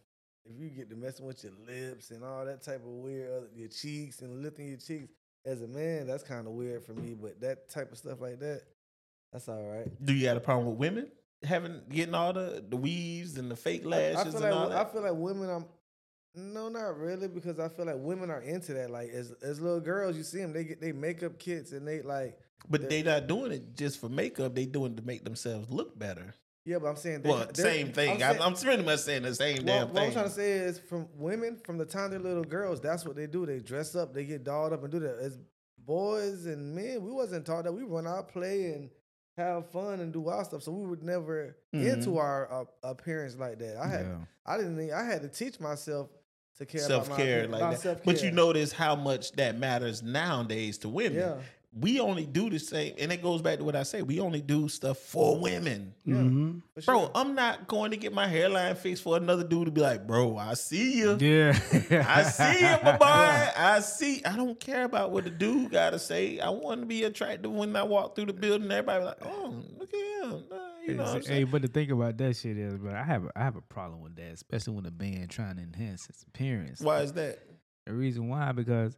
[0.50, 3.50] if you get to messing with your lips and all that type of weird, other-
[3.56, 5.12] your cheeks and lifting your cheeks
[5.46, 7.14] as a man, that's kind of weird for me.
[7.14, 8.64] But that type of stuff like that,
[9.32, 9.88] that's all right.
[10.06, 11.12] Do you got a problem with women
[11.44, 14.88] having getting all the the weaves and the fake I- lashes I, feel and like
[14.88, 15.50] I feel like women.
[15.50, 15.66] I'm
[16.36, 18.92] no, not really, because I feel like women are into that.
[18.92, 22.02] Like as as little girls, you see them, they get they makeup kits and they
[22.02, 22.38] like.
[22.70, 24.54] but they not doing it just for makeup.
[24.54, 26.34] They doing it to make themselves look better.
[26.70, 28.12] Yeah, but I'm saying they, Well, same thing.
[28.12, 30.52] I'm saying- I'm pretty much saying the same Well, damn what I'm trying to say
[30.52, 33.46] is, from women, from the time they're little girls, that's what they do.
[33.48, 35.18] They dress up, they get dolled up, and do that.
[35.20, 35.40] As
[35.80, 37.72] boys and men, we wasn't taught that.
[37.74, 38.92] We run out, play, and
[39.36, 40.62] have fun and do our stuff.
[40.62, 41.94] So we would never Mhm.
[41.94, 43.78] into our uh, appearance like that.
[43.78, 44.18] I had, Yeah.
[44.46, 44.78] I didn't.
[44.78, 46.10] Need, I had to teach myself
[46.58, 48.04] to care self care like that.
[48.06, 51.18] But you notice how much that matters nowadays to women.
[51.20, 51.38] Yeah.
[51.72, 54.02] We only do the same, and it goes back to what I say.
[54.02, 55.94] We only do stuff for women.
[56.08, 56.64] Mhm.
[56.74, 57.12] For Bro.
[57.14, 60.36] I'm not going to get my hairline fixed for another dude to be like, bro,
[60.36, 61.16] I see you.
[61.20, 61.58] Yeah.
[62.08, 63.06] I see you, my boy.
[63.06, 64.24] I see.
[64.26, 66.40] I don't care about what the dude got to say.
[66.40, 68.72] I want to be attractive when I walk through the building.
[68.72, 70.44] Everybody like, oh, look at him.
[70.88, 71.50] You know what I'm hey, saying?
[71.52, 74.02] but the thing about that shit is, but I have a, I have a problem
[74.02, 76.82] with that, especially when a band trying to enhance its appearance.
[76.82, 77.38] Why is that?
[77.86, 78.98] The reason why because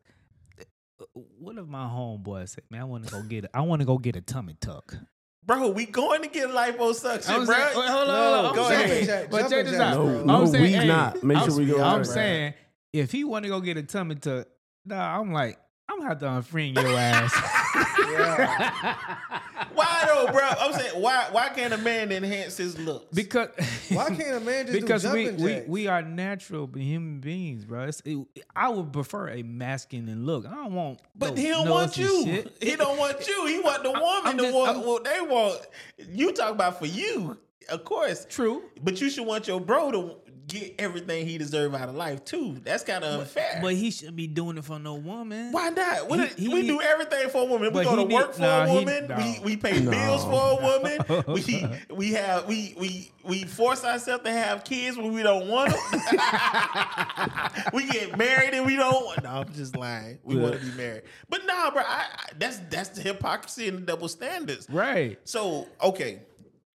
[1.14, 3.86] what if my homeboy said, "Man, I want to go get a, I want to
[3.86, 4.96] go get a tummy tuck."
[5.44, 7.56] Bro, we going to get liposuction, I'm bro.
[7.56, 8.50] saying, hold on, No.
[8.50, 9.06] I'm go saying, ahead.
[9.06, 9.96] Jack, but check this out.
[9.96, 10.24] bro.
[10.24, 11.24] No, I'm saying, we hey, not.
[11.24, 12.06] Make I'm, sure we go I'm right.
[12.06, 12.54] saying,
[12.94, 14.48] if he want to go get a tummy tuck,
[14.86, 15.58] nah, I'm like,
[15.90, 17.34] I'm gonna have to unfriend your ass.
[19.74, 20.42] Why though, bro?
[20.60, 23.06] I'm saying, why why can't a man enhance his looks?
[23.14, 23.50] because
[23.90, 25.68] Why can't a man just do because we, jumping we jacks?
[25.68, 27.84] we are natural human beings, bro.
[27.84, 28.18] It's, it,
[28.56, 30.46] I would prefer a masculine look.
[30.46, 32.24] I don't want, But no he don't want you.
[32.26, 32.56] shit.
[32.62, 33.46] He don't want you.
[33.48, 35.62] He want the woman I'm to just- want I'm- what they want.
[36.10, 37.38] You talk about for you,
[37.70, 38.26] of course.
[38.30, 38.64] True.
[38.84, 40.16] But you should want your bro to
[40.52, 42.58] get everything he deserve out of life too.
[42.64, 43.60] That's kind of unfair.
[43.62, 45.52] But he shouldn't be doing it for no woman.
[45.52, 46.10] why not?
[46.10, 47.74] What He- we do everything for a woman.
[47.74, 49.12] We go to work for nah, a he- woman.
[49.18, 51.24] We we pay bills for a woman.
[51.28, 55.72] We we have we we we force ourselves to have kids when we don't want
[55.72, 56.02] them.
[57.74, 59.06] we get married and we don't.
[59.06, 60.20] want No, I'm just lying.
[60.24, 60.42] We Yeah.
[60.42, 61.04] want to be married.
[61.30, 61.82] But nah, bro.
[61.86, 64.68] I, I, that's that's the hypocrisy and the double standards.
[64.70, 65.20] Right.
[65.24, 66.20] So okay,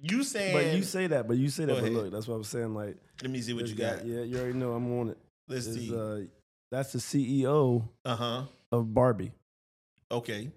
[0.00, 0.54] you saying?
[0.54, 1.74] But you say that, but you say that.
[1.74, 1.92] But ahead.
[1.92, 2.74] look, that's what I'm saying.
[2.74, 4.06] Like, Let me see what you guy- got.
[4.06, 5.18] Yeah, you already know I'm on it.
[5.48, 5.94] Let's It's, see.
[5.96, 6.20] uh,
[6.70, 8.42] that's the CEO Uh huh.
[8.72, 9.32] of Barbie.
[10.10, 10.50] Okay.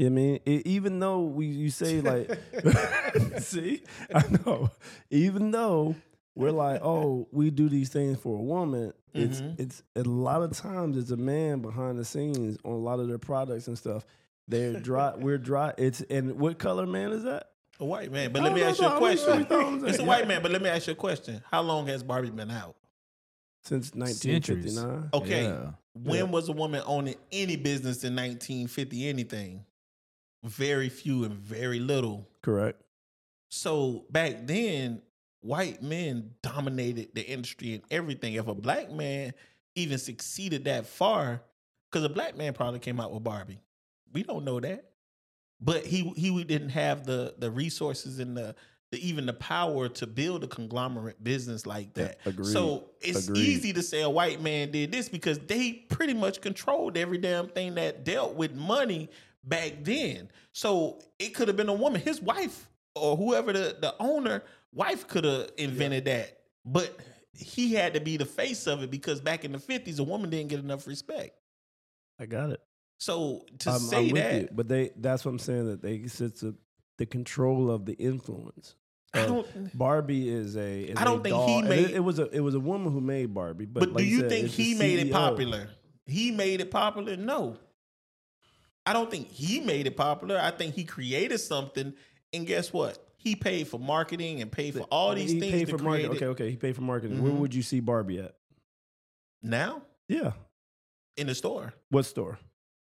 [0.00, 2.28] I mean, e- even though we you say like,
[3.38, 3.82] see,
[4.14, 4.70] I know,
[5.10, 5.94] even though
[6.34, 9.60] we're like, oh, we do these things for a woman, it's Mhm.
[9.60, 13.06] it's a lot of times it's a man behind the scenes on a lot of
[13.08, 14.04] their products and stuff.
[14.48, 15.14] They're dry.
[15.16, 15.72] we're dry.
[15.78, 17.51] It's and what color man is that?
[17.82, 18.32] A white man.
[18.32, 19.38] But let me ask you know, a I mean, question.
[19.38, 20.96] we thought it was It's a a- white man, but let me ask you a
[20.96, 21.42] question.
[21.50, 22.76] How long has Barbie been out?
[23.64, 24.76] since Centuries.
[24.76, 25.10] 1959.
[25.14, 25.44] Okay.
[25.44, 25.70] Yeah.
[25.94, 26.22] When Yeah.
[26.24, 29.64] was a woman owning any business in 1950 anything?
[30.44, 32.28] Very few and very little.
[32.40, 32.80] Correct.
[33.50, 35.02] So back then,
[35.42, 38.34] white men dominated the industry and everything.
[38.34, 39.34] If a black man
[39.76, 41.42] even succeeded that far,
[41.90, 43.60] because a black man probably came out with Barbie.
[44.12, 44.91] We don't know that.
[45.62, 48.54] But he he didn't have the the resources and the,
[48.90, 52.18] the even the power to build a conglomerate business like that.
[52.26, 52.48] agreed.
[52.48, 53.40] So it's Agreed.
[53.42, 57.48] easy to say a white man did this because they pretty much controlled every damn
[57.48, 59.08] thing that dealt with money
[59.44, 60.28] back then.
[60.52, 64.42] So it could have been a woman, his wife or whoever the, the owner,
[64.72, 66.40] wife could have invented that.
[66.64, 66.98] But
[67.32, 70.28] he had to be the face of it because back in the 50s, a woman
[70.28, 71.36] didn't get enough respect.
[72.20, 72.60] I got it.
[73.02, 76.06] So to I'm, say I'm that, you, but they that's what I'm saying that they
[76.06, 76.54] sit to
[76.98, 78.76] the control of the influence.
[79.12, 79.76] I don't.
[79.76, 80.82] Barbie is a.
[80.84, 81.46] Is I don't a think doll.
[81.48, 82.30] he made- It, it was a.
[82.30, 83.64] It was a woman who made Barbie.
[83.66, 85.68] But, But, like do you said, think he made it popular?
[86.06, 87.16] He made it popular?
[87.16, 87.56] No.
[88.86, 90.38] I don't think he made it popular.
[90.40, 91.92] I think he created something,
[92.32, 93.04] and guess what?
[93.16, 96.10] He paid for marketing and paid for all these he things paid to for marketing.
[96.16, 96.50] Okay, okay.
[96.50, 97.20] He paid for marketing.
[97.22, 97.38] Where Mhm.
[97.38, 98.34] would you see Barbie at?
[99.42, 100.32] Now Yeah.
[101.16, 102.38] in the store, What store?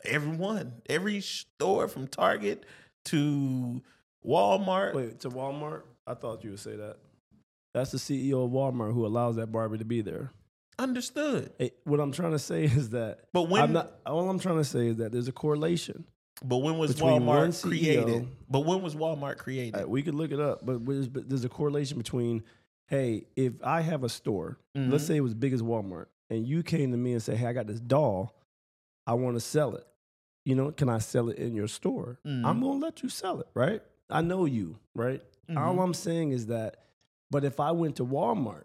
[0.05, 2.65] Everyone, every store from Target
[3.07, 3.83] to
[4.27, 4.95] Walmart.
[4.95, 5.83] Wait, to Walmart?
[6.07, 6.97] I thought you would say that.
[7.75, 10.31] That's the CEO of Walmart who allows that Barbie to be there.
[10.79, 11.53] Understood.
[11.59, 13.93] Hey, what I'm trying to say is that But when I'm not.
[14.07, 16.05] All I'm trying to say is that there's a correlation.
[16.45, 18.29] but when was Walmart created?
[18.49, 19.83] But when was Walmart created?
[19.83, 22.43] Uh, we could look it up, but there's, but there's a correlation between,
[22.89, 25.07] hey, if I have a store, let's Mhm.
[25.07, 27.53] say it was big as Walmart, and you came to me and say, hey, I
[27.53, 28.35] got this doll,
[29.07, 29.87] I want to sell it.
[30.45, 32.19] You know, can I sell it in your store?
[32.27, 32.45] Mhm.
[32.45, 33.83] I'm gonna let you sell it, right?
[34.11, 35.23] I know you, right?
[35.51, 35.83] All Mhm.
[35.85, 36.77] I'm saying is that,
[37.31, 38.65] but if I went to Walmart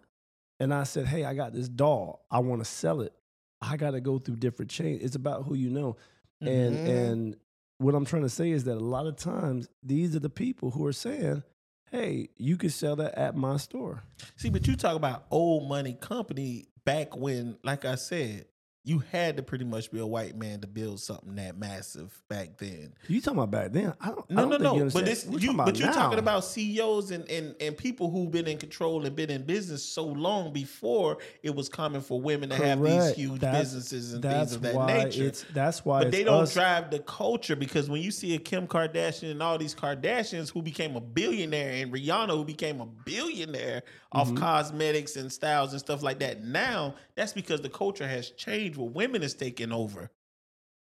[0.60, 3.12] and I said, hey, I got this doll, I want to sell it,
[3.60, 5.02] I got to go through different chains.
[5.02, 5.96] It's about who you know,
[6.40, 6.88] and Mm-hmm.
[6.88, 6.92] Mhm.
[7.10, 7.36] and
[7.78, 10.70] what I'm trying to say is that a lot of times these are the people
[10.72, 11.44] who are saying,
[11.92, 14.02] "Hey, you can sell that at my store."
[14.36, 18.46] See, but you talk about old money company back when, like I said,
[18.88, 22.56] you had to pretty much be a white man to build something that massive back
[22.56, 22.94] then.
[23.06, 23.92] You talking about back then?
[24.00, 24.24] I don't.
[24.30, 24.90] I No, don't no, no.
[24.90, 28.46] But this, We're you, but you're talking about CEOs and, and and people who've been
[28.46, 32.56] in control and been in business so long before it was common for women to
[32.56, 35.24] have these huge That's- businesses and things of that why nature.
[35.26, 36.04] It's that's why.
[36.04, 36.54] but they don't us.
[36.54, 40.62] drive the culture because when you see a Kim Kardashian and all these Kardashians who
[40.62, 43.82] became a billionaire and Rihanna who became a billionaire
[44.12, 44.38] off Mm-hmm.
[44.38, 48.88] cosmetics and styles and stuff like that, now that's because the culture has changed where
[48.88, 50.10] women is taking over.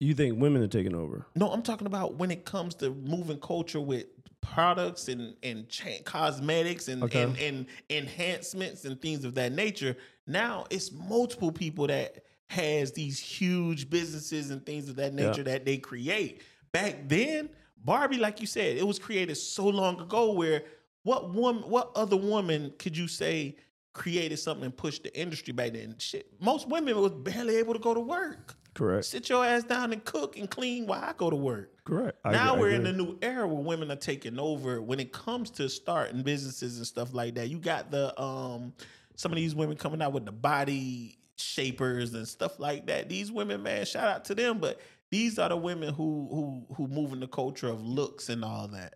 [0.01, 1.24] You think women are taking over?
[1.36, 4.07] No, I'm talking about when it comes to moving culture with
[4.40, 7.22] products and and cha- cosmetics and, Okay.
[7.22, 9.97] and and enhancements and things of that nature.
[10.26, 15.28] Now it's multiple people that has these huge businesses and things of that Yeah.
[15.28, 16.42] nature that they create.
[16.72, 17.49] Back then,
[17.84, 20.32] Barbie, like you said, it was created so long ago.
[20.32, 20.64] Where
[21.05, 23.57] what woman, what other woman could you say
[23.95, 25.95] created something and pushed the industry back then?
[25.99, 28.57] Shit, most women was barely able to go to work.
[28.74, 29.05] Correct.
[29.07, 31.70] Sit your ass down and cook and clean while I go to work.
[31.84, 32.18] Correct.
[32.24, 35.12] I now agree- we're in a new era where women are taking over when it
[35.12, 37.49] comes to starting businesses and stuff like that.
[37.49, 38.74] You got the um
[39.14, 43.09] some of these women coming out with the body shapers and stuff like that.
[43.09, 44.80] These women, man, shout out to them, but
[45.11, 48.66] these are the women who who who move in the culture of looks and all
[48.68, 48.95] that.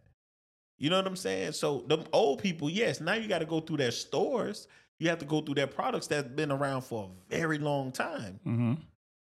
[0.78, 1.52] You know what I'm saying?
[1.52, 4.66] So the old people, yes, now you got to go through their stores.
[4.98, 8.40] You have to go through their products that's been around for a very long time
[8.46, 8.78] Mhm.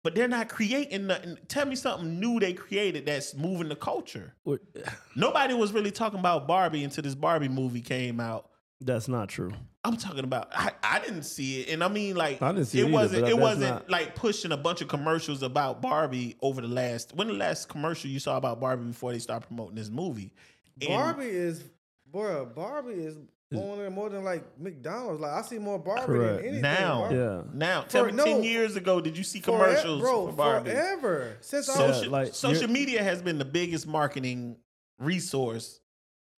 [0.03, 1.37] but they're not creating nothing.
[1.47, 4.33] Tell me something new they created that's moving the culture.
[4.43, 4.59] What-
[5.15, 8.49] Nobody was really talking about Barbie until this Barbie movie came out.
[8.81, 9.53] That's not true.
[9.85, 12.79] I'm talking about I, I didn't see it, and I mean like I didn't see
[12.79, 16.35] it either, wasn't but it wasn't not- like pushing a bunch of commercials about Barbie
[16.41, 19.75] over the last when the last commercial you saw about Barbie before they start promoting
[19.75, 20.33] this movie.
[20.81, 21.63] And- Barbie is,
[22.11, 22.45] bro.
[22.45, 23.15] Barbie is
[23.61, 25.21] on there more than like McDonald's.
[25.21, 26.35] Like I see more Barbie Correct.
[26.37, 26.61] than anything.
[26.61, 27.17] now, bro.
[27.45, 27.51] Yeah.
[27.53, 28.23] now tell For- me no.
[28.25, 30.69] ten years ago did you see Forever- commercials bro, for Barbie?
[30.71, 34.57] forever since I Yeah, was social, like, social media has been the biggest marketing
[34.99, 35.79] resource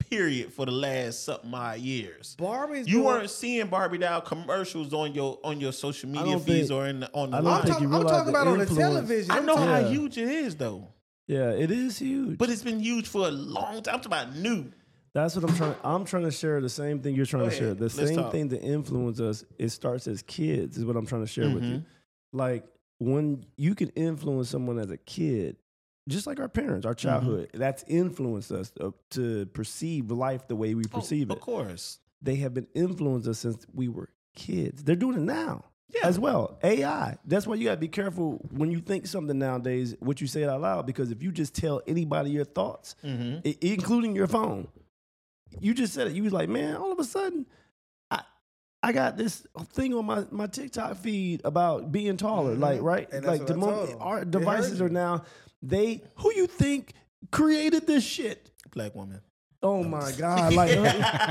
[0.09, 2.85] period for the last something odd years Barbie's.
[2.87, 6.71] you doing- weren't seeing barbie doll commercials on your on your social media feeds think-
[6.71, 7.63] or in the, on the I don't I'm, line.
[7.63, 9.31] think you I'm talking the about on the television.
[9.31, 10.89] i I'm know talking- how huge it is though
[11.27, 12.37] Yeah, it is huge.
[12.37, 14.71] but it's been huge for a long time i'm talking about new
[15.15, 15.75] That's what I'm trying.
[15.83, 17.65] I'm trying to share the same thing you're trying Go to share.
[17.67, 17.77] ahead.
[17.79, 18.31] The Let's same talk.
[18.33, 19.43] thing that influence us.
[19.57, 20.77] It starts as kids.
[20.77, 21.77] Is what I'm trying to share with you.
[21.77, 22.37] Mm-hmm.
[22.37, 22.65] Like
[22.99, 25.55] when you can influence someone as a kid,
[26.09, 27.07] just like our parents, our Mm-hmm.
[27.09, 27.49] childhood.
[27.53, 31.37] That's influenced us to, to perceive life the way we perceive oh, it.
[31.37, 34.83] of course They have been influenced us since we were kids.
[34.83, 35.65] They're doing it now.
[35.93, 36.07] Yeah.
[36.07, 36.57] as well.
[36.63, 37.15] AI.
[37.25, 39.95] That's why you gotta be careful when you think something nowadays.
[39.99, 43.47] What you say it out loud because if you just tell anybody your thoughts, Mm-hmm.
[43.47, 44.67] i- including your phone,
[45.59, 46.13] you just said it.
[46.13, 47.45] You was like, man, all of a sudden,
[48.11, 48.21] I
[48.83, 52.55] I got this thing on my, my TikTok feed about being taller.
[52.55, 53.15] Like right, Mm-hmm.
[53.15, 54.07] And that's like what the I moment told 'em.
[54.07, 55.23] our devices are now
[55.61, 56.93] they who you think
[57.31, 58.51] created this shit.
[58.71, 59.21] Black woman.
[59.63, 60.53] Oh my God!
[60.59, 60.69] Like,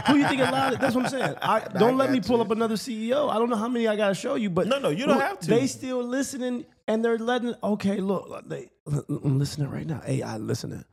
[0.08, 0.80] who you think allowed it?
[0.80, 1.36] That's what I'm saying.
[1.42, 2.42] I, don't let me pull you.
[2.42, 3.30] up another CEO.
[3.30, 5.16] I don't know how many I got to show you, but No, no, you don't
[5.16, 5.46] who- have to.
[5.46, 7.54] They still listening, and they're letting.
[7.62, 8.70] Okay, look, they
[9.08, 10.00] I'm listening right now.
[10.04, 10.84] AI listening,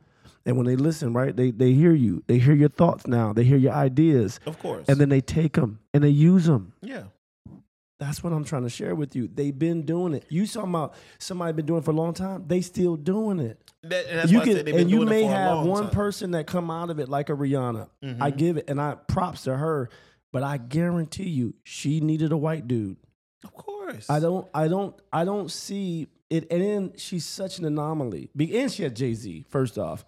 [0.46, 2.22] and when they listen, right, they they hear you.
[2.26, 3.32] They hear your thoughts now.
[3.32, 4.86] They hear your ideas, Of course.
[4.88, 6.72] and then they take them and they use them.
[6.82, 7.04] yeah.
[7.98, 9.28] That's what I'm trying to share with you.
[9.32, 10.24] They've been doing it.
[10.28, 12.44] You talking about somebody been doing it for a long time?
[12.48, 15.86] They still doing it That, and that's you can, and you may have one time.
[15.90, 15.94] Mm-hmm.
[15.96, 17.88] person that come out of it like a Rihanna.
[18.20, 19.88] I give it, and I props to her,
[20.32, 22.96] but I guarantee you, she needed a white dude.
[23.44, 24.10] Of course.
[24.10, 26.50] I don't, I don't, I don't see it.
[26.50, 28.30] And then she's such an anomaly.
[28.34, 29.44] Be- And she had Jay Z.
[29.48, 30.04] First off,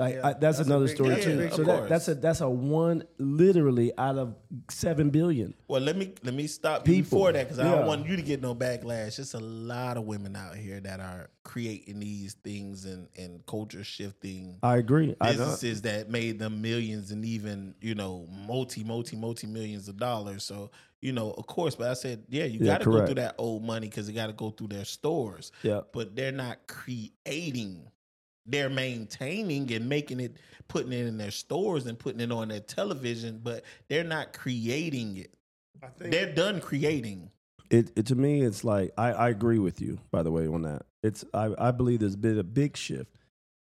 [0.00, 1.38] like Yeah, I, that's, that's another story that's too.
[1.38, 4.34] big- so that, that's a that's a one literally out of
[4.70, 5.54] seven billion.
[5.68, 7.02] Well, let me let me stop People.
[7.02, 9.18] before that because I don't want you to get no backlash.
[9.18, 13.84] It's a lot of women out here that are creating these things and and culture
[13.84, 15.14] shifting I agree.
[15.20, 19.88] I don't, businesses that made them millions and even you know multi multi multi millions
[19.88, 20.42] of dollars.
[20.44, 20.70] So
[21.02, 23.34] you know, of course, but I said, yeah, you Yeah, got to go through that
[23.38, 25.50] old money because it got to go through their stores.
[25.62, 25.80] yeah.
[25.94, 27.86] But they're not creating.
[28.46, 30.36] They're maintaining and making it,
[30.68, 35.18] putting it in their stores and putting it on their television, but they're not creating
[35.18, 35.34] it.
[35.98, 37.30] They're done creating.
[37.70, 40.62] it, it to me it's like I, I agree with you by the way on
[40.62, 43.16] that it's I, I believe there's been a big shift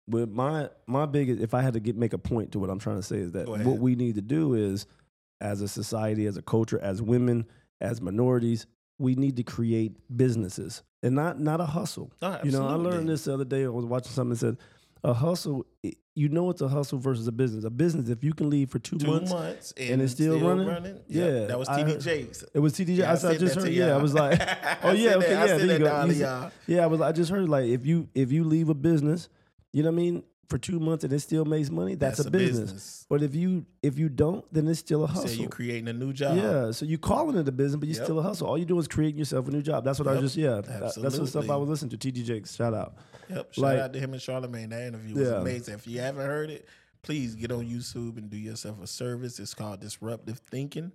[0.07, 2.77] but my my biggest if i had to get make a point to what i'm
[2.77, 4.85] trying to say is that what we need to do is
[5.41, 7.45] as a society as a culture as women
[7.81, 12.67] as minorities we need to create businesses and not not a hustle Oh, you know
[12.67, 14.57] i learned this the other day i was watching something that said
[15.03, 15.65] a hustle
[16.15, 18.79] you know it's a hustle versus a business a business if you can leave for
[18.79, 20.67] two, Two months, months, and, and it's still running?
[20.67, 22.43] Yep, Yeah, that was I TD heard- Jakes.
[22.53, 22.97] it was TDJ.
[22.97, 23.67] Yeah, I I, said, I just heard.
[23.73, 24.39] Yeah, I was like,
[24.83, 25.45] oh yeah, okay, yeah.
[25.57, 25.93] There you go.
[25.93, 26.51] all You of said- y'all.
[26.67, 27.01] Yeah, I was.
[27.01, 29.27] I just heard like if you if you leave a business,
[29.73, 32.29] you know what I mean, for two months and it still makes money, that's, a,
[32.29, 33.05] business.
[33.09, 35.41] But if you if you don't, then it's still a So hustle.
[35.41, 36.37] you creating a new job.
[36.37, 38.05] yeah, so you're calling it a business, but you're Yep.
[38.05, 38.47] still a hustle.
[38.47, 39.83] All you do is creating yourself a new job.
[39.83, 40.61] That's what I was just yeah.
[40.61, 41.97] that- that's the stuff I was listening to.
[42.11, 42.95] TD Jakes, shout out.
[43.29, 43.53] Yep.
[43.53, 44.69] Shout Like- out to him and Charlemagne.
[44.69, 45.41] That interview was Yeah.
[45.41, 45.73] amazing.
[45.73, 46.67] If you haven't heard it,
[47.01, 49.39] please get on YouTube and do yourself a service.
[49.39, 50.91] It's called Disruptive Thinking.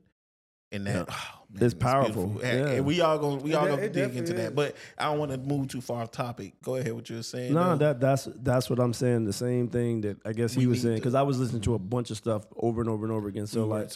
[0.73, 1.05] And that Yeah.
[1.09, 2.27] oh, man, It's powerful.
[2.27, 2.49] beautiful.
[2.49, 2.73] And, Yeah.
[2.75, 4.49] and we all gonna we all de- gonna it dig into definitely that.
[4.51, 4.55] is.
[4.55, 6.55] But I don't want to move too far off topic.
[6.63, 7.53] Go ahead what you were saying.
[7.53, 7.77] No, though.
[7.93, 9.25] that that's that's what I'm saying.
[9.25, 11.75] The same thing that I guess he We was saying because I was listening to
[11.75, 13.47] a bunch of stuff over and over and over again.
[13.49, 13.91] So We like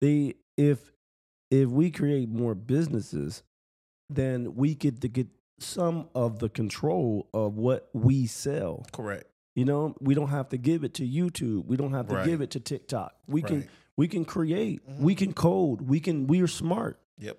[0.00, 0.92] the if
[1.50, 3.42] if we create more businesses,
[4.08, 5.28] then we get to get
[5.60, 8.84] some of the control of what we sell.
[8.92, 9.26] correct.
[9.56, 11.66] You know, we don't have to give it to YouTube.
[11.66, 12.24] We don't have to Right.
[12.26, 13.14] give it to TikTok.
[13.26, 13.68] We can Right.
[14.00, 14.80] We can create.
[14.88, 15.04] Mm-hmm.
[15.04, 15.82] We can code.
[15.82, 16.98] We can we are smart.
[17.18, 17.36] Yep.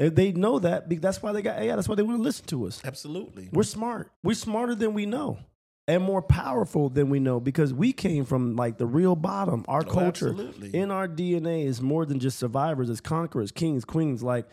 [0.00, 0.88] And they know that.
[1.00, 1.76] That's why they got AI.
[1.76, 2.80] That's why they want to listen to us.
[2.84, 3.48] Absolutely.
[3.52, 4.10] We're smart.
[4.24, 5.38] We're smarter than we know.
[5.86, 9.64] And more powerful than we know because we came from like the real bottom.
[9.68, 10.74] Our Oh, culture absolutely.
[10.74, 14.22] in our DNA is more than just survivors, it's conquerors, kings, queens.
[14.22, 14.46] Like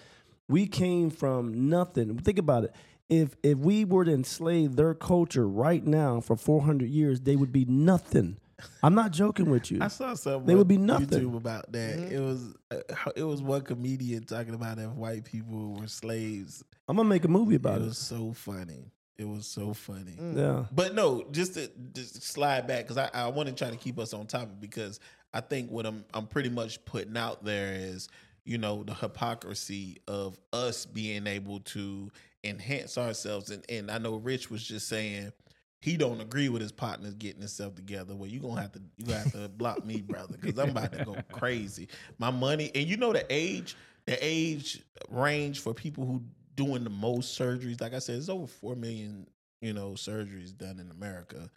[0.47, 2.17] we came from nothing.
[2.19, 2.75] Think about it.
[3.09, 7.51] If if we were to enslave their culture right now for 400 years, they would
[7.51, 8.37] be nothing.
[8.81, 9.79] I'm not joking with you.
[9.81, 10.45] I saw something.
[10.45, 11.07] They would be nothing.
[11.07, 11.99] YouTube about that.
[11.99, 16.63] It was uh, it was one comedian talking about if white people were slaves.
[16.87, 17.87] I'm gonna make a movie about it it.
[17.87, 18.91] was so funny.
[19.17, 20.15] It was so funny.
[20.19, 20.65] Yeah.
[20.71, 23.97] But no, just to just slide back because I, I want to try to keep
[23.99, 24.99] us on topic because
[25.33, 28.09] I think what I'm I'm pretty much putting out there is
[28.45, 32.11] you know the hypocrisy of us being able to
[32.43, 35.31] enhance ourselves and and I know Rich was just saying
[35.79, 38.15] he don't agree with his partners getting himself together.
[38.15, 40.93] Well, you gonna have to you gonna have to block me, brother, because I'm about
[40.93, 41.87] to go crazy.
[42.17, 43.75] My money and you know the age
[44.05, 46.21] the age range for people who
[46.55, 47.79] doing the most surgeries.
[47.81, 49.27] Like I said, it's over four million
[49.61, 51.49] you know surgeries done in America,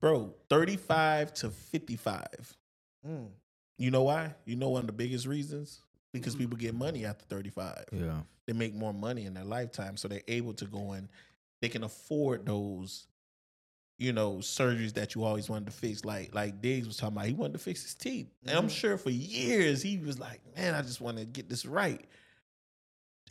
[0.00, 0.34] bro.
[0.48, 2.56] Thirty five to fifty five.
[3.06, 3.28] Mm.
[3.78, 4.34] You know why?
[4.44, 5.80] You know one of the biggest reasons
[6.12, 8.20] because people get money after thirty five Yeah.
[8.46, 11.08] they make more money in their lifetime so they're able to go in
[11.62, 13.06] they can afford those
[14.00, 16.04] you know surgeries that you always wanted to fix.
[16.04, 18.28] Like like diggs was talking about he wanted to fix his teeth.
[18.46, 18.68] And i'm mm-hmm.
[18.68, 22.06] sure for years he was like man i just want to get this right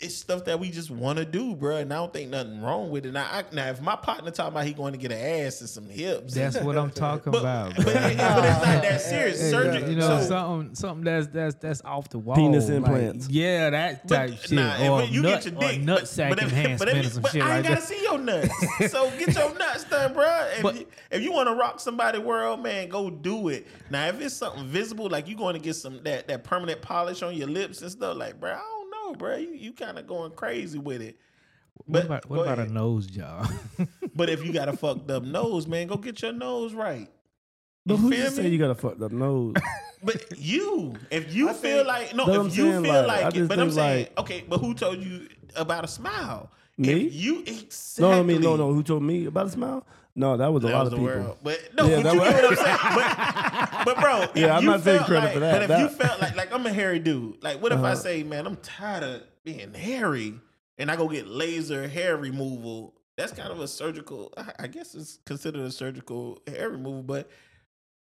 [0.01, 1.75] it's stuff that we just want to do, bro.
[1.77, 3.11] And I don't think nothing wrong with it.
[3.11, 5.69] Now, I, now if my partner talking about he going to get an ass and
[5.69, 7.75] some hips, That's what I'm talking but, about.
[7.75, 7.91] but, bro.
[7.93, 9.41] it- but it's not that serious.
[9.41, 12.35] Hey, Surgery, you know, so- something something that's that's that's off the wall.
[12.37, 13.27] Penis like, implants.
[13.29, 14.51] yeah, that But, type shit.
[14.53, 16.79] nah, or if you nut, get your or dick, nut but- sack but if- enhancement
[16.79, 17.87] but if- or some but shit I like ain't gotta that.
[17.87, 18.49] see your nuts.
[18.91, 20.47] so get your nuts done, bro.
[20.55, 23.67] If, But- you, if you want to rock somebody world, man, go do it.
[23.89, 27.21] Now, if it's something visible, like you going to get some that that permanent polish
[27.21, 28.78] on your lips and stuff, like, bro, I don't
[29.09, 29.35] know, bro.
[29.37, 31.17] You you kind of going crazy with it.
[31.85, 32.73] What But about, what about a ahead.
[32.73, 33.47] nose job?
[34.15, 37.07] But if you got a fucked up nose, man, go get your nose right.
[37.85, 39.53] But You who feel just say you got a fucked up nose?
[40.01, 43.35] But you, if you I feel think- like no, if I'm you feel like, like,
[43.35, 45.27] it, but I'm saying, like- okay, but who told you
[45.57, 46.49] about a smile?
[46.77, 46.89] Me?
[47.07, 48.01] If you exactly.
[48.15, 48.73] No, I mean, no, no.
[48.73, 49.85] Who told me about a smile?
[50.15, 51.21] No, that was a That lot was of the people.
[51.21, 51.37] world.
[51.43, 52.77] But no, Yeah, but that you was- get what I'm saying.
[52.95, 55.51] But, but bro, Yeah, I'm not taking credit like, for that.
[55.53, 57.91] But if That- you felt like, like I'm a hairy dude, like what if I
[57.91, 57.95] Uh-huh.
[57.95, 60.33] say, man, I'm tired of being hairy,
[60.77, 62.93] and I go get laser hair removal?
[63.17, 64.33] That's kind of a surgical.
[64.37, 67.29] I- I guess it's considered a surgical hair removal, but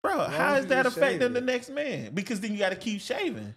[0.03, 2.11] bro, long how as is you that affecting shave the next man?
[2.13, 3.55] Because then you got to keep shaving.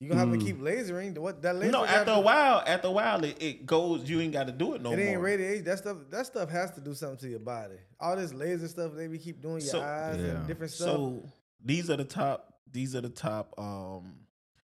[0.00, 0.38] You gonna have Mm.
[0.38, 1.18] to keep lasering.
[1.18, 1.72] What that laser?
[1.72, 4.08] no, after to- a while, after a while, it, it goes.
[4.08, 4.98] You ain't got to do it no more.
[4.98, 5.12] it more.
[5.14, 5.64] ain't radiation.
[5.64, 5.96] That stuff.
[6.10, 7.74] That stuff has to do something to your body.
[7.98, 10.26] All this laser stuff they be keep doing your So- eyes Yeah.
[10.36, 10.86] and different stuff.
[10.86, 11.28] So
[11.64, 12.54] these are the top.
[12.70, 14.14] These are the top um,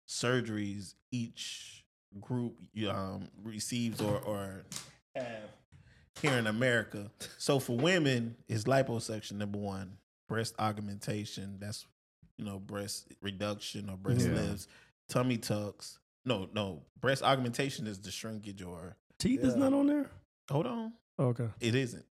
[0.09, 1.85] surgeries each
[2.21, 2.57] group
[2.89, 4.65] um, receives or or
[5.15, 5.51] have
[6.23, 7.11] here in America.
[7.39, 9.99] So for women, is liposuction number one.
[10.29, 11.59] Breast augmentation.
[11.61, 11.85] That's
[12.39, 14.33] you know breast reduction or breast Yeah.
[14.35, 14.67] lifts.
[15.11, 15.99] Tummy tucks.
[16.25, 16.83] No, no.
[17.01, 20.11] Breast augmentation is the shrinkage or Teeth is not on there.
[20.51, 22.05] hold on, Oh, okay, it isn't.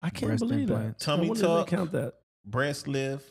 [0.00, 1.04] I can't Breast believe implants.
[1.04, 1.04] that.
[1.04, 1.68] Tummy I wonder if they tuck.
[1.68, 2.14] count that.
[2.46, 3.30] breast lift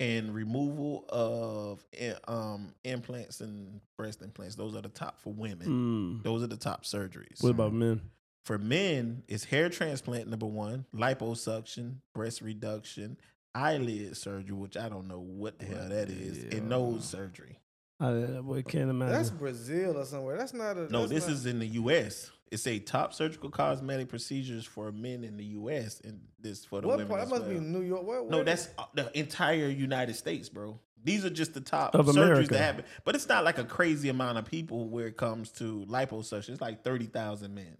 [0.00, 1.84] and removal of
[2.28, 4.54] um, implants and breast implants.
[4.56, 6.20] Those are the top for women.
[6.20, 6.24] Mm.
[6.24, 7.42] Those are the top surgeries.
[7.42, 8.00] What about men?
[8.44, 13.16] For men, it's hair transplant number one, liposuction, breast reduction,
[13.54, 16.56] eyelid surgery, which I don't know what the hell that is, Yeah.
[16.58, 17.58] and nose surgery.
[18.02, 19.12] I, I can't imagine.
[19.14, 20.36] that's Brazil or somewhere.
[20.38, 20.90] That's not a.
[20.92, 22.30] No, this not- is in the U.S.
[22.50, 26.00] It's a top surgical cosmetic procedures for men in the U.S.
[26.04, 27.08] and this for the What women.
[27.08, 27.20] part?
[27.20, 27.54] That as must well.
[27.54, 28.06] be New York.
[28.06, 30.78] Where, No, that's uh, the entire United States, bro.
[31.02, 32.48] These are just the top Of surgeries America.
[32.52, 32.84] that happen.
[33.04, 36.50] But it's not like a crazy amount of people where it comes to liposuction.
[36.50, 37.78] It's like 30,000 men.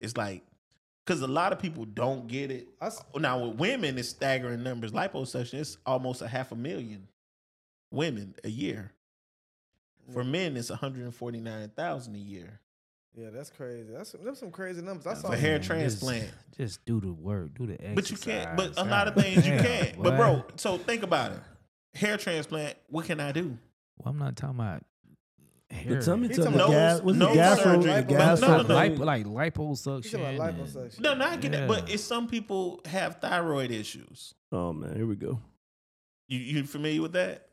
[0.00, 0.42] It's like,
[1.04, 2.68] because a lot of people don't get it.
[2.80, 4.92] I s- Now, with women, it's staggering numbers.
[4.92, 7.08] Liposuction, it's almost a half a million
[7.90, 8.92] women a year.
[10.12, 12.60] For men, it's 149,000 a year.
[13.16, 13.92] Yeah, that's crazy.
[13.92, 15.06] That's that's some crazy numbers.
[15.06, 15.30] I saw.
[15.30, 16.24] For hair transplant.
[16.48, 17.94] Just, just do the work, do the exercise.
[17.94, 18.56] But you can't.
[18.56, 20.02] But a lot of things you can't.
[20.02, 21.38] But bro, so think about it.
[21.94, 22.76] Hair transplant.
[22.88, 23.56] What can I do?
[23.98, 24.82] Well, I'm not talking about
[25.70, 25.94] hair.
[25.94, 27.92] the tummy tuck, talking the gas, nose- what's nose the gastro, surgery.
[27.92, 28.74] Lipo- gastro No, no, no.
[28.74, 29.00] like, thing?
[29.04, 30.10] like He's liposuction.
[30.10, 31.00] talking about and- liposuction.
[31.00, 31.68] No, no, I get that.
[31.68, 31.94] But Yeah.
[31.94, 34.34] it's some people have thyroid issues.
[34.50, 35.38] Oh man, here we go.
[36.26, 37.46] You you familiar with that?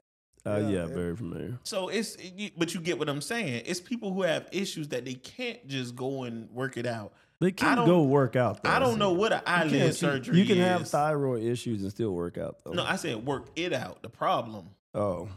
[0.45, 1.59] Uh, Yeah, yeah, very familiar.
[1.63, 2.17] So it's
[2.57, 3.63] but you get what I'm saying.
[3.65, 7.13] It's people who have issues that they can't just go and work it out.
[7.39, 8.63] They can don't- go work out.
[8.63, 8.69] Though.
[8.69, 10.63] I don't know what an eyelid can't- surgery You can is.
[10.67, 12.57] have thyroid issues and still work out.
[12.63, 12.71] Though.
[12.73, 14.01] no, I said work it out.
[14.03, 14.69] The problem.
[14.93, 15.27] oh,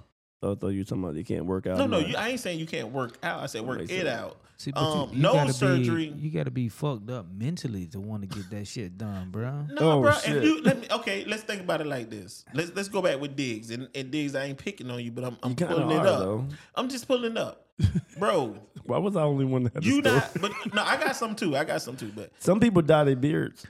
[0.43, 1.79] I thought you were talking about you can't work out.
[1.79, 3.43] No, no, you, I ain't saying you can't work out.
[3.43, 4.09] I said work it sense.
[4.09, 4.37] out.
[4.57, 7.27] See, but Um, you, you nose gotta surgery- Be, you got to be fucked up
[7.33, 9.67] mentally to want to get that shit done, bro.
[9.71, 10.13] No, Oh, bro.
[10.13, 10.37] shit.
[10.37, 12.45] If you let me, okay, let's think about it like this.
[12.55, 14.35] Let's let's go back with Diggs and, and Diggs.
[14.35, 16.19] I ain't picking on you, but I'm, I'm You kinda pulling it are, up.
[16.21, 16.47] though.
[16.77, 17.67] I'm just pulling it up,
[18.19, 18.57] bro.
[18.85, 21.17] Why was I the only one that had You the not, but no, I got
[21.17, 21.57] some too.
[21.57, 23.67] I got some too, but Some people dye their beards.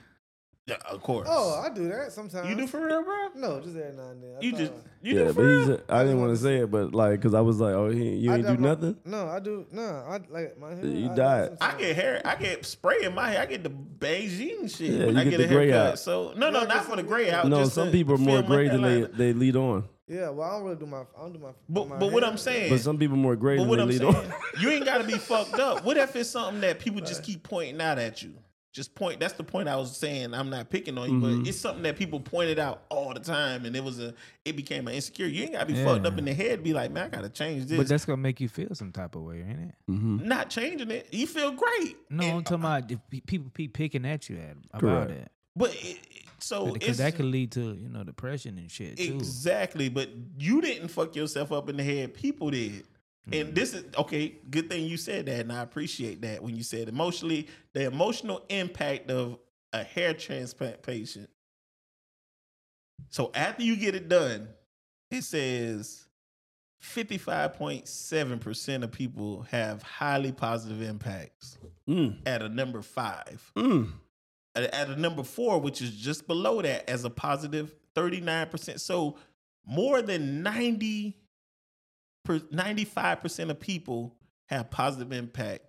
[0.67, 1.27] Yeah, of course.
[1.31, 2.49] Oh, I do that sometimes.
[2.49, 3.27] you do for real, bro?
[3.35, 4.35] No, just every now and then.
[4.37, 4.71] I You just
[5.03, 5.67] you yeah, do but for he's.
[5.67, 5.81] real?
[5.89, 8.31] I didn't want to say it, but like, cause I was like, oh, he, you
[8.31, 8.97] I ain't dye do my- nothing.
[9.05, 9.65] No, I do.
[9.71, 10.85] No, I like my hair.
[10.85, 11.49] You I dye.
[11.61, 12.21] I get hair.
[12.25, 13.41] I get spray in my hair.
[13.41, 15.91] I get the Beijing shit Yeah, when you I get get, the a gray haircut.
[15.93, 15.99] out.
[15.99, 17.47] So no, no, Yeah, not 'cause- for the gray out.
[17.47, 19.83] no, just some to people are more gray than they, they lead on.
[20.07, 20.99] Yeah, well, I don't really do my.
[20.99, 21.49] I don't do my.
[21.67, 22.23] But my but what.
[22.23, 24.61] I'm saying, But some people more gray But than what they I'm lead saying, on.
[24.61, 25.83] you ain't got to be fucked up.
[25.83, 28.33] What if it's something that people just keep pointing out at you?
[28.75, 29.21] Just point.
[29.21, 30.33] That's the point I was saying.
[30.33, 31.21] I'm not picking on you, Mhm.
[31.43, 34.13] but it's something that people pointed out all the time, and it was a.
[34.43, 35.27] It became an insecure.
[35.27, 35.85] You ain't got to be Yeah.
[35.85, 36.61] fucked up in the head.
[36.61, 37.77] Be like, man, I got to change this.
[37.77, 39.75] But that's gonna make you feel some type of way, ain't it?
[39.87, 41.07] hmm not changing it.
[41.13, 41.95] You feel great.
[42.09, 45.11] No, And- I'm talking about if people keep picking at you at, about Correct.
[45.11, 45.31] it.
[45.55, 45.97] But it, it-
[46.39, 49.03] so Because that could lead to you know depression and shit too.
[49.03, 49.87] exactly.
[49.87, 52.13] But you didn't fuck yourself up in the head.
[52.13, 52.83] People did.
[53.31, 54.35] And this is okay.
[54.49, 58.43] Good thing you said that, and I appreciate that when you said emotionally the emotional
[58.49, 59.39] impact of
[59.73, 61.29] a hair transplant patient.
[63.09, 64.47] So after you get it done,
[65.11, 66.05] it says
[66.83, 71.57] 55.7% of people have highly positive impacts
[71.87, 73.51] Mm, at a number five.
[73.55, 73.91] mm.
[74.55, 78.79] At, at a number four, which is just below that, as a positive 39%.
[78.79, 79.17] So
[79.67, 81.17] more than 90 per,
[82.25, 84.15] 95% of people
[84.47, 85.63] have positive impact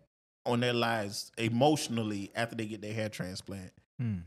[0.44, 3.72] on their lives emotionally after they get their hair transplant.
[3.98, 4.18] Hmm.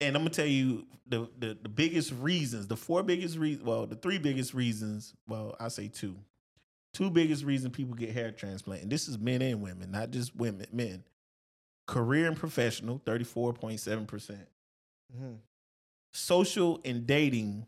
[0.00, 3.86] And I'm gonna tell you the, the the biggest reasons, the four biggest reasons, well,
[3.86, 6.16] the three biggest reasons, well, I say two.
[6.92, 8.82] Two biggest reasons people get hair transplant.
[8.82, 11.04] And this is men and women, not just women, men.
[11.86, 14.46] Career and professional, 34.7%.
[15.16, 15.38] Mhm.
[16.12, 17.66] Social and dating,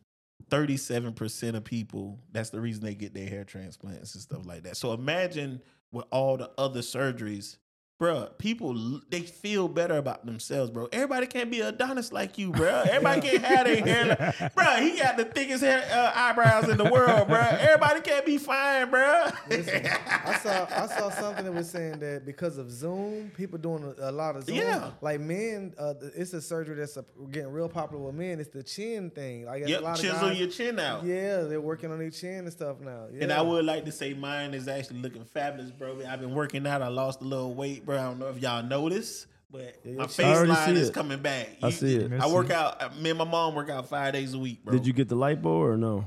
[0.50, 4.76] 37% of people, that's the reason they get their hair transplants and stuff like that.
[4.76, 5.60] So imagine
[5.92, 7.56] with all the other surgeries,
[8.04, 10.88] bruh, people they feel better about themselves, bro.
[10.92, 12.82] Everybody can't be Adonis like you, bro.
[12.82, 14.18] Everybody can't have their hair like,
[14.54, 17.38] bruh, he got the thickest hair uh, eyebrows in the world, bro.
[17.38, 19.28] Everybody can't be fine, bro.
[19.48, 23.94] Listen, I saw I saw something that was saying that because of Zoom, people doing
[23.98, 24.56] a, a lot of Zoom.
[24.56, 24.90] Yeah.
[25.00, 28.38] Like men, uh, it's a surgery that's a, getting real popular with men.
[28.38, 29.46] It's the chin thing.
[29.46, 31.04] Like a yep, lot of chisel guys, your chin out.
[31.04, 33.06] Yeah, they're working on their chin and stuff now.
[33.12, 33.24] Yeah.
[33.24, 36.02] And I would like to say mine is actually looking fabulous, bro.
[36.06, 36.82] I've been working out.
[36.82, 37.93] I lost a little weight, bro.
[37.98, 40.94] I don't know if y'all noticed, but Yeah, my face line is it.
[40.94, 41.48] coming back.
[41.62, 42.12] I see it.
[42.12, 42.96] I work out.
[42.98, 44.72] Me and my mom work out five days a week, bro.
[44.72, 46.04] Did you get the lipo or no?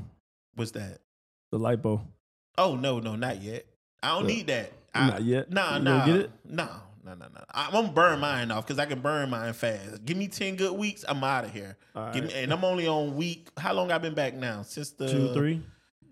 [0.56, 1.00] What's that?
[1.52, 2.02] The lipo.
[2.58, 3.66] Oh no, no, not yet.
[4.02, 4.36] I don't Yeah.
[4.36, 4.72] need that.
[4.94, 5.52] I, Not yet?
[5.52, 6.06] Nah, You nah.
[6.06, 6.32] get it?
[6.46, 6.68] No,
[7.06, 7.44] no, no, no.
[7.52, 10.04] I'm gonna burn mine off because I can burn mine fast.
[10.06, 11.78] Give me ten good weeks, I'm out of here.
[12.14, 13.50] Give me, and I'm only on week.
[13.58, 14.64] How long I been back now?
[14.64, 15.62] Since the Two, three,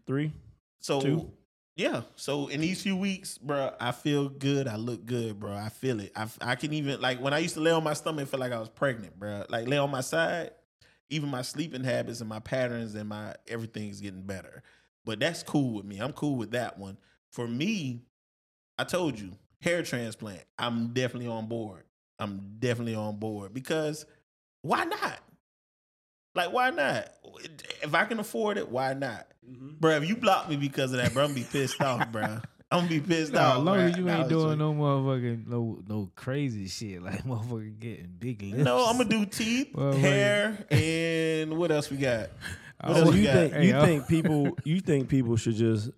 [0.06, 0.32] three.
[0.80, 1.32] So Two.
[1.76, 4.68] Yeah, so in these few weeks, bro, I feel good.
[4.68, 5.54] I look good, bro.
[5.54, 6.12] I feel it.
[6.16, 8.54] I, I can even like when I used to lay on my stomach, felt like
[8.54, 9.46] I was pregnant, bro.
[9.50, 10.52] Like lay on my side,
[11.10, 14.64] even my sleeping habits and my patterns and my everything's getting better.
[15.04, 16.00] But that's cool with me.
[16.00, 16.98] I'm cool with that one.
[17.30, 18.04] For me,
[18.80, 20.44] I told you, hair transplant.
[20.58, 21.84] I'm definitely on board.
[22.20, 24.06] I'm definitely on board because
[24.62, 25.20] why not?
[26.36, 27.10] Like, why not?
[27.82, 29.28] If I can afford it, why not?
[29.50, 29.70] Mm-hmm.
[29.80, 32.24] Bro, if you block me because of that, bro, I'm gonna be pissed off, bro.
[32.72, 33.58] I'm gonna be pissed Nah, off.
[33.60, 33.92] as long bruh.
[33.92, 38.42] as you Nah, ain't doing no motherfucking no no crazy shit like motherfucking getting big
[38.42, 38.64] lips.
[38.64, 42.30] No, I'm gonna do teeth, Well, hair, and what else we got?
[42.82, 43.34] I What So else would- we you got?
[43.36, 45.90] think Hey, you think people you think people should just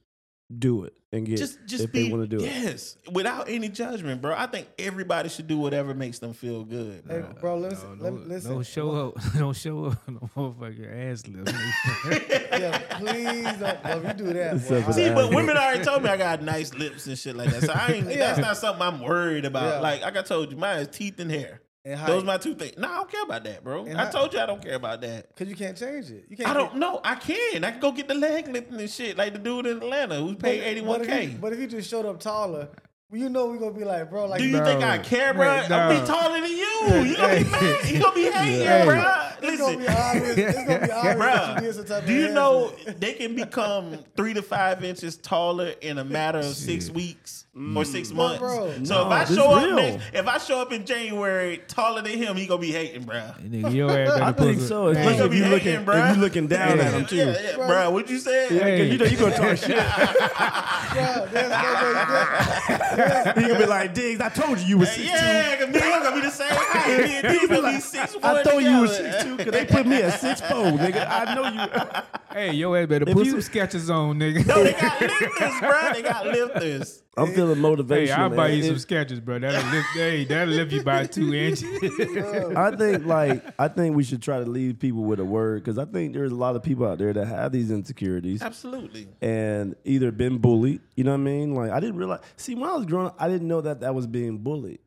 [0.55, 2.47] do it and get Just, just if be, they want to do it?
[2.47, 4.33] Yes, without any judgment, bro.
[4.33, 7.33] I think everybody should do whatever makes them feel good, Hey, bro.
[7.41, 8.51] bro, listen, No, let no, me- listen.
[8.53, 9.15] Don't show up.
[9.37, 10.07] Don't show up.
[10.07, 11.51] No motherfucking ass lips.
[12.57, 13.83] Yeah, please don't.
[13.83, 16.73] Well, if you do that, boy, See, but women already told me I got nice
[16.73, 17.63] lips and shit like that.
[17.63, 18.07] So I ain't.
[18.09, 18.15] Yeah.
[18.33, 19.75] That's not something I'm worried about.
[19.75, 19.79] Yeah.
[19.81, 21.61] Like, like I told you, mine is teeth and hair.
[21.87, 22.25] And Those height.
[22.25, 22.77] my two things.
[22.77, 23.85] No, I don't care about that, bro.
[23.85, 24.11] And I height.
[24.11, 25.35] told you I don't care about that.
[25.35, 26.25] Cause you can't change it.
[26.29, 26.49] You can't.
[26.49, 26.99] I don't know.
[27.03, 27.63] I can.
[27.63, 30.35] I can go get the leg lifting and shit, like the dude in Atlanta who
[30.35, 31.35] paid eighty one But if, k.
[31.39, 32.67] but if you just showed up taller,
[33.11, 34.65] you know we're gonna be like, bro, like Do you Bro.
[34.65, 35.47] think I care, bro?
[35.47, 37.09] Wait, I'll be taller than you.
[37.09, 37.85] You gonna be mad.
[37.89, 38.85] You gonna be hating, Hey.
[38.85, 39.26] bro.
[39.43, 40.37] it's gonna Listen, be obvious.
[40.37, 43.35] It's gonna be obvious that you did some type Bruh, do you know they can
[43.35, 46.95] become three to five inches taller in a matter of six Shit.
[46.95, 47.85] weeks or mm.
[47.85, 48.39] six months?
[48.39, 48.71] bro.
[48.83, 52.01] So No, if I this show up next, if I show up in January taller
[52.01, 53.15] than him, he gonna be hating, bro.
[53.41, 54.93] Nigga, your ass better I think some- so.
[54.93, 57.15] Hey, Especially if be you looking hating, if you looking down at him too.
[57.15, 57.67] Yeah, yeah, Bro.
[57.67, 57.89] bro.
[57.91, 58.51] What you said?
[58.51, 59.77] Yeah, 'cause you know you gonna talk shit.
[59.77, 65.01] Bruh, there's no way- he gonna be like, Diggs, I told you you was six
[65.01, 65.03] two.
[65.15, 66.97] Yeah, cause me and him gonna be the same height.
[67.05, 68.15] Me and D gonna be six.
[68.23, 69.11] I thought you was together.
[69.13, 71.05] six two because they put me at six four, nigga.
[71.09, 72.01] I know you.
[72.31, 74.45] Hey, yo, ass better If put you- some Skechers on, nigga.
[74.45, 75.93] No, they got lifters, bro.
[75.93, 77.03] They got lifters.
[77.17, 78.15] I'm feeling motivation.
[78.15, 78.79] Hey, I'll buy you some It-
[79.09, 79.39] Skechers, bro.
[79.39, 79.87] That'll lift.
[79.95, 81.63] hey, that'll lift you by two inches.
[82.55, 85.79] I think like I think we should try to leave people with a word because
[85.79, 89.07] I think there's a lot of people out there that have these insecurities Absolutely.
[89.21, 90.81] and either been bullied.
[90.95, 91.55] You know what I mean?
[91.55, 92.19] Like I didn't realize.
[92.35, 94.79] See, when I was growing up, I didn't know that that was being bullied.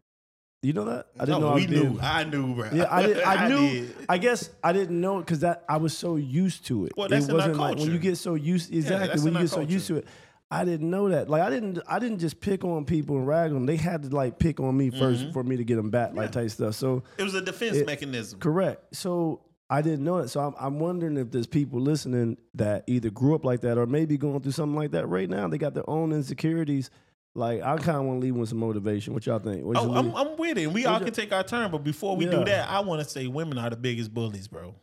[0.63, 1.07] You know that?
[1.19, 1.53] I didn't No, know.
[1.53, 2.01] I we being, knew.
[2.03, 2.69] I knew, bro.
[2.71, 3.21] Yeah, I did.
[3.23, 3.71] I knew.
[3.71, 3.95] did.
[4.11, 6.93] I guess I didn't know because that I was so used to it.
[6.97, 8.71] Well, that's it in our wasn't like when you get so used.
[8.71, 8.77] To.
[8.77, 10.07] Exactly that's when you get so used to it.
[10.51, 11.31] I didn't know that.
[11.31, 11.79] Like I didn't.
[11.89, 13.65] I didn't just pick on people and rag them.
[13.65, 15.33] They had to like pick on me 1st mm-hmm.
[15.33, 16.75] for me to get them back, like type stuff.
[16.75, 18.39] So It was a defense It- mechanism.
[18.41, 18.95] correct.
[18.95, 20.29] So I didn't know that.
[20.29, 23.87] So I'm, I'm wondering if there's people listening that either grew up like that or
[23.87, 25.47] maybe going through something like that right now.
[25.49, 26.91] They got their own insecurities.
[27.35, 29.15] Like I kind of want to leave with some motivation.
[29.15, 29.65] What y'all think?
[29.65, 30.15] What Oh, I'm, leave?
[30.17, 30.65] I'm with it.
[30.65, 32.31] And we all can take our turn, but before we Yeah.
[32.33, 34.75] do that, I want to say women are the biggest bullies, bro.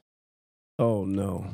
[0.79, 1.45] oh no.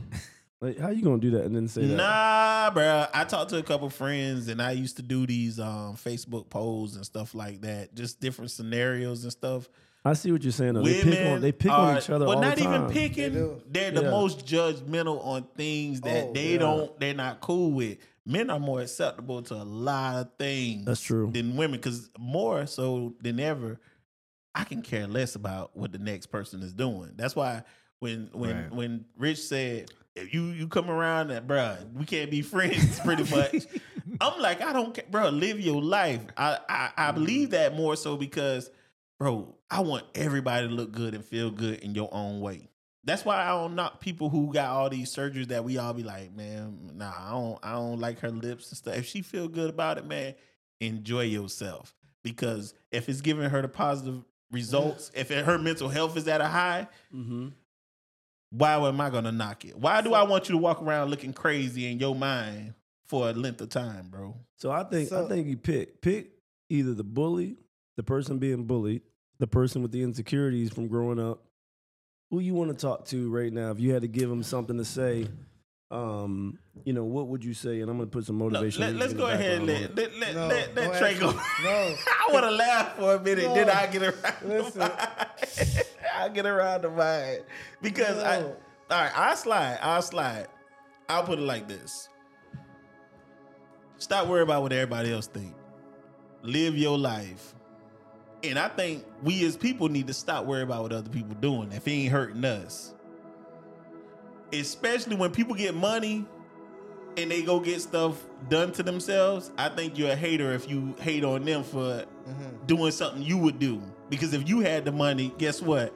[0.61, 1.97] Like, how you gonna do that and then say that?
[1.97, 3.05] Nah, bro.
[3.13, 6.95] I talked to a couple friends, and I used to do these um, Facebook polls
[6.95, 9.67] and stuff like that, just different scenarios and stuff.
[10.05, 10.75] I see what you're saying.
[10.75, 10.83] Though.
[10.83, 12.83] Women They pick on they pick on each other Well, all not the time.
[12.91, 13.33] even picking.
[13.33, 14.09] They they're the Yeah.
[14.11, 16.59] most judgmental on things that Oh, they yeah.
[16.59, 16.97] don't.
[16.99, 17.97] They're not cool with.
[18.25, 20.85] Men are more acceptable to a lot of things.
[20.85, 21.31] That's true.
[21.31, 23.79] Than women, because more so than ever,
[24.55, 27.11] I can care less about what the next person is doing.
[27.15, 27.63] That's why
[27.99, 28.73] when when Right.
[28.73, 33.23] when Rich said if you you come around that bruh, we can't be friends pretty
[33.33, 33.65] much.
[34.21, 35.29] I'm like, I don't care, bro.
[35.29, 36.21] Live your life.
[36.37, 37.15] I, I I mm-hmm.
[37.15, 38.69] believe that more so because,
[39.19, 42.69] bro, I want everybody to look good and feel good in your own way.
[43.05, 46.03] That's why I don't knock people who got all these surgeries that we all be
[46.03, 48.95] like, man, nah, I don't I don't like her lips and stuff.
[48.95, 50.35] If she feel good about it, man,
[50.79, 51.93] enjoy yourself.
[52.23, 56.39] Because if it's giving her the positive results, if it, her mental health is at
[56.39, 57.49] a high, Mm-hmm.
[58.51, 59.77] why am I gonna knock it?
[59.77, 62.73] Why do I want you to walk around looking crazy in your mind
[63.05, 64.35] for a length of time, bro?
[64.57, 66.31] So I think So- I think you pick pick
[66.69, 67.57] either the bully,
[67.97, 69.01] the person being bullied,
[69.39, 71.43] the person with the insecurities from growing up.
[72.33, 73.69] Who you want to talk to right now?
[73.69, 75.27] If you had to give them something to say,
[75.91, 77.81] um, you know, what would you say?
[77.81, 78.81] And I'm gonna put some Look, motivation.
[78.81, 79.95] let, music us in go ahead and let on it.
[79.95, 81.31] let, let, No, let, let Trae go.
[81.31, 81.39] No.
[82.07, 84.35] I want to laugh for a minute, then I get around.
[84.45, 84.81] Listen.
[86.15, 87.43] I get around the mind
[87.83, 88.41] because I.
[88.41, 88.55] All
[88.89, 89.77] right, I'll slide.
[89.79, 90.47] I'll slide.
[91.07, 92.09] I'll put it like this.
[93.99, 95.53] Stop worrying about what everybody else think.
[96.41, 97.53] Live your life.
[98.43, 101.71] And I think we as people need to stop worrying about what other people doing
[101.71, 102.93] if it ain't hurting us.
[104.51, 106.25] Especially when people get money
[107.17, 109.51] and they go get stuff done to themselves.
[109.57, 112.65] I think you're a hater if you hate on them for mm-hmm.
[112.65, 113.81] doing something you would do.
[114.09, 115.93] Because if you had the money, guess what?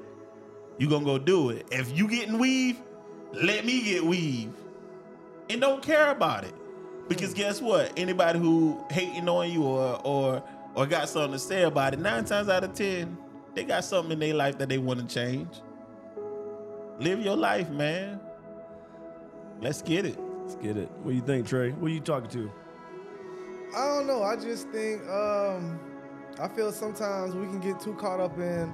[0.78, 1.68] You're gonna go do it.
[1.72, 2.78] If you getting weave,
[3.34, 4.54] let me get weave.
[5.50, 6.54] And don't care about it.
[7.08, 7.38] Because mm.
[7.38, 7.92] guess what?
[7.98, 10.44] Anybody who hating on you or or
[10.78, 13.18] or got something to say about it, nine times out of ten,
[13.56, 15.50] they got something in their life that they want to change.
[17.00, 18.20] Live your life, man.
[19.60, 20.20] Let's get it.
[20.42, 20.92] Let's get it.
[21.02, 21.76] What do you think, Trae?
[21.78, 22.52] What are you talking to?
[23.76, 24.22] I don't know.
[24.22, 25.80] I just think um,
[26.40, 28.72] I feel sometimes we can get too caught up in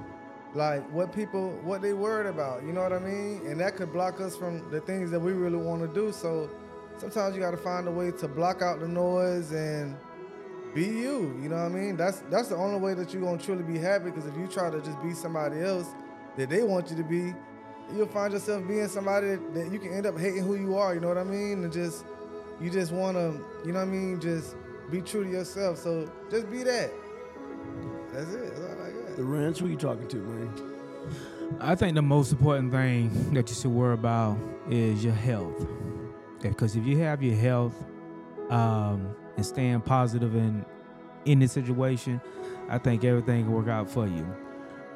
[0.54, 2.64] like what people what they worried about.
[2.64, 3.46] You know what I mean?
[3.46, 6.12] And that could block us from the things that we really want to do.
[6.12, 6.50] So
[6.98, 9.96] sometimes you got to find a way to block out the noise and
[10.74, 11.38] be you.
[11.40, 11.96] You know what I mean?
[11.96, 14.06] That's that's the only way that you're gonna truly be happy.
[14.06, 15.88] Because if you try to just be somebody else
[16.36, 17.32] that they want you to be,
[17.94, 20.94] you'll find yourself being somebody that, that you can end up hating who you are.
[20.94, 21.64] You know what I mean?
[21.64, 22.04] And just
[22.60, 24.20] you just want to, you know what I mean?
[24.20, 24.56] Just
[24.90, 25.78] be true to yourself.
[25.78, 26.90] So just be that.
[28.12, 28.54] That's it.
[28.54, 29.16] That's all I got.
[29.16, 29.58] The ranch.
[29.58, 30.74] Who you talking to, man?
[31.60, 34.38] I think the most important thing that you should worry about
[34.68, 35.66] is your health.
[36.40, 37.74] Because if you have your health
[38.50, 40.64] um, and staying positive in
[41.24, 42.20] in this situation,
[42.68, 44.26] I think everything will work out for you.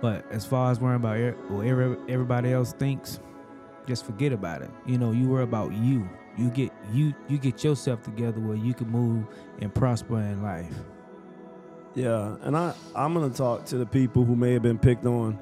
[0.01, 1.19] But as far as worrying about
[1.51, 1.66] what
[2.09, 3.19] everybody else thinks,
[3.86, 4.70] just forget about it.
[4.86, 6.09] You know, you worry about you.
[6.36, 9.27] You get you you get yourself together where you can move
[9.60, 10.73] and prosper in life.
[11.94, 15.36] Yeah, and I I'm gonna talk to the people who may have been picked on,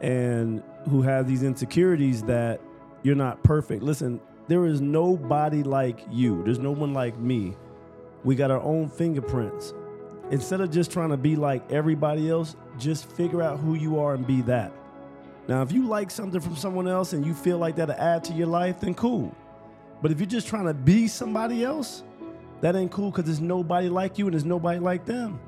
[0.00, 2.60] and who have these insecurities that
[3.04, 3.84] you're not perfect.
[3.84, 6.42] Listen, there is nobody like you.
[6.42, 7.56] There's no one like me.
[8.26, 9.72] We got our own fingerprints.
[10.32, 14.14] Instead of just trying to be like everybody else, just figure out who you are
[14.14, 14.72] and be that.
[15.46, 18.32] Now, if you like something from someone else and you feel like that'll add to
[18.32, 19.32] your life, then cool.
[20.02, 22.02] But if you're just trying to be somebody else,
[22.62, 25.38] that ain't cool because there's nobody like you and there's nobody like them.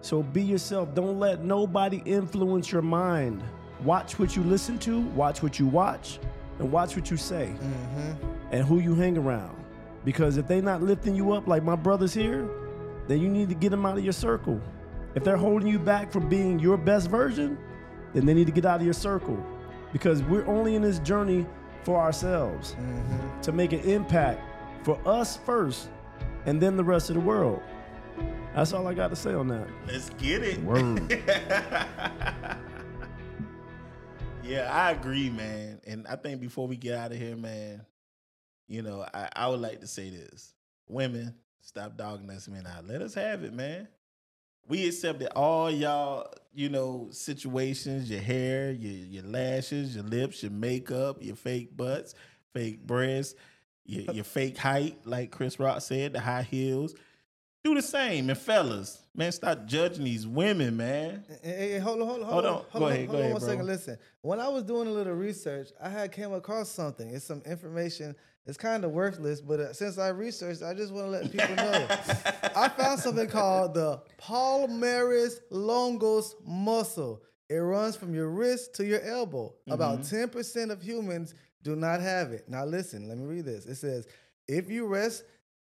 [0.00, 0.96] So be yourself.
[0.96, 3.40] Don't let nobody influence your mind.
[3.84, 6.18] Watch what you listen to, watch what you watch,
[6.58, 8.26] and watch what you say mm-hmm.
[8.50, 9.56] and who you hang around.
[10.06, 12.48] Because if they're not lifting you up like my brothers here,
[13.08, 14.60] then you need to get them out of your circle.
[15.16, 17.58] If they're holding you back from being your best version,
[18.14, 19.36] then they need to get out of your circle.
[19.92, 21.44] Because we're only in this journey
[21.82, 23.40] for ourselves mm-hmm.
[23.40, 24.40] to make an impact
[24.84, 25.88] for us first
[26.44, 27.60] and then the rest of the world.
[28.54, 29.66] That's all I got to say on that.
[29.88, 30.62] Let's get it.
[30.62, 31.20] Word.
[34.46, 35.80] Yeah, I agree, man.
[35.84, 37.84] And I think before we get out of here, man,
[38.68, 40.54] you know, I, I would like to say this.
[40.88, 42.86] Women, stop dogging us men out.
[42.86, 43.88] Let us have it, man.
[44.68, 50.52] We accepted all y'all, you know, situations, your hair, your your lashes, your lips, your
[50.52, 52.14] makeup, your fake butts,
[52.52, 53.36] fake breasts,
[53.84, 56.94] your, your fake height, like Chris Rock said, the high heels.
[57.62, 58.28] Do the same.
[58.28, 61.24] And fellas, man, stop judging these women, man.
[61.42, 62.52] Hey, hey, hold on, hold on, Hold hold on.
[62.54, 62.62] on.
[62.80, 63.48] Go Hold ahead, on, go hold on ahead, one bro.
[63.48, 63.66] second.
[63.66, 67.10] Listen, when I was doing a little research, I had came across something.
[67.10, 68.14] It's some information.
[68.46, 71.56] It's kind of worthless, but uh, since I researched, I just want to let people
[71.56, 71.86] know.
[72.56, 77.22] I found something called the palmaris longus muscle.
[77.48, 79.54] It runs from your wrist to your elbow.
[79.68, 80.38] About Mm-hmm.
[80.38, 82.48] 10% of humans do not have it.
[82.48, 83.66] Now listen, let me read this.
[83.66, 84.06] It says,
[84.48, 85.24] if you rest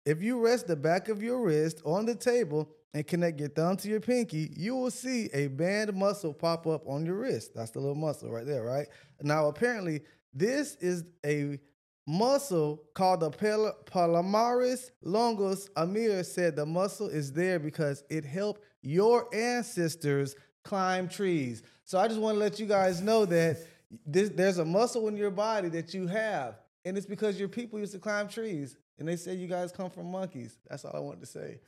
[0.04, 3.76] If you rest the back of your wrist on the table and connect your thumb
[3.76, 7.52] to your pinky, you will see a band muscle pop up on your wrist.
[7.54, 8.86] That's the little muscle right there, right?
[9.20, 10.02] Now, apparently,
[10.32, 11.58] this is a
[12.06, 15.68] muscle called the pal- palmaris longus.
[15.76, 21.62] Amir said the muscle is there because it helped your ancestors climb trees.
[21.84, 23.58] So I just want to let you guys know that
[24.06, 27.78] this, there's a muscle in your body that you have, and it's because your people
[27.78, 28.76] used to climb trees.
[28.98, 30.56] And they say you guys come from monkeys.
[30.70, 31.58] That's all I wanted to say.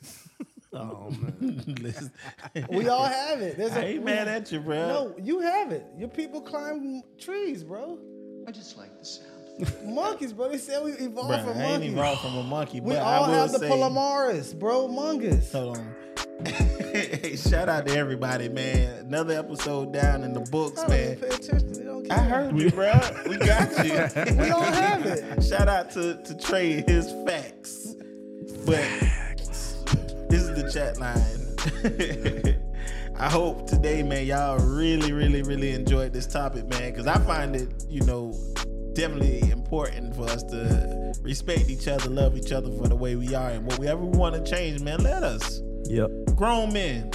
[0.76, 2.10] Oh man.
[2.70, 3.56] We all have it.
[3.56, 4.76] There's I a- ain't we- mad at you, bro.
[4.88, 5.84] No, you have it.
[5.96, 7.98] Your people climb trees, bro.
[8.46, 9.32] I just like the sound.
[9.84, 10.48] Monkeys, bro.
[10.50, 11.92] They said we evolved Bruh, from I ain't monkeys.
[11.92, 14.86] evolved from a monkey, we but all I will have the say, Palomaris, bro.
[14.88, 15.50] Mungus.
[15.52, 15.94] Hold on.
[16.44, 19.06] hey, shout out to everybody, man.
[19.06, 21.16] Another episode down in the books, I man.
[21.16, 21.72] pay attention.
[21.72, 22.92] They don't I heard you, bro.
[23.28, 24.34] We got you.
[24.36, 25.42] We all have it.
[25.42, 27.94] Shout out to, to Trae and his facts.
[28.66, 29.05] But this is
[30.56, 32.56] the Chatline.
[33.18, 37.54] I hope today, man, y'all really, really, really enjoyed this topic, man, because I find
[37.56, 38.34] it, you know,
[38.94, 43.34] definitely important for us to respect each other, love each other for the way we
[43.34, 45.62] are, and whatever we want to change, man, let us.
[45.84, 46.10] Yep.
[46.34, 47.10] Grown men,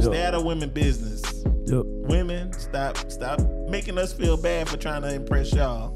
[0.00, 1.22] stay out of women business.
[1.66, 1.82] Yep.
[1.84, 5.94] Women, stop, stop making us feel bad for trying to impress y'all.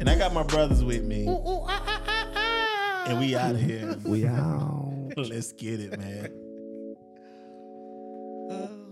[0.00, 1.26] And I got my brothers with me.
[1.28, 3.96] Ah, ah, ah, and we out of here.
[4.04, 4.95] We out.
[5.16, 6.30] Let's get it, man.